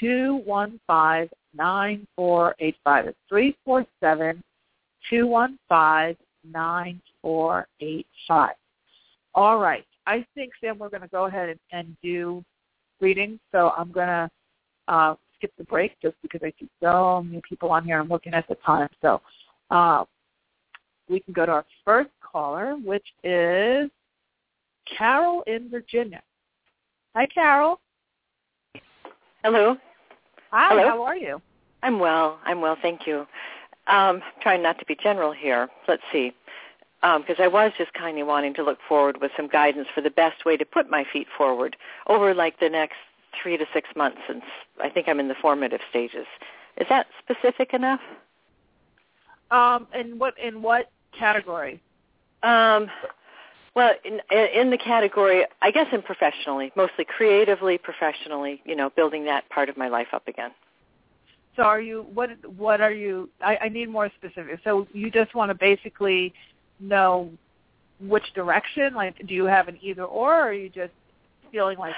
two 0.00 0.42
one 0.44 0.80
five 0.86 1.28
9485. 1.56 3.06
It's 3.08 3.18
347 3.28 4.42
215 5.10 6.16
9485. 6.52 8.50
All 9.34 9.58
right. 9.58 9.84
I 10.06 10.26
think, 10.34 10.52
Sam, 10.60 10.78
we're 10.78 10.90
going 10.90 11.02
to 11.02 11.08
go 11.08 11.24
ahead 11.26 11.48
and, 11.48 11.58
and 11.72 11.96
do 12.02 12.44
readings. 13.00 13.40
So 13.52 13.72
I'm 13.76 13.90
going 13.90 14.08
to 14.08 14.30
uh, 14.88 15.14
skip 15.36 15.52
the 15.56 15.64
break 15.64 15.98
just 16.02 16.16
because 16.22 16.40
I 16.44 16.52
see 16.60 16.68
so 16.82 17.22
many 17.22 17.40
people 17.48 17.70
on 17.70 17.84
here. 17.84 17.98
I'm 17.98 18.08
looking 18.08 18.34
at 18.34 18.46
the 18.48 18.56
time. 18.56 18.88
So 19.00 19.20
uh, 19.70 20.04
we 21.08 21.20
can 21.20 21.32
go 21.32 21.46
to 21.46 21.52
our 21.52 21.64
first 21.84 22.10
caller, 22.20 22.76
which 22.84 23.06
is 23.22 23.90
Carol 24.96 25.42
in 25.46 25.70
Virginia. 25.70 26.22
Hi, 27.14 27.26
Carol. 27.26 27.80
Hello. 29.44 29.76
Hi, 30.52 30.70
Hello? 30.70 30.88
how 30.88 31.02
are 31.02 31.16
you? 31.16 31.42
I'm 31.82 31.98
well. 31.98 32.38
I'm 32.46 32.62
well, 32.62 32.78
thank 32.80 33.06
you. 33.06 33.26
Um, 33.88 34.22
trying 34.40 34.62
not 34.62 34.78
to 34.78 34.86
be 34.86 34.96
general 34.96 35.32
here. 35.32 35.68
Let's 35.86 36.02
see. 36.10 36.32
Because 37.02 37.36
um, 37.38 37.44
I 37.44 37.48
was 37.48 37.70
just 37.76 37.92
kind 37.92 38.18
of 38.18 38.26
wanting 38.26 38.54
to 38.54 38.62
look 38.62 38.78
forward 38.88 39.20
with 39.20 39.32
some 39.36 39.46
guidance 39.46 39.88
for 39.94 40.00
the 40.00 40.08
best 40.08 40.46
way 40.46 40.56
to 40.56 40.64
put 40.64 40.88
my 40.88 41.04
feet 41.12 41.26
forward 41.36 41.76
over 42.06 42.32
like 42.32 42.58
the 42.58 42.70
next 42.70 42.96
three 43.42 43.58
to 43.58 43.66
six 43.74 43.90
months 43.94 44.16
since 44.26 44.44
I 44.82 44.88
think 44.88 45.08
I'm 45.08 45.20
in 45.20 45.28
the 45.28 45.34
formative 45.34 45.80
stages. 45.90 46.24
Is 46.78 46.86
that 46.88 47.06
specific 47.22 47.74
enough? 47.74 48.00
Um, 49.50 49.86
in 49.94 50.18
what 50.18 50.38
in 50.38 50.62
what 50.62 50.90
category? 51.12 51.82
Um, 52.42 52.90
well, 53.74 53.92
in 54.04 54.20
in 54.30 54.70
the 54.70 54.78
category, 54.78 55.44
I 55.62 55.70
guess, 55.70 55.86
in 55.92 56.02
professionally, 56.02 56.72
mostly 56.76 57.04
creatively, 57.04 57.78
professionally. 57.78 58.62
You 58.64 58.76
know, 58.76 58.90
building 58.90 59.24
that 59.24 59.48
part 59.50 59.68
of 59.68 59.76
my 59.76 59.88
life 59.88 60.08
up 60.12 60.28
again. 60.28 60.52
So 61.56 61.62
are 61.62 61.80
you 61.80 62.06
what 62.14 62.30
what 62.56 62.80
are 62.80 62.92
you 62.92 63.28
I, 63.40 63.56
I 63.62 63.68
need 63.68 63.88
more 63.88 64.10
specific. 64.16 64.60
So 64.64 64.86
you 64.92 65.10
just 65.10 65.34
want 65.34 65.50
to 65.50 65.54
basically 65.54 66.32
know 66.80 67.30
which 68.00 68.32
direction? 68.34 68.94
Like 68.94 69.26
do 69.26 69.34
you 69.34 69.44
have 69.44 69.68
an 69.68 69.78
either 69.80 70.04
or 70.04 70.34
or 70.34 70.48
are 70.48 70.52
you 70.52 70.68
just 70.68 70.92
feeling 71.52 71.78
like 71.78 71.94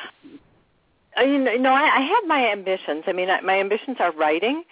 I 1.16 1.24
mean, 1.24 1.44
no, 1.62 1.72
I, 1.72 1.96
I 1.96 2.00
have 2.00 2.26
my 2.26 2.52
ambitions. 2.52 3.04
I 3.06 3.12
mean, 3.12 3.30
I, 3.30 3.40
my 3.40 3.58
ambitions 3.58 3.96
are 4.00 4.12
writing, 4.12 4.64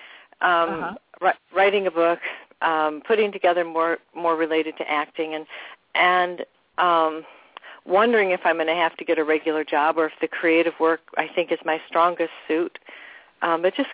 um, 0.42 0.68
uh-huh. 0.68 0.94
ri- 1.22 1.56
writing 1.56 1.86
a 1.86 1.90
book, 1.90 2.18
um, 2.60 3.00
putting 3.06 3.32
together 3.32 3.64
more 3.64 3.98
more 4.14 4.36
related 4.36 4.76
to 4.76 4.90
acting, 4.90 5.34
and 5.34 5.46
and 5.94 6.44
um, 6.78 7.24
wondering 7.86 8.30
if 8.30 8.40
I'm 8.44 8.56
going 8.56 8.66
to 8.66 8.74
have 8.74 8.96
to 8.96 9.04
get 9.04 9.18
a 9.18 9.24
regular 9.24 9.64
job 9.64 9.98
or 9.98 10.06
if 10.06 10.12
the 10.20 10.28
creative 10.28 10.74
work 10.80 11.00
I 11.16 11.28
think 11.34 11.52
is 11.52 11.58
my 11.64 11.80
strongest 11.88 12.32
suit. 12.48 12.78
Um, 13.42 13.62
but 13.62 13.74
just 13.74 13.90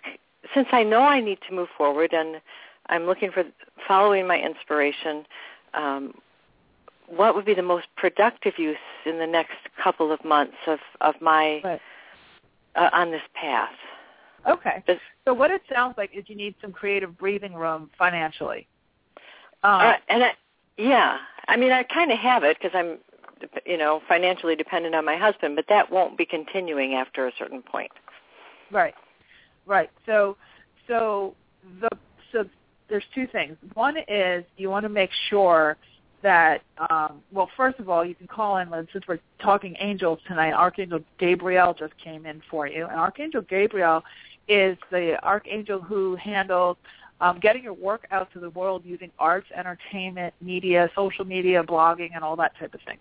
since 0.53 0.67
I 0.71 0.83
know 0.83 1.01
I 1.01 1.19
need 1.19 1.39
to 1.49 1.55
move 1.55 1.69
forward 1.77 2.13
and 2.13 2.41
I'm 2.87 3.05
looking 3.05 3.31
for 3.31 3.43
following 3.87 4.27
my 4.27 4.39
inspiration, 4.39 5.25
um, 5.73 6.13
what 7.07 7.35
would 7.35 7.45
be 7.45 7.53
the 7.53 7.61
most 7.61 7.87
productive 7.97 8.53
use 8.57 8.77
in 9.05 9.19
the 9.19 9.27
next 9.27 9.57
couple 9.81 10.11
of 10.11 10.23
months 10.23 10.55
of 10.67 10.79
of 11.01 11.15
my 11.21 11.61
right. 11.63 11.81
uh, 12.75 12.89
on 12.93 13.11
this 13.11 13.21
path? 13.33 13.69
Okay. 14.49 14.83
so 15.25 15.33
what 15.33 15.51
it 15.51 15.61
sounds 15.71 15.95
like 15.97 16.11
is 16.15 16.23
you 16.27 16.35
need 16.35 16.55
some 16.61 16.71
creative 16.71 17.17
breathing 17.17 17.53
room 17.53 17.91
financially. 17.97 18.67
Um, 19.63 19.81
uh, 19.81 19.93
and 20.09 20.23
I, 20.23 20.31
yeah, 20.81 21.17
I 21.47 21.57
mean 21.57 21.71
I 21.71 21.83
kind 21.83 22.11
of 22.11 22.17
have 22.19 22.43
it 22.43 22.57
because 22.59 22.75
I'm, 22.75 22.97
you 23.65 23.77
know, 23.77 24.01
financially 24.07 24.55
dependent 24.55 24.95
on 24.95 25.05
my 25.05 25.15
husband, 25.15 25.55
but 25.55 25.65
that 25.69 25.91
won't 25.91 26.17
be 26.17 26.25
continuing 26.25 26.95
after 26.95 27.27
a 27.27 27.31
certain 27.37 27.61
point. 27.61 27.91
Right. 28.71 28.95
Right. 29.65 29.89
So, 30.05 30.37
so 30.87 31.35
the 31.79 31.89
so 32.31 32.45
there's 32.89 33.03
two 33.13 33.27
things. 33.27 33.57
One 33.73 33.97
is 34.07 34.43
you 34.57 34.69
want 34.69 34.83
to 34.83 34.89
make 34.89 35.11
sure 35.29 35.77
that 36.23 36.61
um, 36.89 37.21
well, 37.31 37.49
first 37.55 37.79
of 37.79 37.89
all, 37.89 38.03
you 38.03 38.15
can 38.15 38.27
call 38.27 38.57
in 38.57 38.69
since 38.91 39.07
we're 39.07 39.19
talking 39.39 39.75
angels 39.79 40.19
tonight. 40.27 40.53
Archangel 40.53 40.99
Gabriel 41.19 41.73
just 41.73 41.97
came 41.97 42.25
in 42.25 42.41
for 42.49 42.67
you, 42.67 42.85
and 42.85 42.99
Archangel 42.99 43.41
Gabriel 43.41 44.03
is 44.47 44.77
the 44.89 45.23
archangel 45.23 45.79
who 45.79 46.15
handles 46.15 46.77
um, 47.21 47.39
getting 47.39 47.63
your 47.63 47.73
work 47.73 48.07
out 48.11 48.33
to 48.33 48.39
the 48.39 48.49
world 48.49 48.81
using 48.83 49.11
arts, 49.19 49.47
entertainment, 49.55 50.33
media, 50.41 50.89
social 50.95 51.23
media, 51.23 51.63
blogging, 51.63 52.09
and 52.13 52.23
all 52.23 52.35
that 52.35 52.57
type 52.59 52.73
of 52.73 52.81
thing. 52.81 52.97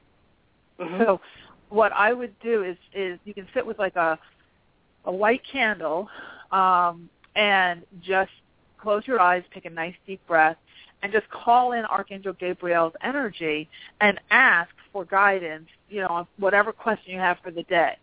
Mm-hmm. 0.78 1.02
So, 1.02 1.20
what 1.70 1.92
I 1.92 2.12
would 2.12 2.38
do 2.40 2.62
is 2.62 2.76
is 2.94 3.18
you 3.24 3.34
can 3.34 3.46
sit 3.54 3.66
with 3.66 3.78
like 3.78 3.96
a 3.96 4.18
a 5.06 5.12
white 5.12 5.42
candle 5.50 6.08
um, 6.52 7.08
and 7.34 7.82
just 8.02 8.30
close 8.78 9.06
your 9.06 9.20
eyes, 9.20 9.42
take 9.54 9.64
a 9.64 9.70
nice 9.70 9.94
deep 10.06 10.20
breath, 10.26 10.56
and 11.02 11.12
just 11.12 11.28
call 11.30 11.72
in 11.72 11.84
Archangel 11.86 12.34
Gabriel's 12.34 12.92
energy 13.02 13.68
and 14.00 14.20
ask 14.30 14.70
for 14.92 15.04
guidance, 15.04 15.68
you 15.88 16.00
know, 16.00 16.08
on 16.08 16.26
whatever 16.38 16.72
question 16.72 17.12
you 17.12 17.18
have 17.18 17.38
for 17.42 17.50
the 17.50 17.62
day. 17.64 17.96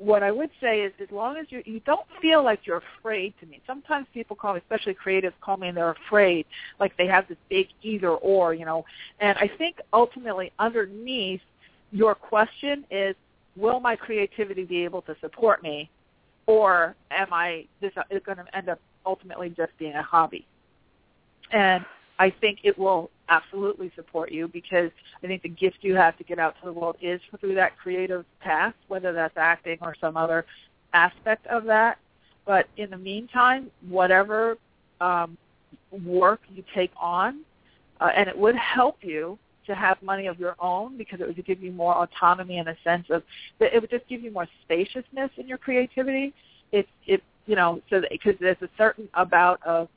What 0.00 0.22
I 0.22 0.30
would 0.30 0.48
say 0.62 0.80
is 0.80 0.92
as 0.98 1.10
long 1.10 1.36
as 1.36 1.46
you 1.50 1.62
you 1.66 1.80
don't 1.80 2.06
feel 2.22 2.42
like 2.42 2.60
you're 2.64 2.82
afraid 2.98 3.34
to 3.40 3.46
me. 3.46 3.60
Sometimes 3.66 4.06
people 4.14 4.34
call 4.34 4.54
me, 4.54 4.60
especially 4.60 4.94
creatives, 4.94 5.34
call 5.42 5.58
me 5.58 5.68
and 5.68 5.76
they're 5.76 5.90
afraid, 6.06 6.46
like 6.80 6.96
they 6.96 7.06
have 7.06 7.28
this 7.28 7.36
big 7.50 7.68
either 7.82 8.08
or, 8.08 8.54
you 8.54 8.64
know. 8.64 8.84
And 9.20 9.36
I 9.36 9.50
think 9.58 9.76
ultimately 9.92 10.52
underneath 10.58 11.42
your 11.92 12.14
question 12.14 12.86
is, 12.90 13.14
will 13.56 13.78
my 13.78 13.94
creativity 13.94 14.64
be 14.64 14.84
able 14.84 15.02
to 15.02 15.14
support 15.20 15.62
me, 15.62 15.90
or 16.46 16.96
am 17.10 17.28
I 17.30 17.66
this 17.82 17.92
is 18.10 18.22
going 18.24 18.38
to 18.38 18.56
end 18.56 18.70
up 18.70 18.80
ultimately 19.04 19.50
just 19.50 19.76
being 19.78 19.94
a 19.94 20.02
hobby? 20.02 20.46
And 21.52 21.84
I 22.18 22.30
think 22.40 22.60
it 22.62 22.78
will 22.78 23.10
absolutely 23.30 23.90
support 23.94 24.30
you 24.30 24.48
because 24.48 24.90
I 25.22 25.26
think 25.26 25.42
the 25.42 25.48
gift 25.48 25.78
you 25.80 25.94
have 25.94 26.18
to 26.18 26.24
get 26.24 26.38
out 26.38 26.56
to 26.60 26.66
the 26.66 26.72
world 26.72 26.96
is 27.00 27.20
through 27.38 27.54
that 27.54 27.78
creative 27.78 28.24
path, 28.40 28.74
whether 28.88 29.12
that's 29.12 29.36
acting 29.36 29.78
or 29.80 29.94
some 30.00 30.16
other 30.16 30.44
aspect 30.92 31.46
of 31.46 31.64
that. 31.64 31.98
But 32.44 32.66
in 32.76 32.90
the 32.90 32.98
meantime, 32.98 33.70
whatever 33.88 34.58
um, 35.00 35.38
work 36.04 36.40
you 36.54 36.64
take 36.74 36.90
on, 37.00 37.40
uh, 38.00 38.10
and 38.14 38.28
it 38.28 38.36
would 38.36 38.56
help 38.56 38.98
you 39.02 39.38
to 39.66 39.74
have 39.74 40.02
money 40.02 40.26
of 40.26 40.40
your 40.40 40.56
own 40.58 40.96
because 40.96 41.20
it 41.20 41.26
would 41.26 41.46
give 41.46 41.62
you 41.62 41.70
more 41.70 41.94
autonomy 41.94 42.58
in 42.58 42.68
a 42.68 42.76
sense 42.82 43.06
of 43.10 43.22
it 43.60 43.80
would 43.80 43.90
just 43.90 44.06
give 44.08 44.22
you 44.22 44.30
more 44.32 44.48
spaciousness 44.64 45.30
in 45.36 45.46
your 45.46 45.58
creativity. 45.58 46.34
It 46.72 46.88
it 47.06 47.22
you 47.46 47.56
know 47.56 47.80
so 47.88 48.02
because 48.10 48.34
there's 48.40 48.60
a 48.62 48.68
certain 48.76 49.08
about 49.14 49.60
of 49.64 49.88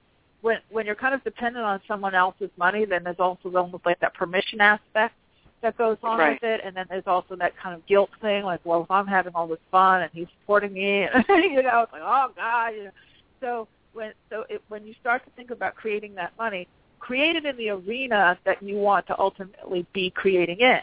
when 0.44 0.58
when 0.70 0.86
you're 0.86 0.94
kind 0.94 1.16
of 1.16 1.24
dependent 1.24 1.66
on 1.66 1.80
someone 1.88 2.14
else's 2.14 2.52
money, 2.58 2.86
then 2.86 3.04
there's 3.06 3.20
also 3.20 3.50
almost 3.56 3.86
like 3.86 4.00
that 4.02 4.14
permission 4.14 4.60
aspect 4.60 5.16
that 5.62 5.78
goes 5.78 5.98
on 6.04 6.20
right. 6.20 6.34
with 6.34 6.44
it, 6.44 6.62
and 6.66 6.76
then 6.76 6.86
there's 6.90 7.08
also 7.08 7.38
that 7.38 7.54
kind 7.58 7.74
of 7.74 7.86
guilt 7.88 8.10
thing, 8.22 8.44
like, 8.44 8.60
well, 8.66 8.84
if 8.84 8.92
I'm 8.92 9.08
having 9.08 9.32
all 9.34 9.48
this 9.48 9.60
fun 9.72 10.02
and 10.02 10.12
he's 10.14 10.28
supporting 10.42 10.74
me, 10.74 11.08
you 11.30 11.64
know, 11.64 11.84
it's 11.84 11.94
like, 11.94 12.02
oh 12.04 12.28
God, 12.36 12.68
you 12.76 12.84
know. 12.84 12.92
So 13.40 13.68
when 13.94 14.12
so 14.30 14.44
it, 14.50 14.62
when 14.68 14.86
you 14.86 14.94
start 15.00 15.24
to 15.24 15.32
think 15.32 15.50
about 15.50 15.76
creating 15.76 16.14
that 16.16 16.34
money, 16.38 16.68
create 17.00 17.38
it 17.38 17.46
in 17.46 17.56
the 17.56 17.70
arena 17.70 18.38
that 18.44 18.62
you 18.62 18.76
want 18.76 19.08
to 19.08 19.18
ultimately 19.18 19.86
be 19.94 20.10
creating 20.10 20.60
in. 20.60 20.80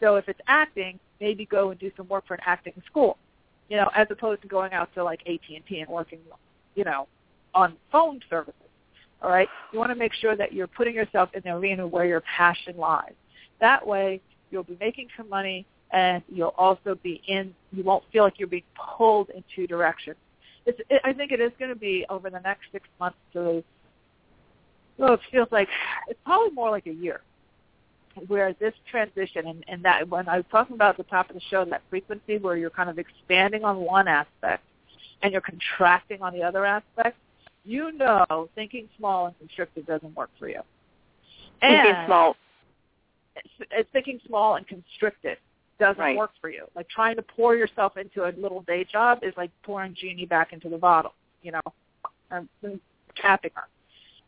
So 0.00 0.16
if 0.16 0.26
it's 0.26 0.40
acting, 0.46 0.98
maybe 1.20 1.44
go 1.44 1.70
and 1.70 1.78
do 1.78 1.92
some 1.98 2.08
work 2.08 2.26
for 2.26 2.32
an 2.32 2.40
acting 2.46 2.80
school, 2.86 3.18
you 3.68 3.76
know, 3.76 3.90
as 3.94 4.06
opposed 4.10 4.40
to 4.40 4.48
going 4.48 4.72
out 4.72 4.88
to 4.94 5.04
like 5.04 5.20
AT 5.26 5.54
and 5.54 5.64
T 5.68 5.80
and 5.80 5.90
working, 5.90 6.20
you 6.74 6.84
know, 6.84 7.06
on 7.54 7.76
phone 7.90 8.18
services 8.30 8.54
all 9.22 9.30
right? 9.30 9.48
You 9.72 9.78
want 9.78 9.90
to 9.90 9.96
make 9.96 10.12
sure 10.12 10.36
that 10.36 10.52
you're 10.52 10.66
putting 10.66 10.94
yourself 10.94 11.30
in 11.34 11.42
the 11.44 11.50
arena 11.50 11.86
where 11.86 12.04
your 12.04 12.22
passion 12.22 12.76
lies. 12.76 13.12
That 13.60 13.86
way, 13.86 14.20
you'll 14.50 14.64
be 14.64 14.76
making 14.80 15.08
some 15.16 15.28
money, 15.28 15.64
and 15.92 16.22
you'll 16.28 16.54
also 16.58 16.96
be 17.02 17.22
in. 17.28 17.54
You 17.72 17.84
won't 17.84 18.04
feel 18.12 18.24
like 18.24 18.38
you're 18.38 18.48
being 18.48 18.62
pulled 18.96 19.30
in 19.30 19.44
two 19.54 19.66
directions. 19.66 20.16
It's, 20.66 20.80
it, 20.90 21.00
I 21.04 21.12
think 21.12 21.32
it 21.32 21.40
is 21.40 21.52
going 21.58 21.70
to 21.70 21.78
be 21.78 22.04
over 22.08 22.30
the 22.30 22.40
next 22.40 22.64
six 22.72 22.88
months 22.98 23.18
to. 23.34 23.62
Well, 24.98 25.14
it 25.14 25.20
feels 25.30 25.48
like 25.50 25.68
it's 26.08 26.20
probably 26.24 26.50
more 26.50 26.70
like 26.70 26.86
a 26.86 26.92
year. 26.92 27.20
Where 28.26 28.52
this 28.60 28.74
transition 28.90 29.46
and, 29.46 29.64
and 29.68 29.82
that 29.86 30.06
when 30.06 30.28
I 30.28 30.36
was 30.36 30.44
talking 30.50 30.74
about 30.74 30.90
at 30.90 30.96
the 30.98 31.10
top 31.10 31.30
of 31.30 31.34
the 31.34 31.40
show, 31.48 31.64
that 31.64 31.80
frequency 31.88 32.36
where 32.36 32.58
you're 32.58 32.68
kind 32.68 32.90
of 32.90 32.98
expanding 32.98 33.64
on 33.64 33.78
one 33.78 34.06
aspect 34.06 34.64
and 35.22 35.32
you're 35.32 35.40
contracting 35.40 36.20
on 36.20 36.34
the 36.34 36.42
other 36.42 36.66
aspect, 36.66 37.16
you 37.64 37.92
know 37.92 38.48
thinking 38.54 38.88
small 38.98 39.26
and 39.26 39.38
constricted 39.38 39.86
doesn't 39.86 40.14
work 40.14 40.30
for 40.38 40.48
you. 40.48 40.60
And 41.60 41.74
thinking 41.74 42.06
small. 42.06 42.36
It's 43.70 43.88
thinking 43.92 44.20
small 44.26 44.56
and 44.56 44.66
constricted 44.66 45.38
doesn't 45.78 46.00
right. 46.00 46.16
work 46.16 46.30
for 46.40 46.50
you. 46.50 46.66
Like 46.76 46.88
trying 46.88 47.16
to 47.16 47.22
pour 47.22 47.56
yourself 47.56 47.96
into 47.96 48.24
a 48.24 48.32
little 48.38 48.62
day 48.62 48.84
job 48.84 49.20
is 49.22 49.32
like 49.36 49.50
pouring 49.62 49.94
genie 49.98 50.26
back 50.26 50.52
into 50.52 50.68
the 50.68 50.78
bottle, 50.78 51.14
you 51.42 51.52
know, 51.52 51.60
um, 52.30 52.48
mm, 52.62 52.72
and 52.72 52.80
capping 53.20 53.50
her. 53.54 53.64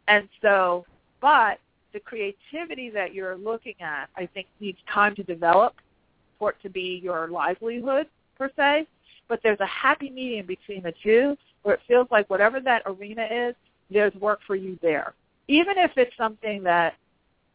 And 0.09 0.29
so, 0.43 0.85
but 1.21 1.59
the 1.93 2.01
creativity 2.01 2.91
that 2.91 3.15
you're 3.15 3.37
looking 3.37 3.75
at, 3.81 4.09
I 4.17 4.27
think, 4.27 4.47
needs 4.61 4.79
time 4.93 5.15
to 5.17 5.23
develop 5.23 5.75
for 6.39 6.51
it 6.51 6.57
to 6.63 6.69
be 6.69 7.01
your 7.03 7.29
livelihood 7.29 8.09
per 8.37 8.51
se. 8.57 8.87
But 9.29 9.41
there's 9.43 9.61
a 9.61 9.67
happy 9.67 10.11
medium 10.11 10.47
between 10.47 10.83
the 10.83 10.93
two 11.03 11.37
where 11.65 11.75
it 11.75 11.81
feels 11.89 12.07
like 12.11 12.31
whatever 12.31 12.61
that 12.61 12.83
arena 12.87 13.27
is, 13.31 13.55
there's 13.91 14.15
work 14.15 14.41
for 14.47 14.55
you 14.55 14.79
there. 14.81 15.15
Even 15.49 15.77
if 15.77 15.91
it's 15.97 16.17
something 16.17 16.63
that, 16.63 16.95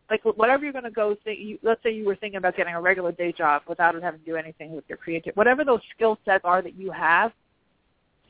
like 0.10 0.26
whatever 0.26 0.64
you're 0.64 0.74
going 0.74 0.84
to 0.84 0.92
go, 0.92 1.16
think, 1.24 1.40
you, 1.40 1.60
let's 1.62 1.82
say 1.84 1.94
you 1.94 2.06
were 2.06 2.16
thinking 2.16 2.38
about 2.38 2.58
getting 2.58 2.74
a 2.74 2.82
regular 2.82 3.12
day 3.12 3.32
job 3.32 3.62
without 3.68 3.94
having 4.02 4.20
to 4.20 4.26
do 4.26 4.36
anything 4.36 4.76
with 4.76 4.84
your 4.90 4.98
creative, 4.98 5.36
whatever 5.36 5.64
those 5.64 5.82
skill 5.96 6.18
sets 6.26 6.44
are 6.44 6.62
that 6.62 6.76
you 6.76 6.92
have, 6.92 7.32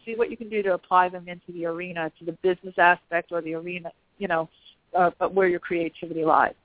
see 0.05 0.15
what 0.15 0.29
you 0.29 0.37
can 0.37 0.49
do 0.49 0.61
to 0.61 0.73
apply 0.73 1.07
them 1.09 1.27
into 1.27 1.51
the 1.53 1.65
arena, 1.65 2.11
to 2.19 2.25
the 2.25 2.33
business 2.33 2.75
aspect 2.77 3.31
or 3.31 3.41
the 3.41 3.53
arena, 3.53 3.91
you 4.17 4.27
know, 4.27 4.49
uh, 4.93 5.11
where 5.29 5.47
your 5.47 5.59
creativity 5.59 6.25
lies. 6.25 6.55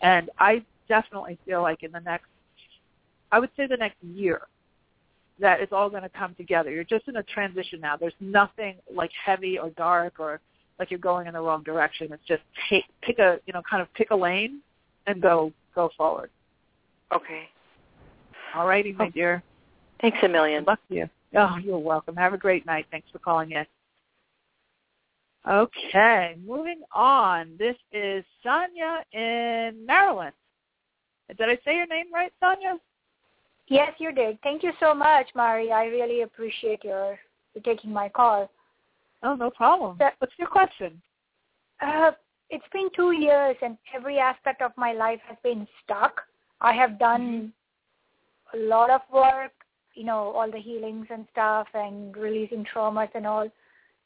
And 0.00 0.30
I 0.38 0.64
definitely 0.88 1.38
feel 1.46 1.62
like 1.62 1.82
in 1.82 1.92
the 1.92 2.00
next, 2.00 2.26
I 3.30 3.38
would 3.38 3.50
say 3.56 3.66
the 3.66 3.76
next 3.76 4.02
year, 4.02 4.42
that 5.40 5.60
it's 5.60 5.72
all 5.72 5.90
going 5.90 6.02
to 6.02 6.08
come 6.08 6.34
together. 6.36 6.70
You're 6.70 6.84
just 6.84 7.08
in 7.08 7.16
a 7.16 7.22
transition 7.24 7.80
now. 7.80 7.96
There's 7.96 8.14
nothing 8.20 8.76
like 8.92 9.10
heavy 9.24 9.58
or 9.58 9.70
dark 9.70 10.20
or 10.20 10.40
like 10.78 10.90
you're 10.90 11.00
going 11.00 11.26
in 11.26 11.34
the 11.34 11.40
wrong 11.40 11.62
direction. 11.62 12.12
It's 12.12 12.22
just 12.26 12.42
take, 12.68 12.84
pick 13.02 13.18
a 13.18 13.38
you 13.46 13.52
know 13.52 13.62
kind 13.68 13.82
of 13.82 13.92
pick 13.94 14.10
a 14.10 14.16
lane 14.16 14.60
and 15.06 15.20
go 15.20 15.52
go 15.74 15.90
forward. 15.96 16.30
Okay. 17.12 17.48
All 18.54 18.66
righty, 18.66 18.92
my 18.92 19.06
oh. 19.06 19.10
dear. 19.10 19.42
Thanks 20.00 20.18
a 20.22 20.28
million. 20.28 20.60
Good 20.62 20.68
luck 20.68 20.80
to 20.88 20.94
you. 20.94 21.10
Oh, 21.36 21.56
you're 21.62 21.78
welcome. 21.78 22.14
Have 22.16 22.34
a 22.34 22.38
great 22.38 22.64
night. 22.66 22.86
Thanks 22.90 23.08
for 23.10 23.18
calling 23.18 23.52
in. 23.52 23.66
Okay, 25.48 26.36
moving 26.46 26.80
on. 26.92 27.56
This 27.58 27.76
is 27.92 28.24
Sonia 28.42 29.04
in 29.12 29.84
Maryland. 29.84 30.32
Did 31.28 31.48
I 31.48 31.58
say 31.64 31.76
your 31.76 31.86
name 31.86 32.06
right, 32.12 32.32
Sonia? 32.40 32.78
Yes, 33.68 33.92
you 33.98 34.12
did. 34.12 34.38
Thank 34.42 34.62
you 34.62 34.72
so 34.78 34.94
much, 34.94 35.26
Mari. 35.34 35.72
I 35.72 35.86
really 35.86 36.22
appreciate 36.22 36.84
your 36.84 37.18
taking 37.64 37.92
my 37.92 38.08
call. 38.08 38.50
Oh, 39.22 39.34
no 39.34 39.50
problem. 39.50 39.98
What's 40.18 40.34
your 40.38 40.48
question? 40.48 41.00
Uh, 41.80 42.12
it's 42.50 42.64
been 42.72 42.88
two 42.94 43.12
years, 43.12 43.56
and 43.62 43.78
every 43.94 44.18
aspect 44.18 44.60
of 44.60 44.72
my 44.76 44.92
life 44.92 45.20
has 45.26 45.38
been 45.42 45.66
stuck. 45.82 46.20
I 46.60 46.72
have 46.72 46.98
done 46.98 47.52
mm-hmm. 48.52 48.58
a 48.58 48.68
lot 48.68 48.90
of 48.90 49.00
work, 49.12 49.52
you 49.94 50.04
know, 50.04 50.32
all 50.36 50.50
the 50.50 50.58
healings 50.58 51.06
and 51.10 51.26
stuff, 51.32 51.68
and 51.74 52.14
releasing 52.16 52.64
traumas 52.64 53.08
and 53.14 53.26
all. 53.26 53.48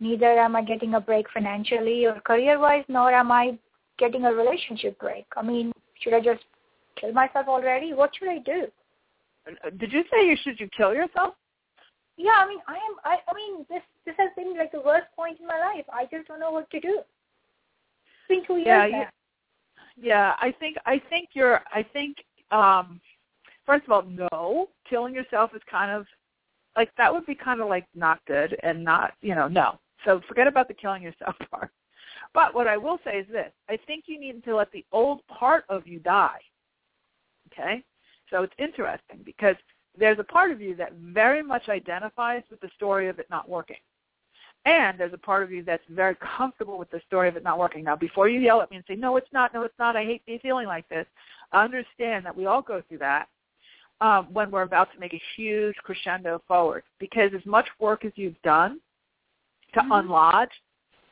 Neither 0.00 0.38
am 0.38 0.54
I 0.54 0.62
getting 0.62 0.94
a 0.94 1.00
break 1.00 1.26
financially 1.30 2.04
or 2.04 2.20
career-wise, 2.20 2.84
nor 2.88 3.12
am 3.12 3.32
I 3.32 3.59
getting 3.98 4.24
a 4.24 4.32
relationship 4.32 4.98
break. 5.00 5.26
I 5.36 5.42
mean, 5.42 5.72
should 6.00 6.14
I 6.14 6.20
just 6.20 6.44
kill 6.96 7.12
myself 7.12 7.48
already? 7.48 7.92
What 7.92 8.12
should 8.16 8.28
I 8.28 8.38
do? 8.38 8.68
Did 9.78 9.92
you 9.92 10.05
say 10.11 10.26
you 10.26 10.36
should 10.42 10.61
you 10.61 10.68
kill 10.76 10.94
yourself? 10.94 11.34
Yeah, 12.16 12.34
I 12.36 12.49
mean, 12.49 12.59
I 12.66 12.74
am. 12.74 12.96
I, 13.05 13.18
I 13.28 13.34
mean, 13.34 13.64
this 13.70 13.82
this 14.05 14.14
has 14.18 14.30
been 14.36 14.57
like 14.57 14.72
the 14.72 14.80
worst 14.80 15.07
point 15.14 15.38
in 15.40 15.46
my 15.46 15.59
life. 15.59 15.84
I 15.92 16.05
just 16.11 16.28
don't 16.28 16.40
know 16.40 16.51
what 16.51 16.68
to 16.70 16.80
do. 16.80 16.99
It's 16.99 18.28
been 18.28 18.44
two 18.44 18.55
years 18.55 18.66
yeah. 18.66 18.86
You, 18.86 19.05
yeah, 20.09 20.32
I 20.40 20.53
think 20.59 20.76
I 20.84 21.01
think 21.09 21.30
you're. 21.32 21.61
I 21.72 21.84
think 21.92 22.16
um 22.51 23.01
first 23.66 23.84
of 23.84 23.92
all, 23.92 24.03
no, 24.03 24.68
killing 24.88 25.14
yourself 25.14 25.51
is 25.55 25.62
kind 25.70 25.92
of 25.92 26.07
like 26.76 26.90
that 26.96 27.12
would 27.12 27.26
be 27.26 27.34
kind 27.34 27.61
of 27.61 27.68
like 27.68 27.86
not 27.94 28.18
good 28.26 28.57
and 28.62 28.84
not 28.84 29.12
you 29.20 29.34
know 29.34 29.46
no. 29.46 29.78
So 30.05 30.20
forget 30.26 30.46
about 30.46 30.68
the 30.68 30.74
killing 30.74 31.03
yourself 31.03 31.36
part. 31.51 31.70
But 32.34 32.55
what 32.55 32.66
I 32.66 32.76
will 32.76 32.99
say 33.05 33.18
is 33.18 33.26
this: 33.30 33.53
I 33.68 33.78
think 33.86 34.05
you 34.07 34.18
need 34.18 34.42
to 34.44 34.57
let 34.57 34.72
the 34.72 34.84
old 34.90 35.24
part 35.28 35.64
of 35.68 35.86
you 35.86 36.01
die. 36.01 36.40
Okay, 37.53 37.84
so 38.31 38.43
it's 38.43 38.55
interesting 38.59 39.20
because 39.24 39.57
there's 39.99 40.18
a 40.18 40.24
part 40.24 40.51
of 40.51 40.61
you 40.61 40.74
that 40.76 40.93
very 40.95 41.43
much 41.43 41.68
identifies 41.68 42.43
with 42.51 42.61
the 42.61 42.70
story 42.76 43.09
of 43.09 43.18
it 43.18 43.26
not 43.31 43.49
working. 43.49 43.76
And 44.64 44.99
there's 44.99 45.14
a 45.14 45.18
part 45.18 45.43
of 45.43 45.51
you 45.51 45.62
that's 45.62 45.83
very 45.89 46.16
comfortable 46.37 46.79
with 46.79 46.91
the 46.91 47.01
story 47.07 47.29
of 47.29 47.37
it 47.37 47.43
not 47.43 47.59
working. 47.59 47.85
Now, 47.85 47.97
before 47.97 48.29
you 48.29 48.41
yell 48.41 48.61
at 48.61 48.70
me 48.70 48.76
and 48.76 48.85
say, 48.87 48.97
no, 48.97 49.16
it's 49.16 49.33
not, 49.33 49.55
no, 49.55 49.62
it's 49.62 49.79
not, 49.79 49.97
I 49.97 50.05
hate 50.05 50.41
feeling 50.43 50.66
like 50.66 50.89
this, 50.89 51.07
understand 51.53 52.26
that 52.26 52.37
we 52.37 52.47
all 52.47 52.61
go 52.61 52.83
through 52.89 52.99
that 52.99 53.29
um, 54.01 54.29
when 54.33 54.51
we're 54.51 54.62
about 54.62 54.93
to 54.93 55.01
make 55.01 55.14
a 55.14 55.22
huge 55.37 55.74
crescendo 55.76 56.43
forward. 56.47 56.83
Because 56.99 57.31
as 57.35 57.45
much 57.47 57.66
work 57.81 58.05
as 58.05 58.12
you've 58.16 58.41
done 58.43 58.81
to 59.74 59.81
mm-hmm. 59.81 59.93
unlodge, 59.93 60.51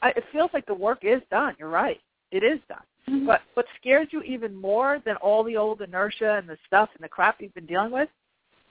it 0.04 0.24
feels 0.32 0.50
like 0.52 0.66
the 0.66 0.74
work 0.74 0.98
is 1.02 1.22
done. 1.30 1.54
You're 1.58 1.68
right. 1.68 2.00
It 2.30 2.42
is 2.42 2.60
done. 2.68 2.82
Mm-hmm. 3.08 3.26
But 3.26 3.42
what 3.54 3.66
scares 3.80 4.08
you 4.10 4.22
even 4.22 4.54
more 4.54 5.00
than 5.04 5.16
all 5.16 5.44
the 5.44 5.56
old 5.56 5.80
inertia 5.80 6.36
and 6.36 6.48
the 6.48 6.56
stuff 6.66 6.88
and 6.94 7.04
the 7.04 7.08
crap 7.08 7.40
you've 7.40 7.54
been 7.54 7.66
dealing 7.66 7.92
with 7.92 8.08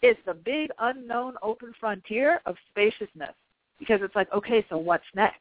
is 0.02 0.18
the 0.26 0.34
big 0.34 0.70
unknown 0.80 1.36
open 1.42 1.74
frontier 1.80 2.42
of 2.46 2.56
spaciousness. 2.70 3.34
Because 3.80 4.00
it's 4.02 4.16
like, 4.16 4.32
okay, 4.34 4.66
so 4.70 4.78
what's 4.78 5.06
next? 5.16 5.40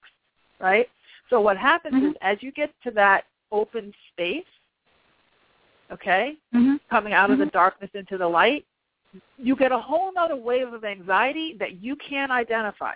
Right? 0.61 0.89
So 1.31 1.41
what 1.41 1.57
happens 1.57 1.95
mm-hmm. 1.95 2.07
is 2.07 2.15
as 2.21 2.39
you 2.41 2.53
get 2.53 2.73
to 2.85 2.91
that 2.93 3.25
open 3.51 3.93
space, 4.13 4.45
okay, 5.91 6.37
mm-hmm. 6.55 6.75
coming 6.91 7.13
out 7.13 7.31
of 7.31 7.39
the 7.39 7.45
mm-hmm. 7.45 7.57
darkness 7.57 7.91
into 7.95 8.19
the 8.19 8.27
light, 8.27 8.65
you 9.39 9.55
get 9.57 9.73
a 9.73 9.79
whole 9.79 10.11
other 10.19 10.37
wave 10.37 10.73
of 10.73 10.85
anxiety 10.85 11.57
that 11.59 11.83
you 11.83 11.97
can't 11.97 12.33
identify. 12.33 12.95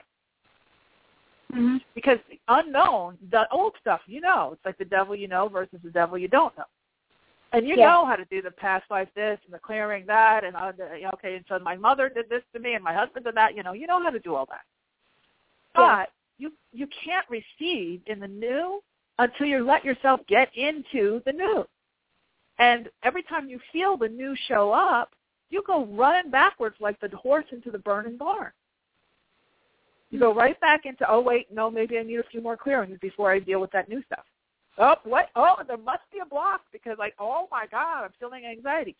Mm-hmm. 1.53 1.77
Because 1.95 2.19
unknown, 2.49 3.17
the 3.31 3.49
old 3.51 3.75
stuff, 3.81 4.01
you 4.07 4.21
know, 4.21 4.51
it's 4.53 4.65
like 4.65 4.77
the 4.79 4.85
devil 4.85 5.17
you 5.17 5.29
know 5.29 5.49
versus 5.49 5.79
the 5.83 5.91
devil 5.91 6.19
you 6.19 6.29
don't 6.29 6.57
know. 6.59 6.65
And 7.53 7.67
you 7.67 7.77
Yeah. 7.77 7.87
know 7.87 8.05
how 8.05 8.17
to 8.17 8.27
do 8.27 8.43
the 8.43 8.51
past 8.51 8.91
life 8.91 9.09
this 9.15 9.39
and 9.47 9.55
the 9.55 9.59
clearing 9.59 10.05
that 10.07 10.45
and 10.45 10.55
uh, 10.55 10.73
the, 10.73 11.09
okay, 11.15 11.37
and 11.37 11.45
so 11.49 11.59
my 11.61 11.77
mother 11.77 12.11
did 12.11 12.29
this 12.29 12.43
to 12.53 12.61
me 12.61 12.75
and 12.75 12.85
my 12.85 12.93
husband 12.93 13.25
did 13.25 13.35
that. 13.37 13.57
You 13.57 13.63
know, 13.63 13.73
you 13.73 13.87
know 13.87 14.03
how 14.03 14.11
to 14.11 14.19
do 14.19 14.35
all 14.35 14.47
that. 14.47 14.61
Yeah. 15.75 15.97
But 16.01 16.11
you 16.37 16.53
you 16.73 16.87
can't 17.05 17.27
receive 17.31 18.03
in 18.07 18.21
the 18.21 18.29
new 18.29 18.83
until 19.19 19.47
you 19.47 19.65
let 19.65 19.85
yourself 19.85 20.21
get 20.29 20.55
into 20.55 21.23
the 21.25 21.33
new. 21.33 21.67
And 22.59 22.91
every 23.03 23.23
time 23.23 23.49
you 23.49 23.59
feel 23.73 23.97
the 23.97 24.09
new 24.09 24.37
show 24.47 24.71
up, 24.73 25.13
you 25.51 25.63
go 25.67 25.87
running 25.87 26.31
backwards 26.31 26.77
like 26.81 27.01
the 27.01 27.09
horse 27.17 27.47
into 27.53 27.71
the 27.71 27.79
burning 27.79 28.17
barn. 28.19 28.51
You 30.11 30.19
go 30.19 30.35
right 30.35 30.59
back 30.61 30.87
into, 30.87 31.11
oh 31.11 31.21
wait, 31.21 31.53
no, 31.53 31.71
maybe 31.71 31.99
I 31.99 32.03
need 32.03 32.19
a 32.19 32.25
few 32.25 32.41
more 32.41 32.57
clearings 32.57 32.99
before 33.01 33.31
I 33.31 33.39
deal 33.39 33.61
with 33.61 33.71
that 33.73 33.89
new 33.89 34.03
stuff. 34.05 34.25
Oh, 34.79 34.95
what? 35.05 35.29
Oh, 35.35 35.57
there 35.67 35.77
must 35.77 36.03
be 36.13 36.21
a 36.21 36.27
block 36.27 36.63
because 36.73 36.97
like, 36.99 37.15
oh 37.19 37.49
my 37.51 37.67
God, 37.71 38.05
I'm 38.05 38.13
feeling 38.19 38.47
anxiety. 38.47 38.97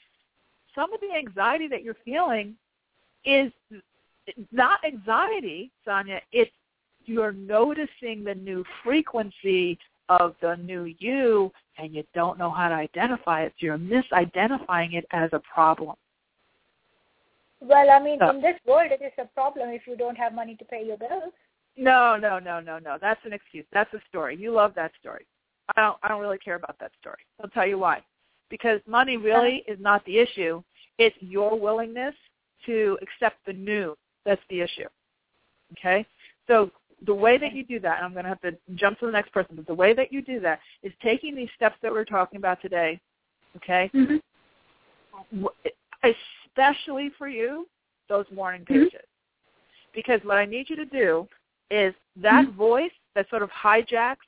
Some 0.75 0.93
of 0.93 1.01
the 1.01 1.17
anxiety 1.17 1.69
that 1.69 1.83
you're 1.83 1.97
feeling 2.05 2.55
is 3.25 3.53
not 4.53 4.81
anxiety, 4.85 5.71
Sonia. 5.85 6.21
It's 6.33 6.51
you're 7.05 7.33
noticing 7.33 8.23
the 8.23 8.35
new 8.35 8.65
frequency 8.85 9.79
of 10.11 10.35
the 10.43 10.57
new 10.57 10.95
you 10.99 11.51
and 11.79 11.95
you 11.95 12.05
don't 12.15 12.39
know 12.39 12.51
how 12.51 12.69
to 12.69 12.75
identify 12.75 13.43
it. 13.43 13.55
So 13.59 13.67
you're 13.67 13.79
misidentifying 13.79 14.95
it 14.95 15.07
as 15.13 15.31
a 15.33 15.41
problem. 15.41 15.97
Well, 17.61 17.91
I 17.91 17.99
mean, 17.99 18.23
in 18.23 18.41
this 18.41 18.57
world, 18.67 18.93
it 18.93 19.05
is 19.05 19.13
a 19.19 19.25
problem 19.35 19.71
if 19.71 19.87
you 19.87 19.97
don't 19.97 20.17
have 20.17 20.33
money 20.33 20.55
to 20.57 20.65
pay 20.65 20.85
your 20.87 20.97
bills. 20.97 21.33
No, 21.77 22.17
no, 22.17 22.39
no, 22.39 22.61
no, 22.61 22.79
no. 22.79 22.99
That's 23.01 23.21
an 23.25 23.33
excuse. 23.33 23.65
That's 23.73 23.93
a 23.95 24.01
story. 24.09 24.37
You 24.37 24.53
love 24.53 24.73
that 24.77 24.93
story. 25.01 25.27
I 25.77 25.81
don't 25.81 25.97
I 26.03 26.09
don't 26.09 26.21
really 26.21 26.39
care 26.39 26.57
about 26.57 26.77
that 26.81 26.93
story. 27.01 27.19
I'll 27.43 27.51
tell 27.51 27.67
you 27.67 27.79
why. 27.79 28.03
Because 28.51 28.81
money 28.87 29.17
really 29.17 29.65
is 29.69 29.79
not 29.81 30.05
the 30.05 30.19
issue. 30.19 30.63
It's 30.99 31.17
your 31.21 31.59
willingness 31.59 32.15
to 32.67 32.99
accept 33.03 33.37
the 33.47 33.53
new. 33.53 33.97
That's 34.25 34.41
the 34.51 34.61
issue. 34.61 34.89
Okay? 35.73 36.07
So 36.47 36.71
the 37.07 37.15
way 37.15 37.39
that 37.39 37.53
you 37.53 37.65
do 37.65 37.79
that, 37.81 37.99
and 37.99 38.07
I'm 38.07 38.13
going 38.13 38.25
to 38.25 38.29
have 38.31 38.41
to 38.41 38.57
jump 38.75 38.99
to 39.01 39.07
the 39.07 39.13
next 39.13 39.33
person, 39.33 39.55
but 39.57 39.67
the 39.67 39.75
way 39.75 39.95
that 39.95 40.13
you 40.13 40.23
do 40.23 40.41
that 40.41 40.61
is 40.83 40.93
taking 41.03 41.35
these 41.35 41.51
steps 41.55 41.77
that 41.83 41.93
we're 41.93 42.05
talking 42.05 42.39
about 42.39 42.61
today, 42.61 42.99
okay, 43.57 43.91
Mm-hmm. 43.95 44.17
w- 45.37 45.55
especially 46.59 47.11
for 47.17 47.29
you, 47.29 47.69
those 48.09 48.27
morning 48.31 48.65
Mhm. 48.65 48.91
pages. 48.91 49.07
Because 49.93 50.23
what 50.25 50.39
I 50.39 50.45
need 50.45 50.69
you 50.69 50.77
to 50.77 50.85
do 50.85 51.29
is 51.71 51.95
that 52.17 52.47
Mhm. 52.47 52.53
voice 52.53 52.93
that 53.15 53.29
sort 53.29 53.43
of 53.43 53.51
hijacks 53.51 54.27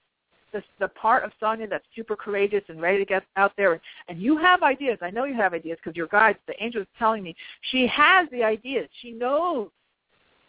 the, 0.52 0.64
the 0.78 0.88
part 0.88 1.22
of 1.22 1.32
Sonia 1.38 1.68
that's 1.68 1.86
super 1.94 2.16
courageous 2.16 2.68
and 2.68 2.80
ready 2.80 2.98
to 2.98 3.04
get 3.04 3.24
out 3.36 3.54
there. 3.54 3.80
And 4.08 4.20
you 4.20 4.36
have 4.36 4.64
ideas. 4.64 4.98
I 5.00 5.10
know 5.10 5.22
you 5.22 5.34
have 5.34 5.54
ideas 5.54 5.78
because 5.78 5.96
your 5.96 6.08
guides, 6.08 6.40
the 6.46 6.60
angel 6.60 6.82
is 6.82 6.88
telling 6.98 7.22
me, 7.22 7.36
she 7.70 7.86
has 7.86 8.28
the 8.30 8.42
ideas. 8.42 8.90
She 8.94 9.12
knows 9.12 9.70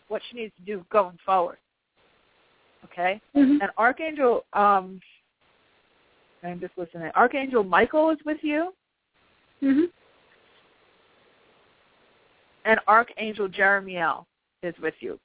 what 0.08 0.24
she 0.24 0.38
needs 0.38 0.56
to 0.56 0.62
do 0.64 0.84
going 0.90 1.20
forward. 1.20 1.60
Okay? 2.86 3.22
Mm-hmm. 3.36 3.62
And 3.62 3.72
Archangel, 3.78 4.44
um, 4.54 5.00
I'm 6.42 6.60
just 6.60 6.76
listening. 6.80 7.12
Archangel 7.14 7.64
Michael 7.64 8.10
is 8.10 8.18
with 8.26 8.44
you, 8.44 8.74
Mm-hmm. 9.62 9.86
And 12.66 12.80
Archangel 12.88 13.47
Jeremiel 13.47 14.26
is 14.64 14.76
with 14.82 14.93
you. 14.99 15.20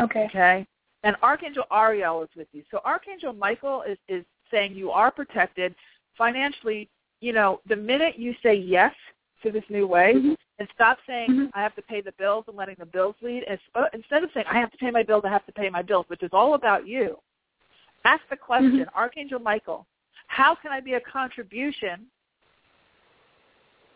Okay. 0.00 0.24
Okay? 0.26 0.66
And 1.04 1.16
Archangel 1.22 1.64
Ariel 1.72 2.22
is 2.22 2.28
with 2.36 2.48
you. 2.52 2.62
So 2.70 2.80
Archangel 2.84 3.32
Michael 3.32 3.82
is, 3.82 3.98
is 4.08 4.24
saying 4.50 4.74
you 4.74 4.90
are 4.90 5.10
protected 5.10 5.74
financially. 6.16 6.88
You 7.20 7.32
know, 7.32 7.60
the 7.66 7.76
minute 7.76 8.18
you 8.18 8.34
say 8.42 8.54
yes 8.54 8.94
to 9.42 9.50
this 9.50 9.64
new 9.68 9.86
way 9.86 10.14
Mhm. 10.14 10.36
and 10.58 10.68
stop 10.74 10.98
saying 11.06 11.30
Mhm. 11.30 11.50
I 11.54 11.62
have 11.62 11.74
to 11.74 11.82
pay 11.82 12.00
the 12.00 12.12
bills 12.12 12.44
and 12.46 12.56
letting 12.56 12.76
the 12.76 12.86
bills 12.86 13.16
lead, 13.20 13.44
instead 13.92 14.22
of 14.22 14.30
saying 14.32 14.46
I 14.48 14.60
have 14.60 14.70
to 14.70 14.78
pay 14.78 14.90
my 14.90 15.02
bills, 15.02 15.24
I 15.24 15.30
have 15.30 15.46
to 15.46 15.52
pay 15.52 15.68
my 15.68 15.82
bills, 15.82 16.08
which 16.08 16.22
is 16.22 16.30
all 16.32 16.54
about 16.54 16.86
you, 16.86 17.20
ask 18.04 18.26
the 18.28 18.36
question, 18.36 18.84
Mhm. 18.84 18.94
Archangel 18.94 19.40
Michael, 19.40 19.86
how 20.28 20.54
can 20.54 20.70
I 20.72 20.80
be 20.80 20.94
a 20.94 21.00
contribution 21.00 22.10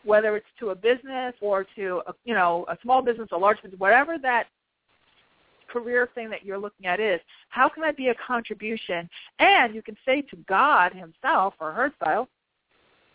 whether 0.06 0.36
it's 0.36 0.46
to 0.60 0.70
a 0.70 0.74
business 0.74 1.34
or 1.40 1.66
to 1.76 2.02
a, 2.06 2.14
you 2.24 2.34
know 2.34 2.64
a 2.68 2.78
small 2.82 3.02
business, 3.02 3.28
a 3.32 3.36
large 3.36 3.60
business, 3.62 3.78
whatever 3.78 4.16
that 4.18 4.46
career 5.68 6.08
thing 6.14 6.30
that 6.30 6.44
you're 6.44 6.58
looking 6.58 6.86
at 6.86 7.00
is, 7.00 7.20
how 7.48 7.68
can 7.68 7.82
I 7.82 7.90
be 7.90 8.08
a 8.08 8.14
contribution? 8.26 9.08
And 9.40 9.74
you 9.74 9.82
can 9.82 9.96
say 10.06 10.22
to 10.22 10.36
God 10.48 10.92
Himself 10.92 11.54
or 11.60 11.72
herself, 11.72 12.28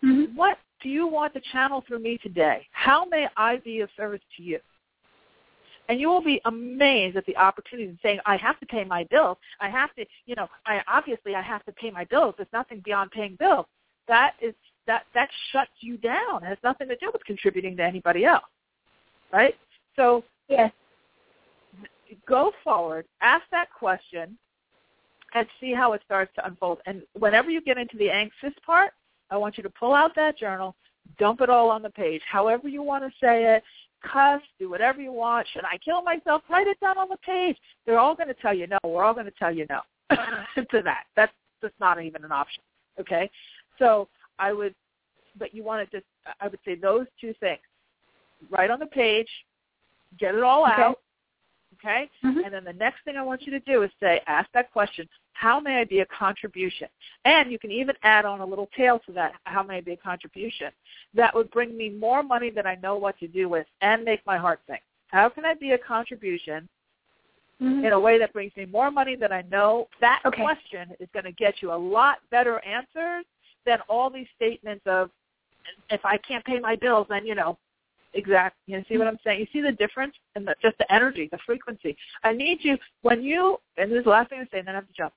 Mm-hmm. 0.03 0.35
what 0.35 0.57
do 0.81 0.89
you 0.89 1.07
want 1.07 1.33
to 1.35 1.41
channel 1.51 1.83
through 1.87 1.99
me 1.99 2.17
today? 2.17 2.67
How 2.71 3.05
may 3.05 3.27
I 3.37 3.57
be 3.57 3.81
of 3.81 3.89
service 3.95 4.21
to 4.37 4.43
you? 4.43 4.59
And 5.89 5.99
you 5.99 6.07
will 6.07 6.23
be 6.23 6.41
amazed 6.45 7.17
at 7.17 7.25
the 7.25 7.37
opportunity 7.37 7.89
of 7.89 7.97
saying, 8.01 8.19
I 8.25 8.37
have 8.37 8.59
to 8.61 8.65
pay 8.65 8.83
my 8.83 9.03
bills. 9.11 9.37
I 9.59 9.69
have 9.69 9.93
to, 9.95 10.05
you 10.25 10.35
know, 10.35 10.47
I 10.65 10.81
obviously 10.87 11.35
I 11.35 11.41
have 11.41 11.65
to 11.65 11.71
pay 11.73 11.91
my 11.91 12.05
bills. 12.05 12.35
There's 12.37 12.49
nothing 12.53 12.81
beyond 12.83 13.11
paying 13.11 13.35
bills. 13.35 13.65
That 14.07 14.33
is 14.41 14.53
that 14.87 15.03
that 15.13 15.29
shuts 15.51 15.71
you 15.79 15.97
down. 15.97 16.43
It 16.43 16.47
has 16.47 16.57
nothing 16.63 16.87
to 16.89 16.95
do 16.95 17.09
with 17.13 17.23
contributing 17.25 17.77
to 17.77 17.83
anybody 17.83 18.25
else. 18.25 18.43
Right? 19.31 19.55
So 19.95 20.23
Yes. 20.47 20.71
go 22.27 22.51
forward, 22.63 23.05
ask 23.21 23.43
that 23.51 23.67
question, 23.71 24.37
and 25.33 25.47
see 25.59 25.73
how 25.73 25.93
it 25.93 26.01
starts 26.03 26.33
to 26.35 26.45
unfold. 26.45 26.79
And 26.85 27.03
whenever 27.13 27.49
you 27.49 27.61
get 27.61 27.77
into 27.77 27.97
the 27.97 28.09
anxious 28.09 28.53
part, 28.65 28.91
I 29.29 29.37
want 29.37 29.55
you 29.57 29.63
to 29.63 29.69
pull 29.69 29.93
out 29.93 30.13
that 30.15 30.37
journal, 30.37 30.75
dump 31.17 31.39
it 31.41 31.49
all 31.49 31.69
on 31.69 31.81
the 31.81 31.89
page, 31.89 32.21
however 32.29 32.67
you 32.67 32.83
want 32.83 33.03
to 33.05 33.11
say 33.21 33.55
it, 33.55 33.63
cuss, 34.03 34.41
do 34.59 34.69
whatever 34.69 35.01
you 35.01 35.13
want. 35.13 35.47
Should 35.53 35.63
I 35.63 35.77
kill 35.77 36.01
myself? 36.01 36.43
Write 36.49 36.67
it 36.67 36.79
down 36.79 36.97
on 36.97 37.07
the 37.07 37.17
page. 37.17 37.57
They're 37.85 37.99
all 37.99 38.15
going 38.15 38.27
to 38.27 38.33
tell 38.33 38.53
you 38.53 38.67
no. 38.67 38.77
We're 38.83 39.03
all 39.03 39.13
going 39.13 39.25
to 39.25 39.31
tell 39.31 39.53
you 39.53 39.65
no 39.69 39.81
to 40.57 40.81
that. 40.83 41.03
That's 41.15 41.33
just 41.61 41.75
not 41.79 42.03
even 42.03 42.25
an 42.25 42.31
option. 42.31 42.61
Okay? 42.99 43.29
So 43.79 44.07
I 44.41 44.51
would, 44.51 44.73
but 45.37 45.53
you 45.53 45.63
want 45.63 45.89
to 45.89 45.97
just, 45.97 46.07
I 46.41 46.47
would 46.47 46.59
say 46.65 46.75
those 46.75 47.05
two 47.21 47.33
things. 47.39 47.61
Write 48.49 48.71
on 48.71 48.79
the 48.79 48.87
page, 48.87 49.29
get 50.17 50.33
it 50.33 50.43
all 50.43 50.63
Okay. 50.63 50.81
out, 50.81 50.99
okay? 51.75 52.09
Mhm. 52.23 52.43
And 52.43 52.53
then 52.53 52.63
the 52.63 52.73
next 52.73 53.03
thing 53.03 53.15
I 53.17 53.21
want 53.21 53.43
you 53.43 53.51
to 53.51 53.59
do 53.59 53.83
is 53.83 53.91
say, 53.99 54.21
ask 54.25 54.51
that 54.53 54.71
question, 54.71 55.07
how 55.33 55.59
may 55.59 55.79
I 55.79 55.83
be 55.85 55.99
a 55.99 56.05
contribution? 56.07 56.89
And 57.23 57.51
you 57.51 57.59
can 57.59 57.71
even 57.71 57.95
add 58.01 58.25
on 58.25 58.41
a 58.41 58.45
little 58.45 58.67
tail 58.75 58.99
to 59.05 59.11
that, 59.13 59.35
how 59.45 59.61
may 59.61 59.77
I 59.77 59.81
be 59.81 59.93
a 59.93 59.97
contribution? 59.97 60.71
That 61.13 61.33
would 61.35 61.51
bring 61.51 61.77
me 61.77 61.89
more 61.89 62.23
money 62.23 62.49
than 62.49 62.65
I 62.65 62.75
know 62.75 62.95
what 62.95 63.17
to 63.19 63.27
do 63.27 63.47
with 63.47 63.67
and 63.81 64.03
make 64.03 64.25
my 64.25 64.37
heart 64.37 64.59
sing. 64.67 64.79
How 65.07 65.29
can 65.29 65.45
I 65.45 65.53
be 65.53 65.71
a 65.71 65.77
contribution 65.77 66.67
Mhm. 67.59 67.83
in 67.85 67.93
a 67.93 67.99
way 67.99 68.17
that 68.17 68.33
brings 68.33 68.55
me 68.55 68.65
more 68.65 68.89
money 68.89 69.15
than 69.15 69.31
I 69.31 69.43
know? 69.43 69.87
That 69.99 70.21
Okay. 70.25 70.41
question 70.41 70.95
is 70.99 71.09
going 71.11 71.25
to 71.25 71.31
get 71.31 71.61
you 71.61 71.71
a 71.71 71.81
lot 71.97 72.27
better 72.31 72.59
answers 72.65 73.25
than 73.65 73.79
all 73.89 74.09
these 74.09 74.27
statements 74.35 74.83
of, 74.85 75.09
if 75.89 76.03
I 76.05 76.17
can't 76.17 76.43
pay 76.45 76.59
my 76.59 76.75
bills, 76.75 77.07
then, 77.09 77.25
you 77.25 77.35
know, 77.35 77.57
Exactly. 78.13 78.73
You 78.73 78.83
see 78.89 78.97
what 78.97 79.07
I'm 79.07 79.19
saying? 79.23 79.39
You 79.39 79.47
see 79.53 79.61
the 79.61 79.71
difference 79.71 80.13
in 80.35 80.43
the, 80.43 80.55
just 80.61 80.77
the 80.77 80.91
energy, 80.93 81.29
the 81.31 81.37
frequency. 81.45 81.95
I 82.23 82.33
need 82.33 82.59
you 82.61 82.77
when 83.03 83.23
you 83.23 83.57
and 83.77 83.91
this 83.91 83.99
is 83.99 84.03
the 84.03 84.09
last 84.09 84.29
thing 84.29 84.39
I 84.39 84.43
say, 84.51 84.59
and 84.59 84.67
then 84.67 84.75
I 84.75 84.79
have 84.79 84.87
to 84.87 84.93
jump. 84.93 85.13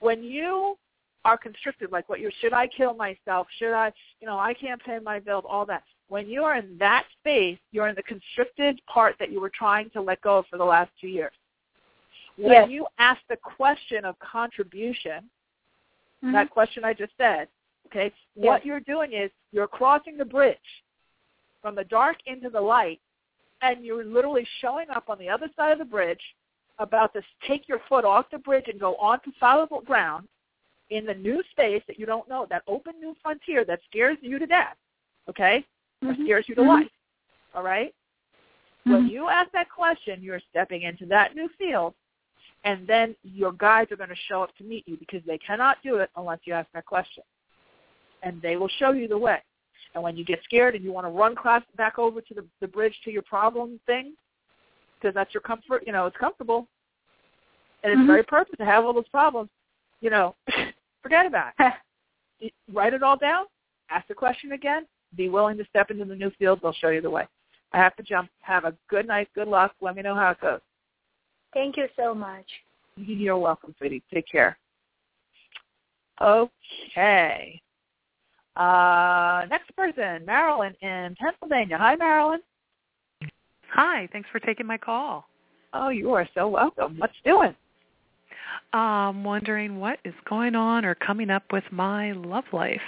When 0.00 0.22
you 0.22 0.76
are 1.24 1.36
constricted, 1.38 1.92
like 1.92 2.08
what 2.08 2.20
you 2.20 2.30
should 2.40 2.52
I 2.52 2.66
kill 2.66 2.94
myself? 2.94 3.46
Should 3.58 3.74
I 3.74 3.92
you 4.20 4.26
know, 4.26 4.38
I 4.38 4.54
can't 4.54 4.82
pay 4.82 4.98
my 4.98 5.20
bills, 5.20 5.44
all 5.48 5.64
that. 5.66 5.84
When 6.08 6.28
you 6.28 6.42
are 6.42 6.56
in 6.56 6.76
that 6.78 7.04
space, 7.20 7.58
you're 7.72 7.88
in 7.88 7.94
the 7.94 8.02
constricted 8.02 8.80
part 8.92 9.16
that 9.18 9.30
you 9.30 9.40
were 9.40 9.50
trying 9.56 9.90
to 9.90 10.00
let 10.00 10.20
go 10.20 10.38
of 10.38 10.46
for 10.50 10.58
the 10.58 10.64
last 10.64 10.90
two 11.00 11.08
years. 11.08 11.32
When 12.36 12.52
Yes. 12.52 12.68
you 12.70 12.86
ask 12.98 13.20
the 13.28 13.36
question 13.36 14.04
of 14.04 14.18
contribution, 14.18 15.30
Mhm. 16.22 16.32
that 16.32 16.50
question 16.50 16.84
I 16.84 16.92
just 16.92 17.16
said, 17.16 17.48
okay, 17.86 18.12
Yes. 18.34 18.44
what 18.46 18.66
you're 18.66 18.80
doing 18.80 19.12
is 19.12 19.30
you're 19.52 19.66
crossing 19.68 20.16
the 20.16 20.24
bridge 20.24 20.58
from 21.62 21.74
the 21.74 21.84
dark 21.84 22.18
into 22.26 22.50
the 22.50 22.60
light, 22.60 23.00
and 23.62 23.84
you're 23.84 24.04
literally 24.04 24.46
showing 24.60 24.90
up 24.90 25.08
on 25.08 25.18
the 25.18 25.28
other 25.28 25.48
side 25.56 25.72
of 25.72 25.78
the 25.78 25.84
bridge 25.84 26.20
about 26.78 27.12
to 27.14 27.22
take 27.46 27.68
your 27.68 27.80
foot 27.88 28.04
off 28.04 28.26
the 28.30 28.38
bridge 28.38 28.68
and 28.68 28.78
go 28.78 28.94
onto 28.96 29.32
solid 29.40 29.68
ground 29.86 30.28
in 30.90 31.06
the 31.06 31.14
new 31.14 31.42
space 31.50 31.82
that 31.86 31.98
you 31.98 32.06
don't 32.06 32.28
know, 32.28 32.46
that 32.50 32.62
open 32.66 32.92
new 33.00 33.16
frontier 33.22 33.64
that 33.64 33.80
scares 33.88 34.18
you 34.20 34.38
to 34.38 34.46
death, 34.46 34.76
okay, 35.28 35.64
or 36.02 36.12
Mhm. 36.12 36.24
scares 36.24 36.48
you 36.48 36.54
to 36.54 36.60
Mhm. 36.60 36.68
life, 36.68 36.92
all 37.54 37.62
right? 37.62 37.94
When 38.84 39.06
Mhm. 39.06 39.10
you 39.10 39.28
ask 39.28 39.50
that 39.52 39.68
question, 39.70 40.22
you're 40.22 40.38
stepping 40.40 40.82
into 40.82 41.06
that 41.06 41.34
new 41.34 41.48
field, 41.48 41.94
and 42.62 42.86
then 42.86 43.16
your 43.22 43.52
guides 43.52 43.90
are 43.90 43.96
going 43.96 44.10
to 44.10 44.14
show 44.14 44.42
up 44.42 44.54
to 44.56 44.64
meet 44.64 44.86
you 44.86 44.96
because 44.96 45.24
they 45.24 45.38
cannot 45.38 45.82
do 45.82 45.96
it 45.96 46.10
unless 46.16 46.46
you 46.46 46.52
ask 46.52 46.70
that 46.72 46.84
question. 46.84 47.24
And 48.22 48.40
they 48.42 48.56
will 48.56 48.70
show 48.78 48.92
you 48.92 49.08
the 49.08 49.18
way. 49.18 49.38
And 49.94 50.02
when 50.02 50.16
you 50.16 50.24
get 50.24 50.40
scared 50.44 50.74
and 50.74 50.84
you 50.84 50.92
want 50.92 51.06
to 51.06 51.10
run 51.10 51.34
class 51.34 51.62
back 51.76 51.98
over 51.98 52.20
to 52.20 52.34
the, 52.34 52.44
the 52.60 52.68
bridge 52.68 52.94
to 53.04 53.10
your 53.10 53.22
problem 53.22 53.80
thing, 53.86 54.14
because 54.98 55.14
that's 55.14 55.32
your 55.32 55.40
comfort, 55.40 55.84
you 55.86 55.92
know, 55.92 56.06
it's 56.06 56.16
comfortable, 56.16 56.68
and 57.82 57.92
it's 57.92 58.02
Mhm. 58.02 58.06
very 58.06 58.22
perfect 58.22 58.58
to 58.58 58.64
have 58.64 58.84
all 58.84 58.92
those 58.92 59.08
problems, 59.08 59.50
you 60.00 60.10
know, 60.10 60.34
forget 61.02 61.26
about 61.26 61.52
it. 61.58 62.52
Write 62.72 62.94
it 62.94 63.02
all 63.02 63.16
down, 63.16 63.46
ask 63.90 64.06
the 64.08 64.14
question 64.14 64.52
again, 64.52 64.86
be 65.14 65.28
willing 65.28 65.56
to 65.58 65.64
step 65.66 65.90
into 65.90 66.04
the 66.04 66.16
new 66.16 66.30
field. 66.30 66.60
They'll 66.62 66.72
show 66.72 66.88
you 66.88 67.00
the 67.00 67.10
way. 67.10 67.26
I 67.72 67.78
have 67.78 67.96
to 67.96 68.02
jump. 68.02 68.30
Have 68.40 68.64
a 68.64 68.74
good 68.88 69.06
night. 69.06 69.28
Good 69.34 69.48
luck. 69.48 69.74
Let 69.80 69.96
me 69.96 70.02
know 70.02 70.14
how 70.14 70.30
it 70.30 70.40
goes. 70.40 70.60
Thank 71.54 71.76
you 71.76 71.88
so 71.96 72.14
much. 72.14 72.46
You're 72.96 73.38
welcome, 73.38 73.74
sweetie. 73.78 74.02
Take 74.12 74.26
care. 74.28 74.58
Okay. 76.20 77.60
Uh, 78.56 79.44
next 79.50 79.74
person, 79.76 80.24
Marilyn 80.24 80.74
in 80.80 81.14
Pennsylvania. 81.20 81.76
Hi, 81.78 81.94
Marilyn. 81.94 82.40
Hi, 83.72 84.08
thanks 84.12 84.28
for 84.32 84.40
taking 84.40 84.66
my 84.66 84.78
call. 84.78 85.26
Oh, 85.74 85.90
you 85.90 86.12
are 86.12 86.26
so 86.34 86.48
welcome. 86.48 86.96
What's 86.98 87.12
doing? 87.24 87.54
I'm 88.72 89.24
wondering 89.24 89.78
what 89.78 89.98
is 90.04 90.14
going 90.28 90.54
on 90.54 90.84
or 90.84 90.94
coming 90.94 91.28
up 91.28 91.44
with 91.52 91.64
my 91.70 92.12
love 92.12 92.44
life. 92.52 92.80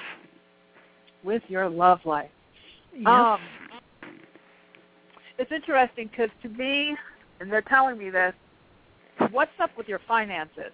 With 1.23 1.43
your 1.49 1.69
love 1.69 2.01
life. 2.05 2.31
Yes. 2.95 3.07
Um, 3.07 3.41
it's 5.39 5.53
interesting 5.53 6.09
because 6.11 6.31
to 6.43 6.49
me, 6.49 6.97
and 7.41 7.53
they're 7.53 7.63
telling 7.63 7.99
me 7.99 8.09
this, 8.11 8.33
what's 9.31 9.53
up 9.61 9.71
with 9.77 9.87
your 9.87 10.01
finances? 10.09 10.73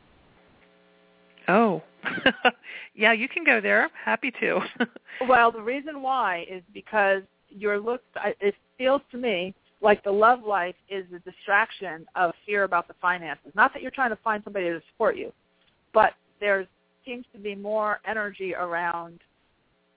Oh. 1.49 1.83
yeah, 2.95 3.13
you 3.13 3.29
can 3.29 3.45
go 3.45 3.61
there. 3.61 3.91
Happy 4.05 4.31
to. 4.41 4.61
Well, 5.29 5.53
the 5.53 5.63
reason 5.63 6.03
why 6.03 6.45
is 6.51 6.61
because 6.73 7.23
your 7.49 7.79
look. 7.79 8.03
It 8.41 8.57
feels 8.77 9.01
to 9.13 9.17
me 9.17 9.55
like 9.81 10.03
the 10.03 10.11
love 10.11 10.43
life 10.43 10.75
is 10.89 11.05
a 11.15 11.21
distraction 11.21 12.05
of 12.17 12.33
fear 12.45 12.65
about 12.65 12.89
the 12.89 12.95
finances. 13.01 13.53
Not 13.55 13.73
that 13.73 13.83
you're 13.83 13.93
trying 13.93 14.11
to 14.11 14.19
find 14.25 14.43
somebody 14.43 14.67
to 14.67 14.83
support 14.91 15.17
you, 15.17 15.33
but 15.93 16.15
there 16.41 16.67
seems 17.07 17.25
to 17.33 17.39
be 17.39 17.55
more 17.55 18.01
energy 18.07 18.55
around 18.55 19.21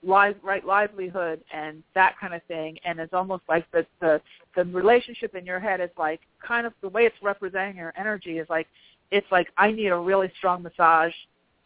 live, 0.03 0.35
right 0.43 0.65
livelihood 0.65 1.41
and 1.53 1.83
that 1.95 2.15
kind 2.19 2.33
of 2.33 2.43
thing. 2.43 2.77
And 2.85 2.99
it's 2.99 3.13
almost 3.13 3.43
like 3.49 3.69
the 3.71 3.85
the 3.99 4.21
the 4.55 4.65
relationship 4.65 5.35
in 5.35 5.45
your 5.45 5.59
head 5.59 5.81
is 5.81 5.89
like 5.97 6.21
kind 6.45 6.67
of 6.67 6.73
the 6.81 6.89
way 6.89 7.03
it's 7.03 7.15
representing 7.21 7.77
your 7.77 7.93
energy 7.97 8.39
is 8.39 8.47
like 8.49 8.67
it's 9.11 9.27
like 9.31 9.47
I 9.57 9.71
need 9.71 9.87
a 9.87 9.97
really 9.97 10.31
strong 10.37 10.63
massage 10.63 11.13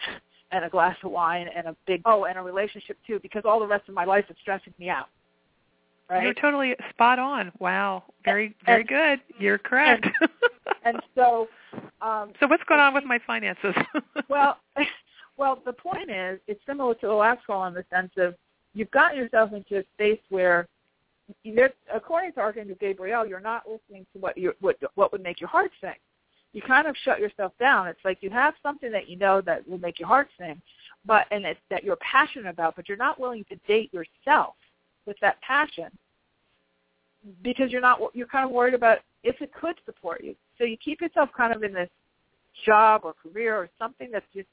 and 0.52 0.66
a 0.66 0.70
glass 0.70 0.96
of 1.04 1.12
wine 1.12 1.48
and 1.56 1.68
a 1.68 1.76
big 1.88 2.02
oh 2.06 2.26
and 2.26 2.38
a 2.38 2.42
relationship 2.42 2.98
too 3.08 3.20
because 3.22 3.44
all 3.46 3.60
the 3.60 3.68
rest 3.68 3.88
of 3.88 3.96
my 3.96 4.06
life 4.06 4.26
is 4.30 4.36
stressing 4.42 4.74
me 4.80 4.90
out. 4.90 5.08
Right? 6.10 6.24
You're 6.24 6.34
totally 6.34 6.76
spot 6.90 7.20
on. 7.20 7.52
Wow. 7.60 8.04
Very 8.26 8.56
very 8.66 8.82
And- 8.82 8.90
good. 8.90 9.22
You're 9.40 9.58
correct. 9.58 10.08
and 10.84 11.02
so 11.16 11.48
um 12.02 12.34
so 12.40 12.48
what's 12.48 12.64
going 12.64 12.82
on 12.82 12.94
with 12.94 13.06
my 13.06 13.20
finances? 13.26 13.74
well 14.30 14.58
well 15.38 15.62
the 15.66 15.74
point 15.74 16.10
is 16.12 16.40
it's 16.48 16.62
similar 16.66 16.94
to 16.96 17.08
the 17.08 17.14
last 17.14 17.46
call 17.48 17.66
in 17.66 17.74
the 17.74 17.86
sense 17.90 18.12
of 18.18 18.36
you've 18.74 18.92
gotten 18.92 19.18
yourself 19.18 19.54
into 19.54 19.78
a 19.80 19.84
space 19.96 20.20
where 20.30 20.68
according 21.94 22.34
to 22.34 22.40
Archangel 22.40 22.76
Gabriel, 22.80 23.26
you're 23.26 23.40
not 23.40 23.64
listening 23.70 24.06
to 24.14 24.20
what 24.20 24.38
you 24.38 24.54
what 24.60 24.78
what 24.96 25.12
would 25.12 25.24
make 25.24 25.40
your 25.40 25.50
heart 25.50 25.72
sing. 25.80 25.94
You 26.54 26.62
kind 26.62 26.88
of 26.88 26.96
shut 27.04 27.20
yourself 27.20 27.54
down. 27.60 27.88
It's 27.88 28.04
like 28.04 28.18
you 28.22 28.30
have 28.30 28.54
something 28.62 28.92
that 28.92 29.08
you 29.08 29.18
know 29.18 29.42
that 29.42 29.68
will 29.68 29.78
make 29.78 30.00
your 30.00 30.08
heart 30.08 30.28
sing, 30.38 30.62
but 31.06 31.26
and 31.32 31.46
it's 31.46 31.60
that 31.70 31.84
you're 31.84 31.98
passionate 31.98 32.50
about, 32.50 32.76
but 32.76 32.90
you're 32.90 32.98
not 32.98 33.20
willing 33.20 33.46
to 33.46 33.56
date 33.68 33.94
yourself 33.94 34.56
with 35.06 35.18
that 35.22 35.42
passion 35.42 35.90
because 37.44 37.72
you're 37.72 37.82
not 37.82 38.00
you're 38.14 38.28
kind 38.28 38.46
of 38.46 38.52
worried 38.52 38.74
about 38.74 39.00
if 39.24 39.42
it 39.42 39.54
could 39.54 39.76
support 39.86 40.24
you. 40.24 40.36
So 40.58 40.64
you 40.64 40.78
keep 40.78 41.02
yourself 41.02 41.30
kind 41.36 41.54
of 41.54 41.64
in 41.64 41.74
this 41.74 41.90
job 42.66 43.02
or 43.04 43.14
career 43.14 43.56
or 43.56 43.70
something 43.80 44.10
that's 44.12 44.26
just 44.34 44.48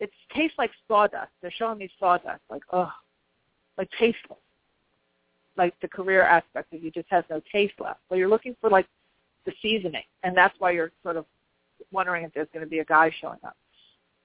it 0.00 0.10
tastes 0.34 0.58
like 0.58 0.70
sawdust. 0.88 1.30
They're 1.40 1.52
showing 1.56 1.78
me 1.78 1.90
sawdust, 1.98 2.42
like 2.50 2.62
oh, 2.72 2.92
like 3.78 3.88
tasteless. 3.98 4.38
Like 5.56 5.74
the 5.80 5.88
career 5.88 6.22
aspect 6.22 6.72
of 6.74 6.82
you 6.82 6.90
just 6.90 7.06
has 7.10 7.24
no 7.30 7.40
taste 7.52 7.74
left. 7.78 8.00
So 8.08 8.16
you're 8.16 8.28
looking 8.28 8.56
for 8.60 8.68
like 8.68 8.86
the 9.46 9.52
seasoning, 9.62 10.04
and 10.22 10.36
that's 10.36 10.54
why 10.58 10.70
you're 10.70 10.92
sort 11.02 11.16
of 11.16 11.26
wondering 11.92 12.24
if 12.24 12.32
there's 12.34 12.48
going 12.52 12.64
to 12.64 12.70
be 12.70 12.78
a 12.80 12.84
guy 12.84 13.10
showing 13.20 13.38
up. 13.44 13.56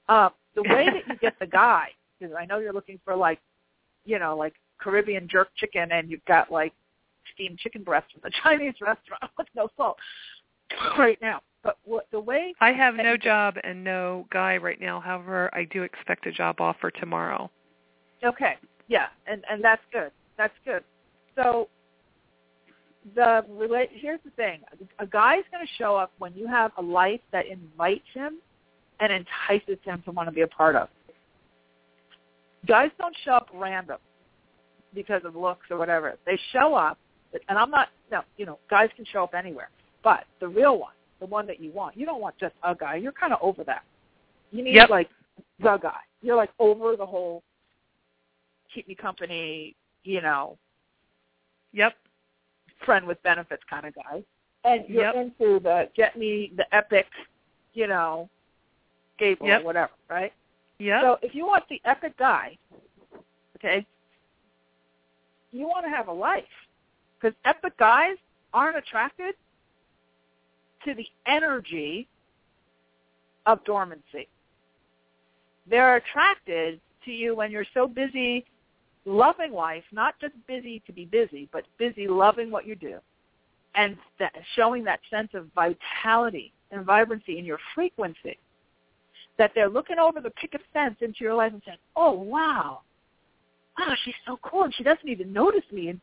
Uh, 0.07 0.29
the 0.55 0.63
way 0.63 0.85
that 0.85 1.07
you 1.07 1.19
get 1.19 1.37
the 1.39 1.47
guy, 1.63 1.89
because 2.19 2.35
I 2.37 2.45
know 2.45 2.59
you're 2.59 2.73
looking 2.73 2.99
for 3.03 3.15
like, 3.15 3.39
you 4.05 4.19
know, 4.19 4.35
like 4.35 4.53
Caribbean 4.79 5.27
jerk 5.29 5.49
chicken, 5.55 5.91
and 5.91 6.09
you've 6.09 6.25
got 6.25 6.51
like 6.51 6.73
steamed 7.33 7.59
chicken 7.59 7.83
breast 7.83 8.11
from 8.11 8.21
the 8.23 8.31
Chinese 8.43 8.75
restaurant 8.81 9.23
with 9.37 9.47
no 9.55 9.67
salt 9.77 9.97
right 10.97 11.19
now. 11.21 11.41
But 11.61 11.77
what 11.83 12.07
the 12.11 12.19
way 12.19 12.53
I 12.61 12.71
have 12.71 12.95
no 12.95 13.17
job 13.17 13.55
and 13.63 13.83
no 13.83 14.25
guy 14.31 14.55
right 14.55 14.79
now. 14.79 15.01
However, 15.01 15.49
I 15.53 15.65
do 15.65 15.83
expect 15.83 16.25
a 16.25 16.31
job 16.31 16.61
offer 16.61 16.89
tomorrow. 16.89 17.51
Okay. 18.23 18.55
Yeah, 18.87 19.07
and 19.27 19.43
and 19.49 19.61
that's 19.61 19.81
good. 19.91 20.11
That's 20.37 20.53
good. 20.63 20.83
So 21.35 21.67
the 23.15 23.45
relate 23.49 23.89
here's 23.93 24.19
the 24.23 24.31
thing. 24.31 24.61
A 24.99 25.05
guy's 25.05 25.43
going 25.51 25.65
to 25.65 25.73
show 25.77 25.95
up 25.95 26.11
when 26.19 26.33
you 26.33 26.47
have 26.47 26.71
a 26.77 26.81
life 26.81 27.21
that 27.31 27.45
invites 27.47 28.05
him 28.13 28.37
and 28.99 29.11
entices 29.11 29.77
him 29.83 30.01
to 30.05 30.11
want 30.11 30.27
to 30.27 30.31
be 30.31 30.41
a 30.41 30.47
part 30.47 30.75
of. 30.75 30.89
Guys 32.67 32.91
don't 32.97 33.15
show 33.23 33.33
up 33.33 33.47
random 33.53 33.97
because 34.93 35.21
of 35.23 35.35
looks 35.35 35.65
or 35.69 35.77
whatever. 35.77 36.17
They 36.25 36.37
show 36.51 36.75
up 36.75 36.97
and 37.47 37.57
I'm 37.57 37.71
not 37.71 37.89
no, 38.11 38.21
you 38.37 38.45
know, 38.45 38.59
guys 38.69 38.89
can 38.95 39.05
show 39.05 39.23
up 39.23 39.33
anywhere. 39.33 39.69
But 40.03 40.25
the 40.39 40.47
real 40.47 40.77
one, 40.79 40.93
the 41.19 41.25
one 41.25 41.45
that 41.47 41.59
you 41.59 41.71
want, 41.71 41.95
you 41.95 42.05
don't 42.05 42.21
want 42.21 42.35
just 42.39 42.55
a 42.63 42.75
guy. 42.75 42.95
You're 42.95 43.11
kind 43.11 43.33
of 43.33 43.39
over 43.41 43.63
that. 43.65 43.83
You 44.51 44.63
need 44.63 44.75
Yep. 44.75 44.89
like 44.89 45.09
the 45.59 45.77
guy. 45.77 45.99
You're 46.21 46.35
like 46.35 46.51
over 46.59 46.95
the 46.95 47.05
whole 47.05 47.43
keep 48.73 48.87
me 48.87 48.95
company, 48.95 49.75
you 50.03 50.21
know, 50.21 50.57
Yep. 51.73 51.95
Friend 52.85 53.05
with 53.05 53.21
benefits 53.23 53.63
kind 53.69 53.85
of 53.85 53.95
guy. 53.95 54.23
And 54.63 54.87
you're 54.87 55.03
Yep. 55.03 55.15
into 55.15 55.59
the 55.59 55.89
get 55.95 56.17
me 56.17 56.51
the 56.55 56.73
epic, 56.75 57.07
you 57.73 57.87
know, 57.87 58.29
Gable 59.17 59.47
Yep. 59.47 59.61
or 59.61 59.65
whatever, 59.65 59.91
right? 60.09 60.33
Yep. 60.79 61.01
So 61.01 61.19
if 61.21 61.35
you 61.35 61.45
want 61.45 61.67
the 61.69 61.81
epic 61.85 62.17
guy, 62.17 62.57
okay, 63.57 63.85
you 65.51 65.67
want 65.67 65.85
to 65.85 65.89
have 65.89 66.07
a 66.07 66.13
life. 66.13 66.43
Because 67.19 67.35
epic 67.45 67.77
guys 67.77 68.15
aren't 68.53 68.77
attracted 68.77 69.35
to 70.85 70.93
the 70.93 71.05
energy 71.25 72.07
of 73.45 73.63
dormancy. 73.65 74.27
They're 75.67 75.97
attracted 75.97 76.79
to 77.05 77.11
you 77.11 77.35
when 77.35 77.51
you're 77.51 77.65
so 77.73 77.87
busy 77.87 78.45
loving 79.05 79.53
life, 79.53 79.83
not 79.91 80.15
just 80.19 80.33
busy 80.47 80.81
to 80.85 80.93
be 80.93 81.05
busy, 81.05 81.49
but 81.51 81.65
busy 81.77 82.07
loving 82.07 82.51
what 82.51 82.65
you 82.65 82.75
do 82.75 82.99
and 83.75 83.97
that, 84.19 84.33
showing 84.55 84.83
that 84.83 84.99
sense 85.09 85.29
of 85.33 85.47
vitality 85.55 86.53
and 86.71 86.85
vibrancy 86.85 87.37
in 87.37 87.45
your 87.45 87.59
frequency. 87.75 88.37
That 89.37 89.51
they're 89.55 89.69
looking 89.69 89.99
over 89.99 90.19
the 90.19 90.31
picket 90.31 90.61
fence 90.73 90.97
into 91.01 91.19
your 91.21 91.33
life 91.33 91.53
and 91.53 91.61
saying, 91.65 91.77
oh, 91.95 92.11
wow, 92.11 92.81
wow, 93.77 93.93
she's 94.03 94.15
so 94.25 94.37
cool 94.43 94.63
and 94.63 94.75
she 94.75 94.83
doesn't 94.83 95.07
even 95.07 95.31
notice 95.31 95.63
me. 95.71 95.87
And 95.87 96.01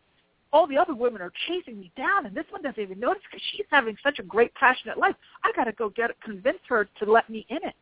all 0.55 0.67
the 0.67 0.79
other 0.79 0.95
women 0.95 1.21
are 1.21 1.33
chasing 1.47 1.79
me 1.79 1.93
down 1.99 2.25
and 2.25 2.35
this 2.35 2.47
one 2.49 2.63
doesn't 2.63 2.83
even 2.83 2.99
notice 2.99 3.23
because 3.31 3.45
she's 3.53 3.67
having 3.71 3.97
such 4.03 4.21
a 4.21 4.23
great, 4.23 4.55
passionate 4.55 4.97
life. 4.97 5.17
I 5.45 5.53
got 5.55 5.65
to 5.65 5.73
go 5.73 5.91
get 5.91 6.11
convince 6.23 6.59
her 6.69 6.89
to 6.99 7.13
let 7.13 7.29
me 7.29 7.45
in 7.51 7.59
it 7.59 7.75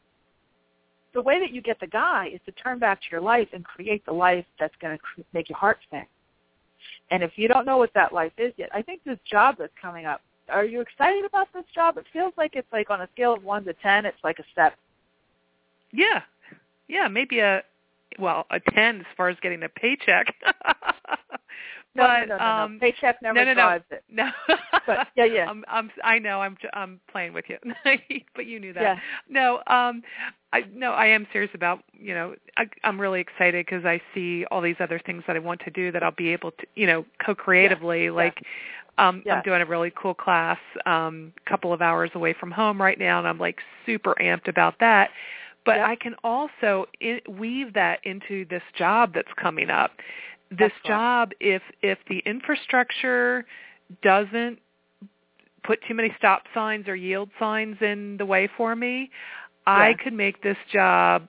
the 1.15 1.23
way 1.23 1.41
that 1.41 1.53
you 1.53 1.63
get 1.63 1.81
the 1.81 1.87
guy 1.87 2.31
is 2.35 2.41
to 2.47 2.53
turn 2.53 2.79
back 2.79 3.01
to 3.01 3.07
your 3.11 3.21
life 3.21 3.49
and 3.53 3.65
create 3.65 4.05
the 4.05 4.13
life 4.13 4.45
that's 4.59 4.75
going 4.81 4.97
to 4.97 5.03
cr- 5.03 5.23
make 5.33 5.49
your 5.49 5.59
heart 5.59 5.79
sing. 5.91 6.07
And 7.11 7.23
if 7.23 7.33
you 7.37 7.49
don't 7.49 7.65
know 7.65 7.79
what 7.79 7.93
that 7.95 8.13
life 8.13 8.33
is 8.37 8.53
yet, 8.57 8.69
I 8.75 8.83
think 8.83 9.03
this 9.05 9.19
job 9.31 9.57
that's 9.59 9.73
coming 9.81 10.07
up, 10.07 10.21
are 10.49 10.65
you 10.65 10.81
excited 10.81 11.25
about 11.25 11.49
this 11.55 11.65
job? 11.75 11.97
It 11.97 12.05
feels 12.13 12.33
like 12.37 12.55
it's 12.55 12.71
like 12.73 12.91
on 12.91 13.01
a 13.01 13.09
scale 13.15 13.35
of 13.35 13.45
1 13.45 13.65
to 13.65 13.73
10, 13.75 14.05
it's 14.05 14.19
like 14.23 14.39
a 14.39 14.45
7. 14.55 14.73
Yeah. 15.93 16.23
Yeah, 16.89 17.09
maybe 17.09 17.39
a 17.39 17.63
well, 18.19 18.47
a 18.51 18.61
10 18.61 19.01
as 19.01 19.07
far 19.17 19.29
as 19.29 19.37
getting 19.41 19.63
a 19.63 19.69
paycheck. 19.69 20.35
No, 21.97 22.03
but 22.05 22.27
no, 22.27 22.37
no, 22.37 22.39
no, 22.39 22.45
um 22.45 22.75
no. 22.75 22.81
Paycheck 22.81 23.23
never 23.23 23.35
no, 23.35 23.45
no, 23.45 23.51
no. 23.51 23.55
drives 23.55 23.85
it. 23.91 24.05
No. 24.11 24.31
But, 24.87 25.09
yeah, 25.17 25.25
yeah. 25.25 25.49
I'm, 25.49 25.65
I'm, 25.67 25.91
I 26.03 26.19
know. 26.19 26.43
I'm, 26.43 26.59
I'm 26.75 27.01
playing 27.11 27.33
with 27.33 27.47
you, 27.49 27.57
but 28.37 28.45
you 28.45 28.61
knew 28.61 28.75
that. 28.75 28.83
Yeah. 28.83 28.99
No, 29.31 29.63
um, 29.67 30.03
I 30.53 30.65
no, 30.75 30.91
I 30.93 31.07
am 31.07 31.27
serious 31.33 31.51
about. 31.55 31.81
You 31.99 32.13
know, 32.13 32.35
I, 32.59 32.67
I'm 32.83 33.01
really 33.01 33.21
excited 33.21 33.65
because 33.65 33.87
I 33.87 33.99
see 34.15 34.45
all 34.51 34.61
these 34.61 34.77
other 34.81 35.01
things 35.07 35.23
that 35.27 35.37
I 35.37 35.39
want 35.39 35.63
to 35.65 35.71
do 35.71 35.91
that 35.93 36.03
I'll 36.03 36.11
be 36.11 36.29
able 36.35 36.51
to, 36.51 36.67
you 36.75 36.87
know, 36.87 37.07
co-creatively. 37.25 38.11
Like, 38.11 38.43
um, 38.99 39.23
Yeah. 39.25 39.37
I'm 39.37 39.43
doing 39.43 39.63
a 39.63 39.67
really 39.67 39.91
cool 39.97 40.13
class, 40.13 40.59
um, 40.85 41.33
a 41.47 41.49
couple 41.49 41.73
of 41.73 41.81
hours 41.81 42.11
away 42.15 42.35
from 42.39 42.51
home 42.51 42.79
right 42.79 42.99
now, 42.99 43.19
and 43.19 43.27
I'm 43.27 43.39
like 43.39 43.61
super 43.87 44.15
amped 44.21 44.49
about 44.49 44.79
that. 44.81 45.11
But 45.65 45.77
Yep. 45.77 45.89
I 45.89 45.97
can 45.97 46.15
also 46.23 46.87
in, 47.01 47.21
weave 47.27 47.73
that 47.73 48.01
into 48.05 48.45
this 48.51 48.63
job 48.77 49.15
that's 49.15 49.33
coming 49.41 49.71
up 49.71 49.93
this 50.59 50.73
Excellent. 50.77 50.87
job 50.87 51.31
if 51.41 51.63
if 51.83 51.99
the 52.09 52.19
infrastructure 52.27 53.45
doesn't 54.03 54.59
put 55.63 55.81
too 55.87 55.95
many 55.95 56.15
stop 56.19 56.43
signs 56.53 56.89
or 56.89 56.97
yield 56.97 57.31
signs 57.39 57.77
in 57.81 58.17
the 58.19 58.27
way 58.27 58.49
for 58.57 58.77
me, 58.77 59.11
I 59.67 59.95
could 60.03 60.13
make 60.13 60.43
this 60.43 60.59
job 60.73 61.29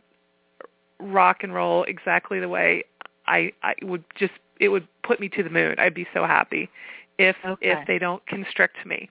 rock 1.00 1.44
and 1.44 1.54
roll 1.54 1.84
exactly 1.84 2.40
the 2.40 2.50
way 2.50 2.84
I 3.28 3.52
I 3.64 3.76
would 3.82 4.04
just 4.18 4.34
it 4.60 4.70
would 4.70 4.88
put 5.04 5.20
me 5.20 5.30
to 5.30 5.44
the 5.44 5.50
moon. 5.50 5.76
I'd 5.78 5.94
be 5.94 6.08
so 6.14 6.26
happy 6.26 6.70
if 7.18 7.36
Okay. 7.46 7.72
if 7.72 7.88
they 7.88 8.00
don't 8.00 8.26
constrict 8.28 8.86
me 8.86 9.10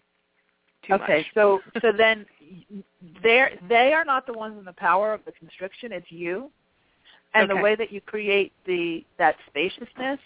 too 0.87 0.95
okay, 0.95 1.19
much. 1.19 1.27
so 1.35 1.61
so 1.81 1.93
then 1.97 2.27
they 3.23 3.59
they 3.69 3.93
are 3.93 4.05
not 4.05 4.27
the 4.27 4.33
ones 4.33 4.59
in 4.59 4.65
the 4.65 4.73
power 4.73 5.13
of 5.13 5.25
the 5.25 5.33
constriction. 5.33 5.93
It's 5.93 6.11
you, 6.11 6.51
and 7.35 7.51
the 7.51 7.57
way 7.57 7.75
that 7.75 7.93
you 7.93 8.01
create 8.01 8.53
the 8.67 9.05
that 9.19 9.37
spaciousness 9.49 10.21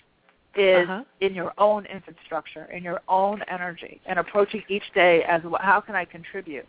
is 0.55 0.89
Uh-huh. 0.89 1.05
in 1.21 1.35
your 1.35 1.53
own 1.59 1.87
infrastructure, 1.87 2.65
in 2.73 2.83
your 2.83 3.01
own 3.09 3.43
energy, 3.49 4.01
and 4.07 4.19
approaching 4.19 4.63
each 4.69 4.93
day 4.95 5.23
as 5.25 5.43
wh- 5.43 5.61
how 5.61 5.81
can 5.81 5.95
I 5.95 6.05
contribute, 6.05 6.67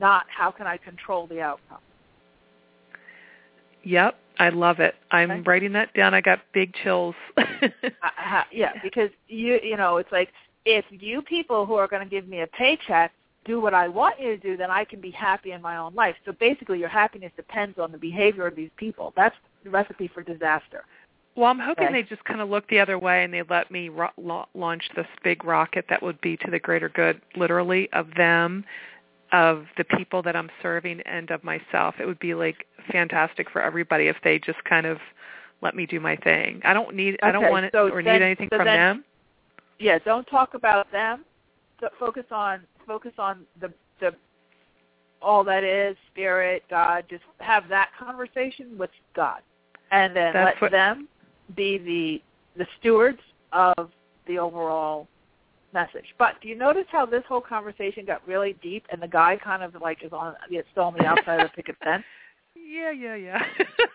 not 0.00 0.26
how 0.28 0.50
can 0.50 0.66
I 0.66 0.76
control 0.76 1.26
the 1.26 1.40
outcome. 1.42 1.80
Yep, 3.82 4.18
I 4.38 4.48
love 4.48 4.80
it. 4.80 4.96
I'm 5.10 5.30
Okay. 5.30 5.40
writing 5.42 5.72
that 5.72 5.92
down. 5.94 6.14
I 6.14 6.20
got 6.20 6.40
big 6.52 6.74
chills. 6.74 7.14
I- 7.36 7.72
I- 8.02 8.44
yeah, 8.50 8.72
because 8.82 9.10
you 9.28 9.60
you 9.62 9.76
know 9.76 9.98
it's 9.98 10.10
like 10.12 10.32
if 10.64 10.84
you 10.90 11.22
people 11.22 11.66
who 11.66 11.74
are 11.74 11.86
going 11.86 12.02
to 12.02 12.08
give 12.08 12.26
me 12.26 12.40
a 12.40 12.46
paycheck 12.48 13.12
do 13.44 13.60
what 13.60 13.74
I 13.74 13.86
want 13.86 14.18
you 14.20 14.30
to 14.30 14.36
do, 14.36 14.56
then 14.56 14.72
I 14.72 14.84
can 14.84 15.00
be 15.00 15.12
happy 15.12 15.52
in 15.52 15.62
my 15.62 15.76
own 15.76 15.94
life. 15.94 16.16
So 16.24 16.32
basically, 16.32 16.80
your 16.80 16.88
happiness 16.88 17.30
depends 17.36 17.78
on 17.78 17.92
the 17.92 17.98
behavior 17.98 18.44
of 18.44 18.56
these 18.56 18.70
people. 18.76 19.12
That's 19.16 19.36
recipe 19.70 20.08
for 20.08 20.22
disaster. 20.22 20.84
Well, 21.34 21.50
I'm 21.50 21.58
hoping 21.58 21.88
Okay. 21.88 21.92
they 21.92 22.02
just 22.02 22.24
kind 22.24 22.40
of 22.40 22.48
look 22.48 22.66
the 22.68 22.80
other 22.80 22.98
way 22.98 23.22
and 23.22 23.32
they 23.32 23.42
let 23.42 23.70
me 23.70 23.90
ro- 23.90 24.08
la- 24.16 24.46
launch 24.54 24.88
this 24.96 25.06
big 25.22 25.44
rocket 25.44 25.84
that 25.88 26.02
would 26.02 26.18
be 26.22 26.36
to 26.38 26.50
the 26.50 26.58
greater 26.58 26.88
good, 26.88 27.20
literally, 27.36 27.90
of 27.92 28.06
them, 28.14 28.64
of 29.32 29.66
the 29.76 29.84
people 29.84 30.22
that 30.22 30.34
I'm 30.34 30.50
serving, 30.62 31.00
and 31.02 31.30
of 31.30 31.44
myself. 31.44 31.96
It 32.00 32.06
would 32.06 32.18
be 32.20 32.32
like 32.34 32.66
fantastic 32.90 33.50
for 33.50 33.60
everybody 33.60 34.06
if 34.08 34.16
they 34.24 34.38
just 34.38 34.62
kind 34.64 34.86
of 34.86 34.98
let 35.60 35.74
me 35.74 35.84
do 35.84 36.00
my 36.00 36.16
thing. 36.16 36.60
I 36.64 36.72
don't 36.72 36.94
need, 36.94 37.18
I 37.22 37.32
don't 37.32 37.44
Okay, 37.44 37.50
want 37.52 37.66
it 37.66 37.72
so 37.72 37.88
or 37.90 38.02
then- 38.02 38.20
need 38.20 38.24
anything 38.24 38.48
so 38.50 38.56
from 38.58 38.66
then- 38.66 38.76
them. 38.78 39.04
Yeah, 39.78 39.98
don't 39.98 40.26
talk 40.28 40.54
about 40.54 40.90
them. 40.90 41.24
So 41.80 41.90
focus 41.98 42.24
on 42.30 42.60
focus 42.86 43.12
on 43.18 43.44
the 43.60 43.70
the 44.00 44.14
all 45.20 45.44
that 45.44 45.64
is 45.64 45.96
spirit, 46.10 46.62
God. 46.70 47.04
Just 47.10 47.24
have 47.40 47.68
that 47.68 47.90
conversation 47.98 48.78
with 48.78 48.90
God, 49.14 49.42
and 49.90 50.14
then 50.14 50.32
That's 50.32 50.54
let 50.54 50.62
what- 50.62 50.70
them 50.70 51.08
be 51.54 51.78
the 51.78 52.22
the 52.56 52.66
stewards 52.80 53.20
of 53.52 53.90
the 54.26 54.38
overall 54.38 55.06
message. 55.74 56.14
But 56.18 56.40
do 56.40 56.48
you 56.48 56.54
notice 56.56 56.86
how 56.88 57.04
this 57.04 57.22
whole 57.28 57.40
conversation 57.40 58.06
got 58.06 58.26
really 58.26 58.54
deep, 58.62 58.86
and 58.90 59.00
the 59.00 59.06
guy 59.08 59.36
kind 59.36 59.62
of 59.62 59.74
like 59.80 60.02
is 60.02 60.12
on 60.12 60.34
it's 60.50 60.66
still 60.72 60.84
on 60.84 60.94
the 60.94 61.04
outside 61.04 61.40
of 61.40 61.50
the 61.50 61.54
picket 61.54 61.76
fence? 61.84 62.04
Yeah, 62.66 62.90
yeah, 62.90 63.14
yeah. 63.14 63.42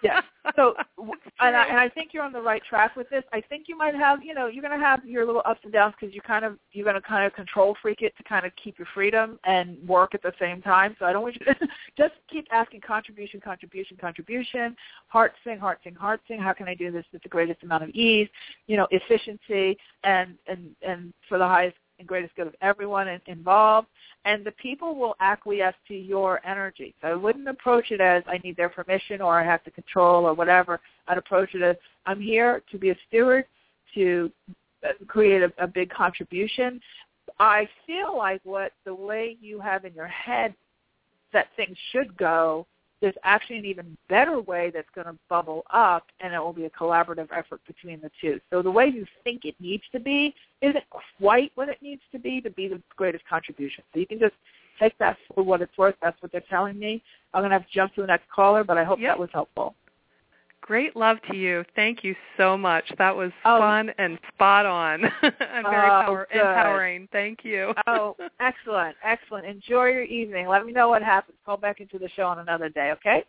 Yeah. 0.04 0.22
So, 0.56 0.74
and 1.40 1.56
I, 1.56 1.66
and 1.68 1.78
I 1.78 1.90
think 1.90 2.14
you're 2.14 2.24
on 2.24 2.34
the 2.34 2.42
right 2.42 2.62
track 2.68 2.96
with 2.96 3.10
this. 3.10 3.24
I 3.32 3.42
think 3.42 3.66
you 3.68 3.78
might 3.78 3.96
have, 3.96 4.24
you 4.24 4.34
know, 4.34 4.48
you're 4.48 4.64
going 4.64 4.78
to 4.78 4.84
have 4.84 5.06
your 5.06 5.26
little 5.26 5.42
ups 5.46 5.60
and 5.64 5.72
downs 5.72 5.94
because 6.00 6.16
you 6.16 6.22
kind 6.22 6.46
of 6.46 6.58
you're 6.72 6.86
going 6.86 6.96
to 6.96 7.02
kind 7.02 7.26
of 7.26 7.34
control 7.34 7.76
freak 7.82 8.02
it 8.02 8.16
to 8.18 8.24
kind 8.24 8.46
of 8.46 8.52
keep 8.62 8.80
your 8.80 8.88
freedom 8.94 9.40
and 9.46 9.78
work 9.88 10.16
at 10.16 10.24
the 10.24 10.34
same 10.40 10.62
time. 10.62 10.96
So 11.00 11.06
I 11.06 11.14
don't 11.14 11.22
want 11.22 11.36
you 11.40 11.46
to 11.46 11.56
just 11.98 12.14
keep 12.32 12.48
asking 12.52 12.82
contribution, 12.82 13.40
contribution, 13.40 13.98
contribution, 14.00 14.76
heart 15.08 15.34
sing, 15.44 15.60
heart 15.60 15.80
sing, 15.84 15.96
heart 15.96 16.22
sing. 16.28 16.40
How 16.40 16.54
can 16.54 16.68
I 16.68 16.76
do 16.76 16.92
this 16.92 17.06
with 17.12 17.22
the 17.24 17.30
greatest 17.30 17.64
amount 17.64 17.84
of 17.84 17.90
ease? 17.90 18.30
You 18.68 18.78
know, 18.78 18.88
efficiency 18.92 19.78
and 20.04 20.36
and 20.48 20.70
and 20.82 21.14
for 21.28 21.38
the 21.38 21.48
highest 21.48 21.78
and 22.02 22.08
greatest 22.08 22.36
good 22.36 22.48
of 22.48 22.56
everyone 22.62 23.08
involved 23.28 23.88
and 24.26 24.44
the 24.44 24.52
people 24.54 24.96
will 24.96 25.16
acquiesce 25.20 25.76
to 25.88 25.96
your 25.96 26.46
energy. 26.46 26.94
So 27.02 27.08
I 27.08 27.16
wouldn't 27.16 27.48
approach 27.48 27.92
it 27.92 28.02
as 28.02 28.24
I 28.28 28.40
need 28.44 28.58
their 28.58 28.70
permission 28.70 29.22
or 29.22 29.40
I 29.40 29.46
have 29.46 29.64
to 29.64 29.72
control 29.72 30.26
or 30.26 30.34
whatever. 30.34 30.80
I'd 31.08 31.18
approach 31.18 31.56
it 31.56 31.62
as 31.62 31.76
I'm 32.06 32.20
here 32.20 32.62
to 32.72 32.78
be 32.78 32.90
a 32.90 32.96
steward, 33.08 33.46
to 33.96 34.32
uh, 34.84 34.90
create 35.08 35.44
a, 35.44 35.52
a 35.64 35.68
big 35.68 35.90
contribution. 35.90 36.82
I 37.40 37.68
feel 37.88 38.18
like 38.18 38.42
what 38.44 38.74
the 38.84 38.94
way 38.94 39.38
you 39.40 39.60
have 39.60 39.86
in 39.86 39.94
your 39.94 40.08
head 40.08 40.54
that 41.34 41.48
things 41.56 41.78
should 41.92 42.18
go, 42.18 42.68
there's 43.02 43.16
actually 43.24 43.58
an 43.58 43.66
even 43.66 43.98
better 44.10 44.40
way 44.40 44.72
that's 44.74 44.88
going 44.94 45.08
to 45.08 45.16
bubble 45.28 45.64
up, 45.74 46.06
and 46.20 46.34
it 46.34 46.40
will 46.40 46.54
be 46.54 46.66
a 46.66 46.70
collaborative 46.70 47.28
effort 47.36 47.60
between 47.68 48.00
the 48.00 48.12
two. 48.22 48.40
So 48.52 48.62
the 48.62 48.72
way 48.72 48.88
you 48.88 49.06
think 49.24 49.44
it 49.44 49.56
needs 49.60 49.84
to 49.92 50.00
be 50.00 50.34
isn't 50.62 50.84
quite 51.20 51.52
what 51.56 51.68
it 51.68 51.82
needs 51.82 52.02
to 52.12 52.20
be 52.20 52.42
to 52.42 52.50
be 52.52 52.68
the 52.68 52.82
greatest 52.96 53.28
contribution. 53.28 53.84
So 53.94 54.00
you 54.00 54.06
can 54.06 54.20
just 54.20 54.36
take 54.80 54.98
that 55.00 55.18
for 55.34 55.44
what 55.44 55.62
it's 55.62 55.78
worth. 55.78 55.96
That's 56.02 56.22
what 56.22 56.32
they're 56.32 56.44
telling 56.50 56.78
me. 56.78 57.04
I'm 57.34 57.42
going 57.42 57.50
to 57.52 57.58
have 57.58 57.66
to 57.66 57.74
jump 57.74 57.96
to 57.96 58.02
the 58.02 58.08
next 58.08 58.30
caller, 58.34 58.64
but 58.64 58.78
I 58.78 58.84
hope 58.84 59.00
Yep. 59.00 59.10
that 59.10 59.20
was 59.20 59.30
helpful. 59.34 59.76
Great 60.62 60.96
love 60.96 61.18
to 61.30 61.36
you. 61.36 61.66
Thank 61.76 62.04
you 62.04 62.16
so 62.38 62.56
much. 62.58 62.86
That 62.98 63.16
was 63.16 63.32
Oh. 63.46 63.58
fun 63.60 63.92
and 63.98 64.18
spot 64.34 64.66
on. 64.66 65.04
and 65.24 65.66
very 65.68 65.90
Oh, 65.90 66.04
power- 66.06 66.28
empowering. 66.32 67.08
Thank 67.12 67.44
you. 67.44 67.74
Oh, 67.88 68.16
excellent, 68.40 68.96
excellent. 69.04 69.46
Enjoy 69.46 69.86
your 69.88 70.04
evening. 70.04 70.48
Let 70.48 70.66
me 70.66 70.72
know 70.72 70.88
what 70.88 71.02
happens. 71.02 71.38
Call 71.46 71.58
back 71.58 71.82
into 71.82 71.98
the 71.98 72.10
show 72.10 72.24
on 72.28 72.40
another 72.40 72.70
day, 72.70 72.92
okay? 72.92 73.24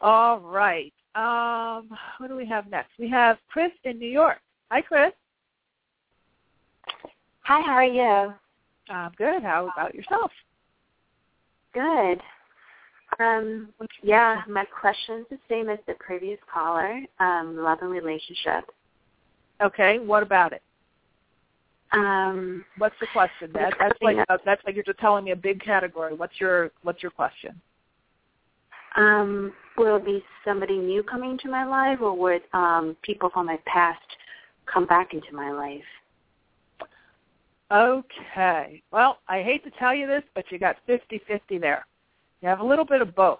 All 0.00 0.38
right. 0.38 0.92
Um, 1.14 1.88
what 2.18 2.28
do 2.28 2.36
we 2.36 2.46
have 2.46 2.68
next? 2.68 2.90
We 2.98 3.08
have 3.08 3.38
Chris 3.48 3.72
in 3.84 3.98
New 3.98 4.08
York. 4.08 4.38
Hi, 4.70 4.80
Chris. 4.82 5.12
Hi, 7.42 7.60
how 7.62 7.72
are 7.72 7.84
you? 7.84 8.34
I'm 8.90 9.12
good. 9.16 9.42
How 9.42 9.68
about 9.72 9.94
yourself? 9.94 10.30
Good. 11.72 12.20
Um, 13.20 13.68
yeah, 14.02 14.42
my 14.48 14.64
question's 14.64 15.26
the 15.30 15.38
same 15.48 15.68
as 15.68 15.78
the 15.86 15.94
previous 15.94 16.38
caller, 16.52 17.00
um, 17.20 17.56
love 17.56 17.78
and 17.82 17.90
relationship. 17.90 18.64
Okay. 19.62 19.98
What 19.98 20.22
about 20.22 20.52
it? 20.52 20.62
Um, 21.92 22.64
What's 22.78 22.96
the 23.00 23.06
question? 23.12 23.50
That, 23.54 23.74
that's 23.78 23.98
like 24.02 24.16
uh, 24.28 24.38
that's 24.44 24.62
like 24.64 24.74
you're 24.74 24.84
just 24.84 24.98
telling 24.98 25.24
me 25.24 25.30
a 25.30 25.36
big 25.36 25.62
category. 25.62 26.14
What's 26.14 26.40
your 26.40 26.72
What's 26.82 27.02
your 27.02 27.12
question? 27.12 27.60
um, 28.96 29.52
will 29.76 29.96
it 29.96 30.04
be 30.04 30.22
somebody 30.44 30.78
new 30.78 31.02
coming 31.02 31.32
into 31.32 31.48
my 31.48 31.64
life, 31.64 32.00
or 32.00 32.16
would 32.16 32.42
um, 32.52 32.96
people 33.02 33.30
from 33.30 33.46
my 33.46 33.58
past 33.66 34.00
come 34.66 34.86
back 34.86 35.14
into 35.14 35.32
my 35.32 35.50
life? 35.50 35.82
Okay. 37.72 38.82
Well, 38.92 39.18
I 39.28 39.42
hate 39.42 39.64
to 39.64 39.70
tell 39.78 39.94
you 39.94 40.06
this, 40.06 40.22
but 40.34 40.44
you 40.50 40.58
got 40.58 40.76
fifty-fifty 40.86 41.58
there. 41.58 41.86
You 42.44 42.50
have 42.50 42.60
a 42.60 42.64
little 42.64 42.84
bit 42.84 43.00
of 43.00 43.14
both. 43.14 43.38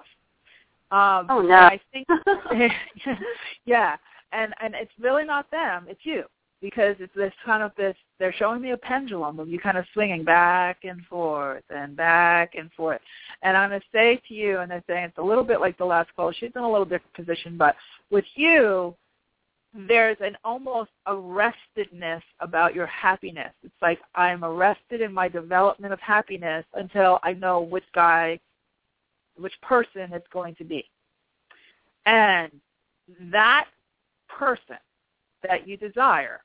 Um, 0.90 1.26
Oh, 1.28 1.42
no. 1.42 1.56
I 1.56 1.78
think, 1.92 2.08
yeah, 3.66 3.96
and 4.32 4.54
and 4.62 4.74
it's 4.74 4.92
really 4.98 5.24
not 5.24 5.50
them; 5.50 5.84
it's 5.90 6.00
you 6.04 6.24
because 6.62 6.96
it's 6.98 7.14
this 7.14 7.32
kind 7.44 7.62
of 7.62 7.72
this. 7.76 7.94
They're 8.18 8.32
showing 8.32 8.62
me 8.62 8.70
a 8.70 8.78
pendulum 8.78 9.38
of 9.40 9.48
you 9.48 9.60
kind 9.60 9.76
of 9.76 9.84
swinging 9.92 10.24
back 10.24 10.84
and 10.84 11.04
forth 11.04 11.64
and 11.68 11.94
back 11.94 12.54
and 12.54 12.72
forth. 12.72 13.02
And 13.42 13.58
I'm 13.58 13.68
going 13.68 13.82
to 13.82 13.86
say 13.92 14.22
to 14.26 14.32
you, 14.32 14.60
and 14.60 14.70
they're 14.70 14.82
saying 14.86 15.04
it's 15.04 15.18
a 15.18 15.22
little 15.22 15.44
bit 15.44 15.60
like 15.60 15.76
the 15.76 15.84
last 15.84 16.08
call. 16.16 16.32
She's 16.32 16.52
in 16.56 16.62
a 16.62 16.70
little 16.70 16.86
different 16.86 17.12
position, 17.12 17.58
but 17.58 17.76
with 18.10 18.24
you, 18.36 18.94
there's 19.86 20.16
an 20.20 20.38
almost 20.44 20.92
arrestedness 21.06 22.22
about 22.40 22.74
your 22.74 22.86
happiness. 22.86 23.52
It's 23.62 23.82
like 23.82 23.98
I'm 24.14 24.44
arrested 24.44 25.02
in 25.02 25.12
my 25.12 25.28
development 25.28 25.92
of 25.92 26.00
happiness 26.00 26.64
until 26.72 27.18
I 27.22 27.34
know 27.34 27.60
which 27.60 27.84
guy, 27.94 28.40
which 29.36 29.54
person 29.62 30.12
it's 30.12 30.26
going 30.32 30.54
to 30.56 30.64
be. 30.64 30.84
And 32.06 32.50
that 33.32 33.66
person 34.28 34.76
that 35.42 35.66
you 35.66 35.76
desire, 35.76 36.42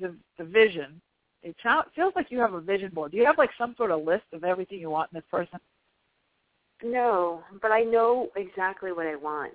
the, 0.00 0.14
the 0.38 0.44
vision, 0.44 1.00
it 1.42 1.54
feels 1.94 2.12
like 2.16 2.30
you 2.30 2.38
have 2.40 2.54
a 2.54 2.60
vision 2.60 2.90
board. 2.92 3.12
Do 3.12 3.16
you 3.16 3.24
have 3.26 3.38
like 3.38 3.50
some 3.56 3.74
sort 3.76 3.90
of 3.90 4.02
list 4.04 4.24
of 4.32 4.44
everything 4.44 4.80
you 4.80 4.90
want 4.90 5.10
in 5.12 5.18
this 5.18 5.24
person? 5.30 5.58
No, 6.82 7.42
but 7.60 7.70
I 7.70 7.82
know 7.82 8.28
exactly 8.36 8.92
what 8.92 9.06
I 9.06 9.16
want. 9.16 9.52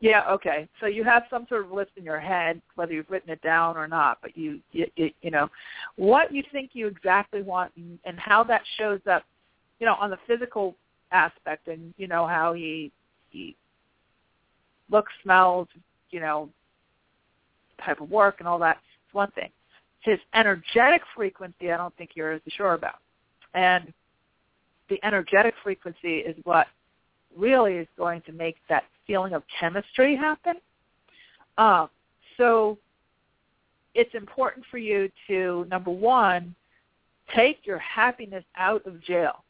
Yeah, 0.00 0.24
okay. 0.30 0.68
So 0.80 0.86
you 0.86 1.04
have 1.04 1.22
some 1.30 1.46
sort 1.48 1.64
of 1.64 1.70
list 1.70 1.92
in 1.96 2.04
your 2.04 2.18
head, 2.18 2.60
whether 2.74 2.92
you've 2.92 3.08
written 3.08 3.30
it 3.30 3.40
down 3.40 3.76
or 3.76 3.86
not, 3.86 4.18
but 4.20 4.36
you, 4.36 4.58
you, 4.72 4.86
you, 4.96 5.10
you 5.22 5.30
know, 5.30 5.48
what 5.94 6.34
you 6.34 6.42
think 6.50 6.70
you 6.72 6.88
exactly 6.88 7.40
want 7.40 7.72
and, 7.76 7.98
and 8.04 8.18
how 8.18 8.42
that 8.44 8.62
shows 8.78 9.00
up, 9.08 9.22
you 9.78 9.86
know, 9.86 9.94
on 9.94 10.10
the 10.10 10.18
physical 10.26 10.74
aspect 11.12 11.68
and, 11.68 11.94
you 11.96 12.08
know, 12.08 12.26
how 12.26 12.52
he, 12.52 12.90
he 13.30 13.56
looks, 14.90 15.12
smells, 15.22 15.68
you 16.10 16.20
know, 16.20 16.48
type 17.84 18.00
of 18.00 18.10
work 18.10 18.36
and 18.38 18.48
all 18.48 18.58
that. 18.58 18.78
It's 19.06 19.14
one 19.14 19.30
thing. 19.32 19.50
His 20.00 20.18
energetic 20.34 21.02
frequency, 21.14 21.70
I 21.70 21.76
don't 21.76 21.96
think 21.96 22.10
you're 22.14 22.32
as 22.32 22.40
sure 22.48 22.74
about. 22.74 22.96
And 23.54 23.92
the 24.88 24.98
energetic 25.04 25.54
frequency 25.62 26.18
is 26.18 26.36
what 26.44 26.66
really 27.36 27.74
is 27.74 27.86
going 27.96 28.22
to 28.22 28.32
make 28.32 28.56
that 28.68 28.84
feeling 29.06 29.32
of 29.32 29.42
chemistry 29.58 30.16
happen. 30.16 30.56
Um, 31.58 31.88
so 32.36 32.78
it's 33.94 34.14
important 34.14 34.64
for 34.70 34.78
you 34.78 35.10
to 35.28 35.66
number 35.70 35.90
one, 35.90 36.54
take 37.34 37.58
your 37.64 37.78
happiness 37.78 38.44
out 38.56 38.84
of 38.86 39.02
jail 39.02 39.44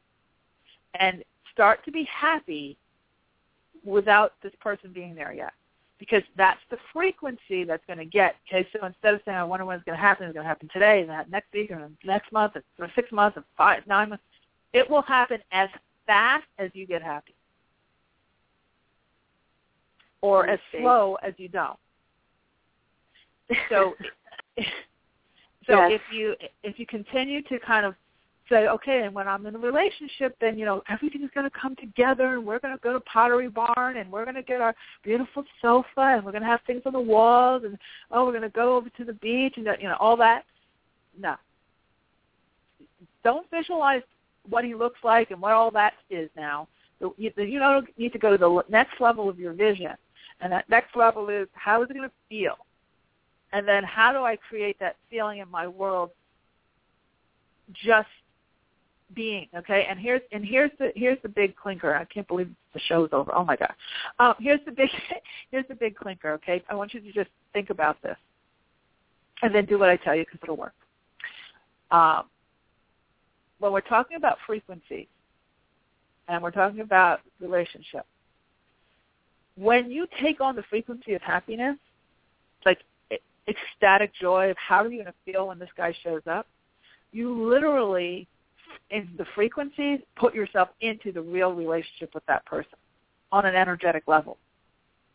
and 0.94 1.24
start 1.52 1.84
to 1.84 1.92
be 1.92 2.04
happy 2.04 2.76
without 3.84 4.34
this 4.42 4.52
person 4.60 4.92
being 4.92 5.14
there 5.14 5.32
yet. 5.32 5.52
Because 5.98 6.22
that's 6.36 6.60
the 6.70 6.78
frequency 6.92 7.62
that's 7.64 7.84
going 7.86 7.98
to 7.98 8.04
get. 8.04 8.34
Okay, 8.48 8.66
so 8.72 8.84
instead 8.84 9.14
of 9.14 9.20
saying, 9.24 9.36
I 9.36 9.44
wonder 9.44 9.64
when 9.64 9.76
it's 9.76 9.84
going 9.84 9.96
to 9.96 10.02
happen, 10.02 10.26
it's 10.26 10.34
going 10.34 10.44
to 10.44 10.48
happen 10.48 10.68
today, 10.72 11.06
and 11.08 11.30
next 11.30 11.52
week, 11.52 11.70
or 11.70 11.88
next 12.04 12.32
month, 12.32 12.54
or 12.78 12.90
six 12.96 13.12
months, 13.12 13.36
or 13.36 13.44
five, 13.56 13.86
nine 13.86 14.08
months, 14.08 14.24
it 14.72 14.88
will 14.90 15.02
happen 15.02 15.38
as 15.52 15.68
fast 16.06 16.46
as 16.58 16.70
you 16.74 16.86
get 16.86 17.02
happy. 17.02 17.34
Or 20.22 20.48
as 20.48 20.58
slow 20.72 21.18
as 21.22 21.34
you 21.36 21.48
don't. 21.48 21.78
So 23.68 23.94
so 25.66 25.86
yes. 25.88 25.92
if 25.92 26.00
you 26.14 26.34
if 26.62 26.78
you 26.78 26.86
continue 26.86 27.42
to 27.42 27.58
kind 27.60 27.86
of 27.86 27.94
say, 28.52 28.68
okay, 28.68 29.02
and 29.04 29.14
when 29.14 29.26
I'm 29.26 29.46
in 29.46 29.54
a 29.54 29.58
relationship, 29.58 30.36
then 30.40 30.58
you 30.58 30.66
know 30.66 30.82
everything's 30.88 31.30
going 31.34 31.48
to 31.48 31.58
come 31.58 31.74
together, 31.76 32.34
and 32.34 32.44
we're 32.44 32.58
going 32.58 32.76
to 32.76 32.82
go 32.82 32.92
to 32.92 33.00
Pottery 33.00 33.48
Barn, 33.48 33.96
and 33.96 34.12
we're 34.12 34.24
going 34.24 34.36
to 34.36 34.42
get 34.42 34.60
our 34.60 34.74
beautiful 35.02 35.44
sofa, 35.62 35.86
and 35.96 36.24
we're 36.24 36.32
going 36.32 36.42
to 36.42 36.48
have 36.48 36.60
things 36.66 36.82
on 36.84 36.92
the 36.92 37.00
walls, 37.00 37.62
and 37.64 37.78
oh, 38.10 38.24
we're 38.24 38.32
going 38.32 38.42
to 38.42 38.50
go 38.50 38.76
over 38.76 38.90
to 38.90 39.04
the 39.04 39.14
beach, 39.14 39.54
and 39.56 39.66
you 39.80 39.88
know 39.88 39.96
all 39.98 40.16
that. 40.18 40.44
No, 41.18 41.34
don't 43.24 43.48
visualize 43.50 44.02
what 44.48 44.64
he 44.64 44.74
looks 44.74 44.98
like 45.02 45.30
and 45.30 45.40
what 45.40 45.52
all 45.52 45.70
that 45.70 45.94
is 46.10 46.28
now. 46.36 46.68
You, 47.00 47.32
you 47.36 47.58
know, 47.58 47.82
need 47.96 48.12
to 48.12 48.18
go 48.18 48.30
to 48.30 48.38
the 48.38 48.62
next 48.68 49.00
level 49.00 49.28
of 49.28 49.38
your 49.38 49.54
vision, 49.54 49.92
and 50.40 50.52
that 50.52 50.68
next 50.68 50.94
level 50.94 51.28
is 51.30 51.48
how 51.54 51.82
is 51.82 51.90
it 51.90 51.94
going 51.94 52.08
to 52.08 52.14
feel, 52.28 52.56
and 53.52 53.66
then 53.66 53.82
how 53.82 54.12
do 54.12 54.18
I 54.18 54.36
create 54.36 54.78
that 54.80 54.96
feeling 55.10 55.38
in 55.38 55.50
my 55.50 55.66
world 55.66 56.10
just 57.72 58.08
being 59.14 59.48
okay? 59.56 59.86
And 59.88 59.98
here's 59.98 60.22
and 60.32 60.44
here's 60.44 60.70
the 60.78 60.92
here's 60.94 61.18
the 61.22 61.28
big 61.28 61.56
clinker. 61.56 61.94
I 61.94 62.04
can't 62.04 62.26
believe 62.28 62.50
the 62.74 62.80
show's 62.80 63.10
over. 63.12 63.34
Oh 63.34 63.44
my 63.44 63.56
god 63.56 63.72
um, 64.18 64.34
here's 64.38 64.60
the 64.64 64.72
big 64.72 64.90
here's 65.50 65.66
the 65.68 65.74
big 65.74 65.96
clinker 65.96 66.32
okay? 66.32 66.62
I 66.68 66.74
want 66.74 66.94
you 66.94 67.00
to 67.00 67.12
just 67.12 67.30
think 67.52 67.70
about 67.70 68.00
this 68.02 68.16
and 69.42 69.54
then 69.54 69.66
do 69.66 69.78
what 69.78 69.88
i 69.88 69.96
tell 69.96 70.14
you 70.14 70.24
because 70.24 70.40
it'll 70.42 70.56
work. 70.56 70.74
Um, 71.90 72.24
when 73.58 73.72
we're 73.72 73.80
talking 73.82 74.16
about 74.16 74.38
frequency 74.46 75.08
and 76.28 76.42
we're 76.42 76.50
talking 76.50 76.80
about 76.80 77.20
relationship 77.40 78.06
when 79.56 79.90
you 79.90 80.06
take 80.20 80.40
on 80.40 80.56
the 80.56 80.62
frequency 80.70 81.12
of 81.12 81.22
happiness 81.22 81.76
like 82.64 82.78
ecstatic 83.48 84.12
joy 84.20 84.50
of 84.50 84.56
how 84.56 84.82
are 84.82 84.88
you 84.88 85.02
going 85.02 85.06
to 85.06 85.32
feel 85.32 85.48
when 85.48 85.58
this 85.58 85.68
guy 85.76 85.94
shows 86.02 86.22
up 86.26 86.46
you 87.10 87.48
literally 87.48 88.26
in 88.90 89.08
the 89.16 89.26
frequencies, 89.34 90.00
put 90.16 90.34
yourself 90.34 90.68
into 90.80 91.12
the 91.12 91.20
real 91.20 91.52
relationship 91.52 92.14
with 92.14 92.24
that 92.26 92.44
person 92.46 92.78
on 93.30 93.46
an 93.46 93.54
energetic 93.54 94.04
level. 94.06 94.38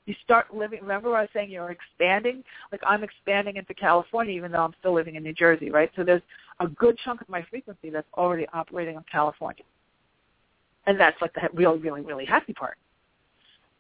You 0.06 0.16
start 0.24 0.56
living, 0.56 0.80
remember 0.82 1.16
I 1.16 1.22
was 1.22 1.30
saying 1.34 1.52
you're 1.52 1.72
expanding? 1.72 2.44
Like 2.72 2.82
I'm 2.86 3.04
expanding 3.04 3.58
into 3.58 3.74
California 3.74 4.34
even 4.34 4.52
though 4.52 4.64
I'm 4.64 4.74
still 4.80 4.94
living 4.94 5.16
in 5.16 5.24
New 5.24 5.34
Jersey, 5.34 5.70
right? 5.70 5.92
So 5.96 6.04
there's 6.04 6.22
a 6.60 6.68
good 6.68 6.98
chunk 7.04 7.22
of 7.22 7.30
my 7.30 7.46
frequency 7.50 7.90
that's 7.90 8.08
already 8.16 8.48
operating 8.54 8.96
on 8.96 9.04
California. 9.12 9.64
And 10.86 11.00
that's 11.00 11.22
like 11.22 11.34
the 11.34 11.50
really, 11.54 11.80
really, 11.80 12.02
really 12.02 12.26
happy 12.26 12.54
part. 12.54 12.78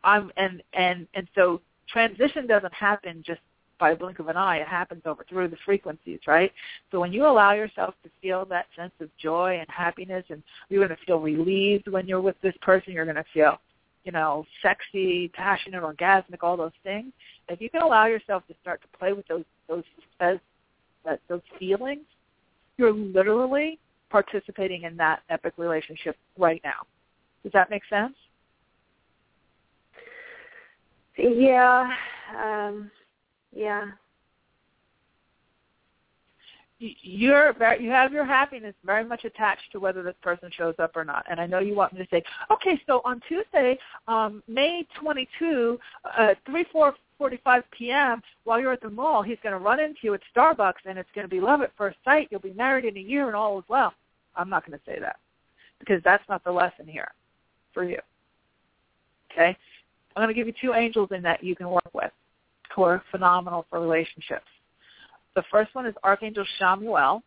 I'm, 0.03 0.31
and, 0.35 0.61
and, 0.73 1.07
and 1.13 1.27
so 1.33 1.61
transition 1.87 2.45
doesn't 2.45 2.73
happen 2.73 3.23
just 3.25 3.39
by 3.79 3.91
a 3.91 3.95
blink 3.95 4.19
of 4.19 4.27
an 4.27 4.37
eye. 4.37 4.57
It 4.57 4.67
happens 4.67 5.03
over 5.05 5.25
through 5.27 5.49
the 5.49 5.57
frequencies, 5.65 6.19
right? 6.27 6.51
So 6.91 6.99
when 6.99 7.13
you 7.13 7.25
allow 7.25 7.53
yourself 7.53 7.93
to 8.03 8.09
feel 8.21 8.45
that 8.45 8.65
sense 8.75 8.93
of 8.99 9.09
joy 9.17 9.57
and 9.59 9.67
happiness, 9.69 10.25
and 10.29 10.41
you're 10.69 10.85
going 10.85 10.97
to 10.97 11.05
feel 11.05 11.19
relieved 11.19 11.87
when 11.87 12.07
you're 12.07 12.21
with 12.21 12.35
this 12.41 12.55
person, 12.61 12.93
you're 12.93 13.05
going 13.05 13.15
to 13.15 13.25
feel, 13.33 13.59
you 14.03 14.11
know, 14.11 14.45
sexy, 14.61 15.29
passionate, 15.29 15.83
orgasmic, 15.83 16.39
all 16.41 16.57
those 16.57 16.71
things. 16.83 17.11
If 17.49 17.61
you 17.61 17.69
can 17.69 17.81
allow 17.81 18.07
yourself 18.07 18.43
to 18.47 18.55
start 18.61 18.81
to 18.81 18.97
play 18.97 19.13
with 19.13 19.27
those 19.27 19.45
those 19.67 19.83
those, 20.19 20.39
those 21.29 21.41
feelings, 21.59 22.05
you're 22.77 22.93
literally 22.93 23.79
participating 24.09 24.83
in 24.83 24.95
that 24.97 25.21
epic 25.29 25.53
relationship 25.57 26.15
right 26.37 26.61
now. 26.63 26.85
Does 27.43 27.51
that 27.53 27.69
make 27.69 27.83
sense? 27.89 28.13
Yeah. 31.17 31.89
Um, 32.37 32.91
yeah. 33.53 33.91
You're 36.79 37.53
very, 37.53 37.83
you 37.83 37.89
have 37.89 38.13
your 38.13 38.25
happiness 38.25 38.75
very 38.85 39.03
much 39.03 39.25
attached 39.25 39.71
to 39.71 39.79
whether 39.79 40.03
this 40.03 40.15
person 40.21 40.51
shows 40.55 40.75
up 40.77 40.95
or 40.95 41.03
not. 41.03 41.25
And 41.27 41.39
I 41.39 41.47
know 41.47 41.57
you 41.57 41.73
want 41.73 41.93
me 41.93 41.99
to 41.99 42.07
say, 42.11 42.21
okay, 42.51 42.79
so 42.85 43.01
on 43.03 43.19
Tuesday, 43.27 43.79
um, 44.07 44.43
May 44.47 44.85
22, 45.01 45.79
uh, 46.17 46.35
3, 46.45 46.65
4, 46.71 46.93
45 47.17 47.63
p.m. 47.71 48.21
while 48.43 48.59
you're 48.59 48.73
at 48.73 48.81
the 48.81 48.89
mall, 48.91 49.23
he's 49.23 49.39
going 49.41 49.53
to 49.53 49.59
run 49.59 49.79
into 49.79 49.99
you 50.03 50.13
at 50.13 50.21
Starbucks, 50.35 50.85
and 50.85 50.99
it's 50.99 51.09
going 51.15 51.25
to 51.25 51.29
be 51.29 51.39
love 51.39 51.61
at 51.61 51.71
first 51.75 51.97
sight. 52.05 52.27
You'll 52.29 52.41
be 52.41 52.53
married 52.53 52.85
in 52.85 52.95
a 52.95 53.01
year, 53.01 53.25
and 53.25 53.35
all 53.35 53.57
is 53.57 53.65
well. 53.67 53.93
I'm 54.35 54.49
not 54.49 54.63
going 54.63 54.77
to 54.77 54.85
say 54.85 54.99
that 54.99 55.17
because 55.79 56.01
that's 56.03 56.23
not 56.29 56.43
the 56.43 56.51
lesson 56.51 56.87
here 56.87 57.11
for 57.73 57.83
you. 57.83 57.97
Okay, 59.31 59.57
I'm 60.15 60.23
going 60.23 60.27
to 60.27 60.33
give 60.33 60.47
you 60.47 60.53
two 60.61 60.75
angels 60.75 61.09
in 61.11 61.23
that 61.23 61.43
you 61.43 61.55
can 61.55 61.69
work 61.69 61.89
with 61.93 62.11
who 62.77 62.83
are 62.83 63.03
phenomenal 63.09 63.65
for 63.71 63.81
relationships. 63.81 64.45
The 65.35 65.43
first 65.51 65.73
one 65.73 65.87
is 65.87 65.95
Archangel 66.03 66.45
Chamuel, 66.61 67.23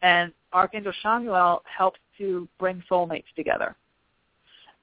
and 0.00 0.32
Archangel 0.54 0.92
Chamuel 1.04 1.60
helps 1.64 2.00
to 2.16 2.48
bring 2.58 2.82
soulmates 2.90 3.30
together. 3.36 3.76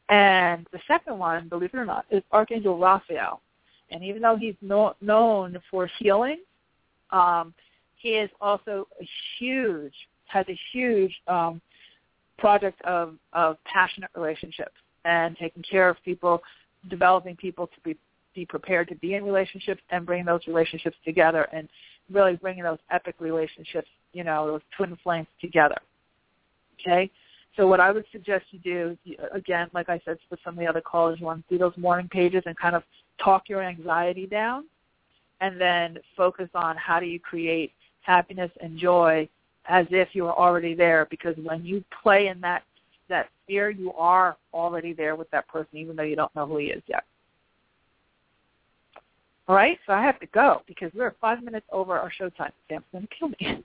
And 0.09 0.67
the 0.71 0.79
second 0.87 1.17
one, 1.17 1.49
believe 1.49 1.71
it 1.73 1.77
or 1.77 1.85
not, 1.85 2.05
is 2.11 2.21
Archangel 2.31 2.77
Raphael. 2.77 3.41
And 3.89 4.03
even 4.03 4.21
though 4.21 4.37
he's 4.37 4.53
no, 4.61 4.93
known 5.01 5.57
for 5.71 5.89
healing, 5.97 6.41
um, 7.09 7.55
he 7.95 8.09
is 8.09 8.29
also 8.39 8.87
a 9.01 9.09
huge, 9.39 9.93
has 10.27 10.45
a 10.47 10.59
huge 10.71 11.15
um, 11.27 11.59
project 12.37 12.79
of, 12.83 13.15
of 13.33 13.57
passionate 13.65 14.11
relationships 14.15 14.75
and 15.05 15.35
taking 15.37 15.63
care 15.63 15.89
of 15.89 15.97
people, 16.05 16.43
developing 16.87 17.35
people 17.35 17.65
to 17.65 17.81
be 17.83 17.97
be 18.37 18.45
prepared 18.45 18.87
to 18.87 18.95
be 18.95 19.15
in 19.15 19.23
relationships 19.23 19.81
and 19.89 20.05
bring 20.05 20.23
those 20.23 20.41
relationships 20.45 20.95
together 21.03 21.47
and 21.51 21.67
really 22.11 22.35
bringing 22.35 22.63
those 22.63 22.77
epic 22.91 23.15
relationships, 23.19 23.87
you 24.13 24.23
know, 24.23 24.45
those 24.45 24.61
twin 24.77 24.95
flames 25.03 25.27
together. 25.41 25.77
Okay? 26.79 27.09
So 27.55 27.65
what 27.65 27.79
I 27.79 27.91
would 27.91 28.05
suggest 28.11 28.45
you 28.51 28.59
do, 28.59 28.97
again, 29.33 29.69
like 29.73 29.89
I 29.89 29.99
said 30.05 30.19
with 30.29 30.39
some 30.45 30.53
of 30.53 30.59
the 30.59 30.67
other 30.67 30.81
callers, 30.81 31.19
you 31.19 31.25
want 31.25 31.47
to 31.49 31.55
do 31.55 31.57
those 31.57 31.75
morning 31.77 32.07
pages 32.11 32.43
and 32.45 32.55
kind 32.55 32.75
of 32.75 32.83
talk 33.21 33.49
your 33.49 33.63
anxiety 33.63 34.27
down 34.27 34.65
and 35.41 35.59
then 35.59 35.97
focus 36.15 36.49
on 36.53 36.77
how 36.77 36.99
do 36.99 37.07
you 37.07 37.19
create 37.19 37.73
happiness 38.01 38.51
and 38.61 38.77
joy 38.77 39.27
as 39.67 39.87
if 39.89 40.09
you 40.13 40.25
were 40.25 40.37
already 40.37 40.75
there 40.75 41.07
because 41.09 41.35
when 41.41 41.65
you 41.65 41.83
play 42.03 42.27
in 42.27 42.39
that 42.41 42.63
that 43.09 43.29
sphere, 43.43 43.69
you 43.69 43.93
are 43.93 44.35
already 44.53 44.93
there 44.93 45.15
with 45.15 45.29
that 45.31 45.47
person 45.47 45.77
even 45.77 45.95
though 45.95 46.03
you 46.03 46.15
don't 46.15 46.33
know 46.35 46.45
who 46.45 46.57
he 46.57 46.67
is 46.67 46.83
yet. 46.87 47.03
All 49.47 49.55
right, 49.55 49.77
so 49.85 49.93
I 49.93 50.01
have 50.01 50.19
to 50.19 50.25
go 50.27 50.61
because 50.67 50.91
we're 50.93 51.15
five 51.21 51.41
minutes 51.41 51.65
over 51.71 51.97
our 51.97 52.11
show 52.11 52.29
time. 52.29 52.51
Sam's 52.69 52.83
going 52.91 53.07
to 53.07 53.15
kill 53.17 53.29
me. 53.29 53.63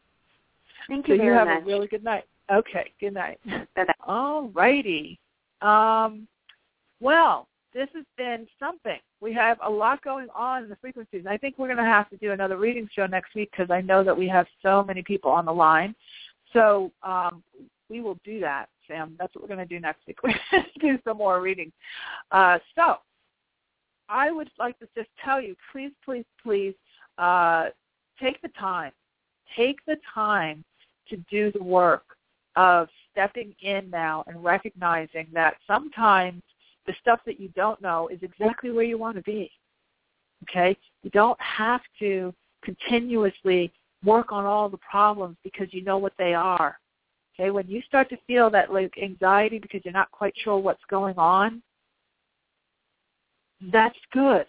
Thank 0.88 1.08
you 1.08 1.16
so 1.16 1.22
you 1.22 1.32
have 1.32 1.48
much. 1.48 1.62
a 1.62 1.66
really 1.66 1.88
good 1.88 2.04
night. 2.04 2.24
Okay, 2.52 2.92
good 3.00 3.14
night. 3.14 3.40
All 4.06 4.48
righty. 4.48 5.18
Um, 5.60 6.26
well, 7.00 7.48
this 7.74 7.88
has 7.94 8.04
been 8.16 8.46
something. 8.60 8.98
We 9.20 9.32
have 9.34 9.58
a 9.64 9.70
lot 9.70 10.02
going 10.02 10.28
on 10.34 10.64
in 10.64 10.68
the 10.68 10.76
frequencies. 10.76 11.24
I 11.28 11.36
think 11.36 11.58
we're 11.58 11.68
going 11.68 11.78
to 11.78 11.84
have 11.84 12.10
to 12.10 12.16
do 12.16 12.32
another 12.32 12.58
reading 12.58 12.88
show 12.94 13.06
next 13.06 13.34
week 13.34 13.50
because 13.50 13.70
I 13.70 13.80
know 13.80 14.04
that 14.04 14.16
we 14.16 14.28
have 14.28 14.46
so 14.62 14.84
many 14.84 15.02
people 15.02 15.30
on 15.30 15.46
the 15.46 15.52
line. 15.52 15.94
So 16.52 16.92
um, 17.02 17.42
we 17.88 18.00
will 18.00 18.18
do 18.24 18.40
that, 18.40 18.68
Sam. 18.86 19.16
That's 19.18 19.34
what 19.34 19.42
we're 19.42 19.54
going 19.54 19.66
to 19.66 19.74
do 19.74 19.80
next 19.80 20.06
week. 20.06 20.18
We're 20.24 20.34
going 20.50 20.64
to 20.64 20.80
do 20.80 20.98
some 21.04 21.16
more 21.16 21.40
readings. 21.40 21.72
Uh, 22.30 22.58
so 22.74 22.96
I 24.12 24.30
would 24.30 24.50
like 24.58 24.78
to 24.80 24.88
just 24.94 25.08
tell 25.24 25.40
you, 25.40 25.56
please, 25.72 25.90
please, 26.04 26.26
please, 26.42 26.74
uh, 27.16 27.70
take 28.20 28.40
the 28.42 28.50
time. 28.60 28.92
Take 29.56 29.78
the 29.86 29.96
time 30.14 30.62
to 31.08 31.16
do 31.30 31.50
the 31.50 31.62
work 31.62 32.04
of 32.54 32.88
stepping 33.10 33.54
in 33.62 33.88
now 33.88 34.22
and 34.26 34.44
recognizing 34.44 35.26
that 35.32 35.54
sometimes 35.66 36.42
the 36.86 36.92
stuff 37.00 37.20
that 37.24 37.40
you 37.40 37.48
don't 37.56 37.80
know 37.80 38.08
is 38.08 38.18
exactly 38.22 38.70
where 38.70 38.84
you 38.84 38.98
want 38.98 39.16
to 39.16 39.22
be. 39.22 39.50
Okay? 40.42 40.76
You 41.02 41.10
don't 41.10 41.40
have 41.40 41.80
to 42.00 42.34
continuously 42.62 43.72
work 44.04 44.30
on 44.30 44.44
all 44.44 44.68
the 44.68 44.78
problems 44.78 45.36
because 45.42 45.68
you 45.70 45.82
know 45.82 45.96
what 45.96 46.12
they 46.18 46.34
are. 46.34 46.78
Okay? 47.34 47.50
When 47.50 47.66
you 47.66 47.80
start 47.82 48.10
to 48.10 48.18
feel 48.26 48.50
that 48.50 48.72
like 48.72 48.92
anxiety 49.02 49.58
because 49.58 49.80
you're 49.84 49.92
not 49.92 50.10
quite 50.10 50.34
sure 50.44 50.58
what's 50.58 50.84
going 50.90 51.16
on, 51.16 51.62
that's 53.70 53.98
good. 54.12 54.46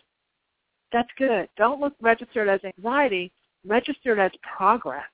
That's 0.91 1.09
good. 1.17 1.49
Don't 1.57 1.81
look 1.81 1.93
registered 2.01 2.47
as 2.47 2.61
anxiety. 2.63 3.31
register 3.65 4.13
it 4.13 4.19
as 4.19 4.31
progress. 4.57 5.05